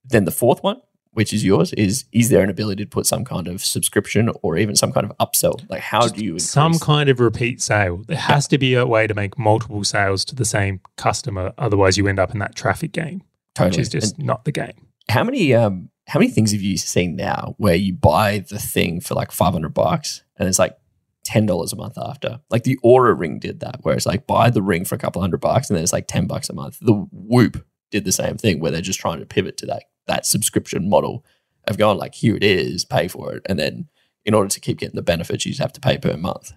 then 0.03 0.25
the 0.25 0.31
fourth 0.31 0.63
one, 0.63 0.81
which 1.11 1.33
is 1.33 1.43
yours, 1.43 1.73
is 1.73 2.05
is 2.11 2.29
there 2.29 2.43
an 2.43 2.49
ability 2.49 2.83
to 2.85 2.89
put 2.89 3.05
some 3.05 3.25
kind 3.25 3.47
of 3.47 3.63
subscription 3.63 4.29
or 4.41 4.57
even 4.57 4.75
some 4.75 4.91
kind 4.91 5.09
of 5.09 5.17
upsell? 5.17 5.69
Like 5.69 5.81
how 5.81 6.07
do 6.07 6.23
you? 6.23 6.39
Some 6.39 6.79
kind 6.79 7.09
of 7.09 7.19
repeat 7.19 7.61
sale. 7.61 8.03
There 8.07 8.17
has 8.17 8.47
to 8.49 8.57
be 8.57 8.75
a 8.75 8.85
way 8.85 9.07
to 9.07 9.13
make 9.13 9.37
multiple 9.37 9.83
sales 9.83 10.25
to 10.25 10.35
the 10.35 10.45
same 10.45 10.81
customer. 10.97 11.53
Otherwise, 11.57 11.97
you 11.97 12.07
end 12.07 12.19
up 12.19 12.31
in 12.31 12.39
that 12.39 12.55
traffic 12.55 12.91
game, 12.91 13.23
totally. 13.55 13.71
which 13.71 13.79
is 13.79 13.89
just 13.89 14.19
not 14.19 14.45
the 14.45 14.51
game. 14.51 14.87
How 15.09 15.23
many 15.23 15.53
um 15.53 15.89
how 16.07 16.19
many 16.19 16.31
things 16.31 16.51
have 16.51 16.61
you 16.61 16.77
seen 16.77 17.15
now 17.15 17.55
where 17.57 17.75
you 17.75 17.93
buy 17.93 18.39
the 18.49 18.59
thing 18.59 18.99
for 18.99 19.13
like 19.13 19.31
five 19.31 19.53
hundred 19.53 19.73
bucks 19.73 20.23
and 20.37 20.47
it's 20.49 20.59
like 20.59 20.75
ten 21.23 21.45
dollars 21.45 21.73
a 21.73 21.75
month 21.75 21.97
after? 21.97 22.39
Like 22.49 22.63
the 22.63 22.79
Oura 22.83 23.17
Ring 23.17 23.39
did 23.39 23.59
that, 23.61 23.79
where 23.83 23.95
it's 23.95 24.05
like 24.05 24.27
buy 24.27 24.49
the 24.49 24.61
ring 24.61 24.85
for 24.85 24.95
a 24.95 24.99
couple 24.99 25.21
hundred 25.21 25.41
bucks 25.41 25.69
and 25.69 25.75
then 25.75 25.83
it's 25.83 25.93
like 25.93 26.07
ten 26.07 26.27
bucks 26.27 26.49
a 26.49 26.53
month. 26.53 26.79
The 26.81 26.93
Whoop 26.93 27.65
did 27.91 28.05
the 28.05 28.11
same 28.11 28.37
thing, 28.37 28.59
where 28.59 28.71
they're 28.71 28.81
just 28.81 28.99
trying 28.99 29.19
to 29.19 29.25
pivot 29.25 29.57
to 29.57 29.65
that 29.67 29.83
that 30.07 30.25
subscription 30.25 30.89
model 30.89 31.25
of 31.67 31.77
going 31.77 31.97
like 31.97 32.15
here 32.15 32.35
it 32.35 32.43
is, 32.43 32.85
pay 32.85 33.07
for 33.07 33.33
it, 33.33 33.43
and 33.47 33.59
then 33.59 33.87
in 34.25 34.33
order 34.33 34.49
to 34.49 34.59
keep 34.59 34.79
getting 34.79 34.95
the 34.95 35.01
benefits, 35.01 35.45
you 35.45 35.51
just 35.51 35.61
have 35.61 35.73
to 35.73 35.81
pay 35.81 35.97
per 35.97 36.15
month. 36.17 36.53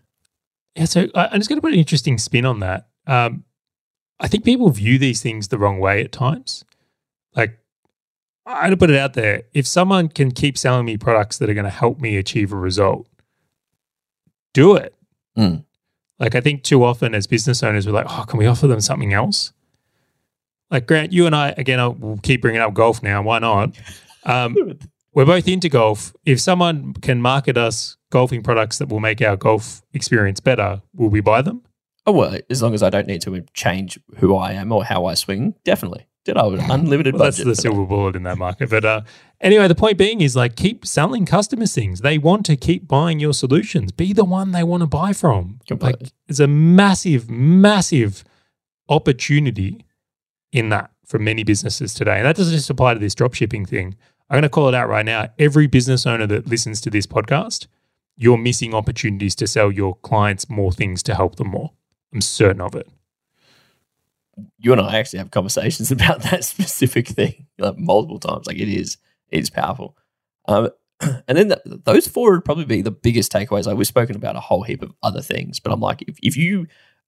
Yeah, 0.75 0.87
so 0.87 1.09
I'm 1.15 1.39
just 1.39 1.49
going 1.49 1.59
to 1.59 1.63
put 1.63 1.73
an 1.73 1.79
interesting 1.79 2.19
spin 2.19 2.45
on 2.45 2.61
that. 2.61 2.89
Um, 3.07 3.45
I 4.21 4.29
think 4.29 4.45
people 4.45 4.69
view 4.71 4.99
these 4.99 5.23
things 5.23 5.49
the 5.49 5.59
wrong 5.59 5.79
way 5.79 6.03
at 6.03 6.13
times. 6.13 6.65
Like, 7.35 7.59
I'm 8.47 8.61
going 8.61 8.71
to 8.71 8.77
put 8.77 8.91
it 8.91 8.97
out 8.97 9.15
there. 9.15 9.45
If 9.53 9.67
someone 9.67 10.09
can 10.09 10.31
keep 10.31 10.59
selling 10.59 10.85
me 10.85 10.97
products 10.97 11.39
that 11.39 11.49
are 11.49 11.55
going 11.55 11.65
to 11.65 11.71
help 11.71 12.01
me 12.01 12.17
achieve 12.17 12.53
a 12.53 12.57
result, 12.57 13.09
do 14.55 14.75
it. 14.77 14.95
Mm. 15.37 15.65
Like, 16.19 16.35
I 16.35 16.41
think 16.41 16.63
too 16.63 16.83
often 16.83 17.15
as 17.15 17.27
business 17.27 17.63
owners, 17.63 17.87
we're 17.87 17.93
like, 17.93 18.07
oh, 18.09 18.25
can 18.27 18.39
we 18.39 18.47
offer 18.47 18.67
them 18.67 18.81
something 18.81 19.13
else? 19.13 19.53
Like, 20.71 20.87
Grant, 20.87 21.13
you 21.13 21.27
and 21.27 21.37
I, 21.37 21.51
again, 21.59 21.79
I'll 21.79 21.93
we'll 21.93 22.17
keep 22.19 22.41
bringing 22.41 22.63
up 22.63 22.73
golf 22.73 23.03
now. 23.03 23.23
Why 23.23 23.39
not? 23.39 23.77
Um, 24.27 24.57
we're 25.13 25.27
both 25.27 25.47
into 25.47 25.69
golf. 25.69 26.15
If 26.25 26.41
someone 26.41 26.95
can 26.95 27.21
market 27.21 27.59
us 27.59 27.99
golfing 28.11 28.43
products 28.43 28.79
that 28.79 28.89
will 28.89 29.01
make 29.01 29.21
our 29.21 29.37
golf 29.37 29.83
experience 29.93 30.41
better, 30.41 30.81
will 30.95 31.11
we 31.11 31.21
buy 31.21 31.43
them? 31.43 31.63
Oh 32.07 32.13
well, 32.13 32.39
as 32.49 32.63
long 32.63 32.73
as 32.73 32.83
I 32.83 32.89
don't 32.89 33.07
need 33.07 33.21
to 33.23 33.45
change 33.53 33.99
who 34.17 34.35
I 34.35 34.53
am 34.53 34.73
or 34.73 34.83
how 34.83 35.05
I 35.05 35.13
swing, 35.13 35.57
definitely. 35.63 36.07
Did 36.25 36.37
I 36.37 36.47
with 36.47 36.61
unlimited 36.69 37.15
Well, 37.15 37.25
that's 37.25 37.43
the 37.43 37.55
silver 37.55 37.85
bullet 37.85 38.17
in 38.17 38.23
that 38.23 38.39
market. 38.39 38.71
But 38.71 38.85
uh, 38.85 39.01
anyway, 39.41 39.69
the 39.69 39.75
point 39.75 39.99
being 39.99 40.21
is 40.21 40.35
like 40.35 40.57
keep 40.57 40.87
selling 40.87 41.27
customers 41.27 41.75
things. 41.75 42.01
They 42.01 42.19
want 42.19 42.47
to 42.47 42.57
keep 42.57 42.89
buying 42.89 43.21
your 43.21 43.35
solutions. 43.35 43.93
Be 43.93 44.13
the 44.13 44.25
one 44.25 44.53
they 44.53 44.63
want 44.63 44.83
to 44.83 44.87
buy 44.87 45.13
from. 45.13 45.61
Completely. 45.67 46.05
Like 46.05 46.13
it's 46.29 46.41
a 46.41 46.47
massive, 46.47 47.31
massive 47.31 48.25
opportunity 48.89 49.85
in 50.53 50.69
that 50.71 50.91
for 51.05 51.19
many 51.19 51.45
businesses 51.45 51.93
today. 51.93 52.17
And 52.17 52.27
that 52.27 52.37
doesn't 52.37 52.55
just 52.55 52.71
apply 52.71 52.95
to 52.95 53.01
this 53.01 53.15
drop 53.15 53.35
shipping 53.35 53.67
thing. 53.67 53.97
I'm 54.31 54.37
going 54.37 54.43
to 54.43 54.49
call 54.49 54.69
it 54.69 54.75
out 54.75 54.89
right 54.89 55.05
now. 55.05 55.29
Every 55.39 55.67
business 55.67 56.07
owner 56.07 56.27
that 56.29 56.47
listens 56.47 56.81
to 56.83 56.91
this 56.91 57.07
podcast, 57.07 57.67
you're 58.17 58.39
missing 58.39 58.75
opportunities 58.75 59.35
to 59.37 59.47
sell 59.47 59.71
your 59.71 59.97
clients 59.97 60.49
more 60.49 60.73
things 60.73 61.03
to 61.05 61.15
help 61.15 61.37
them 61.37 61.49
more. 61.49 61.73
I'm 62.13 62.23
certain 62.23 62.63
of 62.63 62.75
it. 62.75 62.89
You 64.59 64.73
and 64.73 64.81
I 64.81 64.99
actually 64.99 65.19
have 65.21 65.31
conversations 65.31 65.91
about 65.93 66.23
that 66.23 66.45
specific 66.45 67.09
thing 67.09 67.47
like 67.59 67.79
multiple 67.79 68.19
times. 68.19 68.47
Like 68.47 68.59
it 68.59 68.69
is, 68.69 68.97
it 69.31 69.41
is 69.41 69.51
powerful. 69.51 69.97
Um, 70.47 70.71
and 71.01 71.39
then 71.39 71.49
the, 71.49 71.81
those 71.85 72.07
four 72.07 72.33
would 72.33 72.45
probably 72.45 72.65
be 72.65 72.83
the 72.83 72.91
biggest 72.91 73.33
takeaways. 73.33 73.67
Like 73.67 73.77
we've 73.77 73.87
spoken 73.87 74.17
about 74.17 74.37
a 74.37 74.41
whole 74.41 74.63
heap 74.63 74.83
of 74.83 74.93
other 75.03 75.23
things, 75.23 75.61
but 75.61 75.73
I'm 75.73 75.81
like, 75.81 76.03
if, 76.03 76.17
if 76.23 76.37
you 76.37 76.67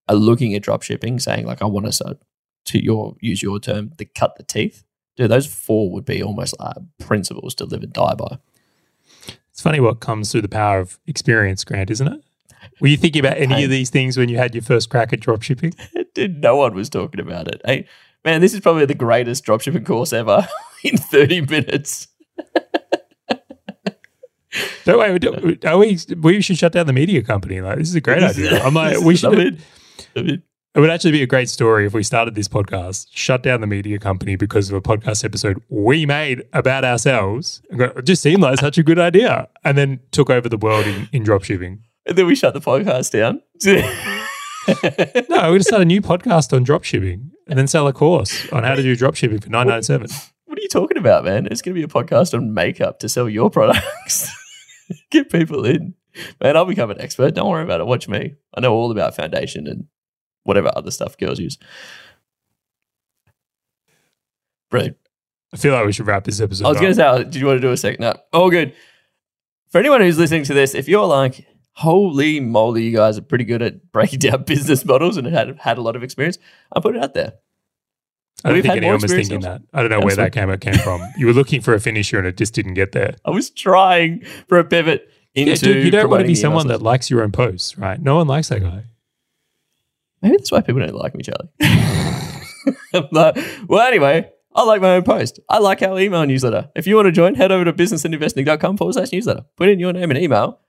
are 0.09 0.17
looking 0.17 0.55
at 0.55 0.63
drop 0.63 0.83
shipping, 0.83 1.19
saying 1.19 1.47
like, 1.47 1.63
I 1.63 1.67
want 1.67 1.87
to 1.87 1.93
start 1.93 2.19
to 2.67 2.83
your 2.83 3.17
use 3.21 3.43
your 3.43 3.59
term, 3.61 3.93
the 3.97 4.05
cut 4.05 4.37
the 4.37 4.43
teeth. 4.43 4.85
Dude, 5.17 5.31
those 5.31 5.47
four 5.47 5.91
would 5.93 6.05
be 6.05 6.23
almost 6.23 6.55
like 6.61 6.77
principles 6.99 7.55
to 7.57 7.65
live 7.65 7.83
and 7.83 7.93
die 7.93 8.15
by. 8.15 8.39
It's 9.51 9.63
funny 9.63 9.81
what 9.81 10.01
comes 10.01 10.31
through 10.31 10.43
the 10.43 10.49
power 10.49 10.81
of 10.81 10.99
experience, 11.07 11.65
Grant, 11.65 11.91
isn't 11.91 12.09
it? 12.09 12.23
Were 12.81 12.89
you 12.89 12.97
thinking 12.97 13.21
about 13.21 13.37
any 13.39 13.55
Hey. 13.55 13.65
of 13.65 13.71
these 13.71 13.91
things 13.91 14.17
when 14.17 14.29
you 14.29 14.37
had 14.39 14.55
your 14.55 14.63
first 14.63 14.91
crack 14.91 15.13
at 15.13 15.21
dropshipping? 15.21 15.75
Dude, 16.15 16.41
no 16.43 16.57
one 16.57 16.75
was 16.75 16.89
talking 16.89 17.21
about 17.21 17.49
it. 17.49 17.61
Hey, 17.65 17.87
man, 18.25 18.41
this 18.41 18.55
is 18.55 18.61
probably 18.61 18.87
the 18.87 18.95
greatest 18.95 19.45
dropshipping 19.45 19.85
course 19.87 20.13
ever 20.13 20.47
in 20.85 20.97
30 20.97 21.43
minutes. 21.43 22.09
Don't 24.85 24.99
worry, 24.99 25.19
are 25.27 25.57
oh, 25.73 25.79
we? 25.79 25.99
We 26.21 26.41
should 26.41 26.57
shut 26.57 26.73
down 26.73 26.87
the 26.87 26.93
media 26.93 27.23
company. 27.23 27.61
Like 27.61 27.77
this 27.79 27.89
is 27.89 27.95
a 27.95 28.01
great 28.01 28.23
idea. 28.23 28.63
I'm 28.63 28.73
like, 28.75 29.01
we 29.01 29.13
I 29.15 29.17
should. 29.17 29.33
mean, 29.37 29.59
I 30.17 30.23
mean, 30.23 30.43
It 30.75 30.81
would 30.81 30.89
actually 30.89 31.11
be 31.11 31.23
a 31.23 31.27
great 31.27 31.51
story 31.51 31.85
if 31.87 31.93
we 31.93 32.03
started 32.03 32.35
this 32.35 32.49
podcast, 32.49 33.09
shut 33.13 33.43
down 33.43 33.61
the 33.61 33.67
media 33.67 33.99
company 33.99 34.37
because 34.37 34.71
of 34.71 34.77
a 34.77 34.81
podcast 34.81 35.25
episode 35.25 35.61
we 35.69 36.07
made 36.07 36.43
about 36.55 36.85
ourselves. 36.85 37.61
It 37.71 38.05
just 38.05 38.23
seemed 38.23 38.41
like 38.43 38.59
such 38.61 38.79
a 38.79 38.83
good 38.83 38.99
idea, 38.99 39.49
and 39.65 39.77
then 39.77 40.01
took 40.13 40.31
over 40.31 40.49
the 40.49 40.57
world 40.59 40.87
in, 40.87 41.09
in 41.13 41.23
dropshipping. 41.25 41.81
And 42.07 42.17
then 42.17 42.27
we 42.27 42.35
shut 42.35 42.55
the 42.55 42.61
podcast 42.61 43.11
down. 43.13 43.43
No, 45.29 45.43
we're 45.43 45.49
going 45.49 45.59
to 45.59 45.65
start 45.65 45.83
a 45.83 45.85
new 45.85 46.01
podcast 46.01 46.53
on 46.53 46.65
dropshipping 46.65 47.31
and 47.47 47.59
then 47.59 47.67
sell 47.67 47.87
a 47.87 47.93
course 47.93 48.51
on 48.51 48.65
how 48.65 48.75
to 48.75 48.83
do 48.83 48.97
dropshipping 48.97 49.43
for 49.43 49.51
nine 49.51 49.69
nine 49.69 49.83
seven. 49.83 50.09
What 50.47 50.59
are 50.59 50.63
you 50.63 50.69
talking 50.69 50.97
about, 50.97 51.25
man? 51.25 51.47
It's 51.51 51.63
going 51.63 51.75
to 51.75 51.79
be 51.79 51.85
a 51.85 51.89
podcast 51.89 52.35
on 52.35 52.55
makeup 52.55 52.99
to 53.01 53.09
sell 53.09 53.29
your 53.29 53.51
products. 53.51 54.29
Get 55.11 55.31
people 55.31 55.65
in. 55.65 55.95
Man, 56.41 56.57
I'll 56.57 56.65
become 56.65 56.91
an 56.91 57.01
expert. 57.01 57.35
Don't 57.35 57.49
worry 57.49 57.63
about 57.63 57.81
it. 57.81 57.87
Watch 57.87 58.09
me. 58.09 58.35
I 58.57 58.61
know 58.61 58.73
all 58.73 58.91
about 58.91 59.15
foundation 59.15 59.67
and 59.67 59.87
whatever 60.45 60.71
other 60.75 60.91
stuff 60.91 61.19
girls 61.19 61.39
use. 61.39 61.59
Brilliant. 64.71 64.97
I 65.53 65.59
feel 65.59 65.75
like 65.75 65.87
we 65.87 65.93
should 65.93 66.07
wrap 66.07 66.25
this 66.25 66.41
episode. 66.41 66.67
I 66.67 66.69
was 66.71 66.81
going 66.81 66.93
to 66.93 66.95
say, 66.95 67.25
did 67.25 67.37
you 67.37 67.47
want 67.47 67.59
to 67.59 67.61
do 67.61 67.71
a 67.71 67.77
second? 67.77 68.01
No. 68.01 68.15
Oh, 68.33 68.51
good. 68.51 68.73
For 69.71 69.79
anyone 69.79 70.01
who's 70.01 70.19
listening 70.19 70.45
to 70.45 70.55
this, 70.55 70.75
if 70.75 70.89
you're 70.89 71.07
like, 71.07 71.47
holy 71.77 72.41
moly, 72.41 72.83
you 72.85 72.97
guys 72.97 73.19
are 73.19 73.23
pretty 73.23 73.45
good 73.45 73.61
at 73.63 73.93
breaking 73.93 74.19
down 74.21 74.43
business 74.45 74.85
models 74.85 75.17
and 75.17 75.27
had 75.27 75.59
had 75.61 75.79
a 75.79 75.83
lot 75.83 75.95
of 75.97 76.03
experience, 76.03 76.39
I'll 76.73 76.83
put 76.83 76.97
it 76.97 77.03
out 77.03 77.15
there. 77.15 77.35
I 78.45 78.49
don't 78.51 78.55
We've 78.57 78.63
think 78.63 78.75
had 78.75 78.83
more 78.83 78.89
anyone 78.95 78.95
was 78.97 79.05
experience 79.05 79.29
thinking 79.29 79.43
than- 79.49 79.67
that. 79.73 79.79
I 79.79 79.83
don't 79.83 79.91
know 79.91 80.05
where 80.05 80.17
that 80.17 80.33
came, 80.33 80.57
came 80.59 80.75
from. 80.75 81.01
You 81.19 81.27
were 81.27 81.33
looking 81.33 81.61
for 81.61 81.75
a 81.75 81.81
finisher 81.81 82.19
and 82.19 82.27
it 82.27 82.37
just 82.37 82.55
didn't 82.55 82.75
get 82.75 82.93
there. 82.93 83.15
I 83.25 83.31
was 83.31 83.51
trying 83.51 84.25
for 84.49 84.59
a 84.59 84.65
pivot 84.65 85.11
into. 85.35 85.51
Yeah, 85.51 85.57
dude, 85.75 85.85
you 85.85 85.91
don't 85.91 86.11
want 86.11 86.21
to 86.23 86.27
be 86.27 86.35
someone 86.35 86.67
that 86.69 86.83
likes 86.83 87.11
your 87.11 87.23
own 87.23 87.33
posts, 87.33 87.79
right? 87.79 88.01
No 88.01 88.17
one 88.17 88.27
likes 88.27 88.49
that 88.49 88.61
guy. 88.61 88.85
Maybe 90.23 90.37
that's 90.37 90.51
why 90.53 90.61
people 90.63 90.81
don't 90.81 90.95
like 90.95 91.15
me, 91.15 91.23
Charlie. 91.23 91.49
Well, 93.69 93.81
anyway, 93.87 94.29
I 94.55 94.65
like 94.65 94.81
my 94.81 94.97
own 94.97 95.03
post. 95.05 95.39
I 95.49 95.59
like 95.59 95.83
our 95.83 95.99
email 96.01 96.25
newsletter. 96.27 96.71
If 96.75 96.87
you 96.87 96.97
want 96.97 97.07
to 97.07 97.13
join, 97.13 97.35
head 97.37 97.53
over 97.53 97.65
to 97.65 97.73
businessandinvesting.com 97.73 98.77
forward 98.77 98.95
slash 98.95 99.13
newsletter. 99.13 99.45
Put 99.57 99.69
in 99.69 99.79
your 99.79 99.93
name 99.93 100.11
and 100.11 100.19
email, 100.19 100.61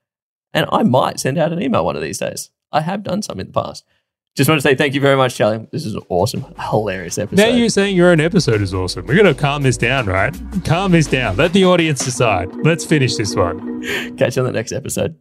and 0.54 0.66
I 0.72 0.84
might 0.84 1.20
send 1.20 1.38
out 1.38 1.52
an 1.52 1.62
email 1.62 1.86
one 1.86 1.96
of 1.96 2.02
these 2.02 2.18
days. 2.18 2.50
I 2.72 2.82
have 2.82 3.04
done 3.04 3.22
some 3.22 3.40
in 3.40 3.48
the 3.48 3.54
past. 3.54 3.86
Just 4.36 4.50
want 4.50 4.62
to 4.62 4.62
say 4.62 4.76
thank 4.76 4.94
you 4.94 5.02
very 5.02 5.18
much, 5.18 5.36
Charlie. 5.36 5.68
This 5.72 5.84
is 5.84 5.96
an 5.96 6.04
awesome, 6.10 6.46
hilarious 6.70 7.18
episode. 7.18 7.42
Now 7.42 7.50
you're 7.50 7.70
saying 7.70 7.96
your 7.96 8.12
own 8.12 8.20
episode 8.20 8.62
is 8.62 8.72
awesome. 8.72 9.08
We're 9.08 9.16
going 9.16 9.34
to 9.34 9.40
calm 9.40 9.64
this 9.64 9.78
down, 9.78 10.06
right? 10.06 10.36
Calm 10.64 10.92
this 10.92 11.08
down. 11.08 11.38
Let 11.38 11.54
the 11.54 11.66
audience 11.66 12.06
decide. 12.06 12.56
Let's 12.58 12.86
finish 12.86 13.16
this 13.16 13.36
one. 13.36 13.82
Catch 14.18 14.36
you 14.36 14.44
on 14.44 14.46
the 14.46 14.52
next 14.52 14.74
episode. 14.74 15.18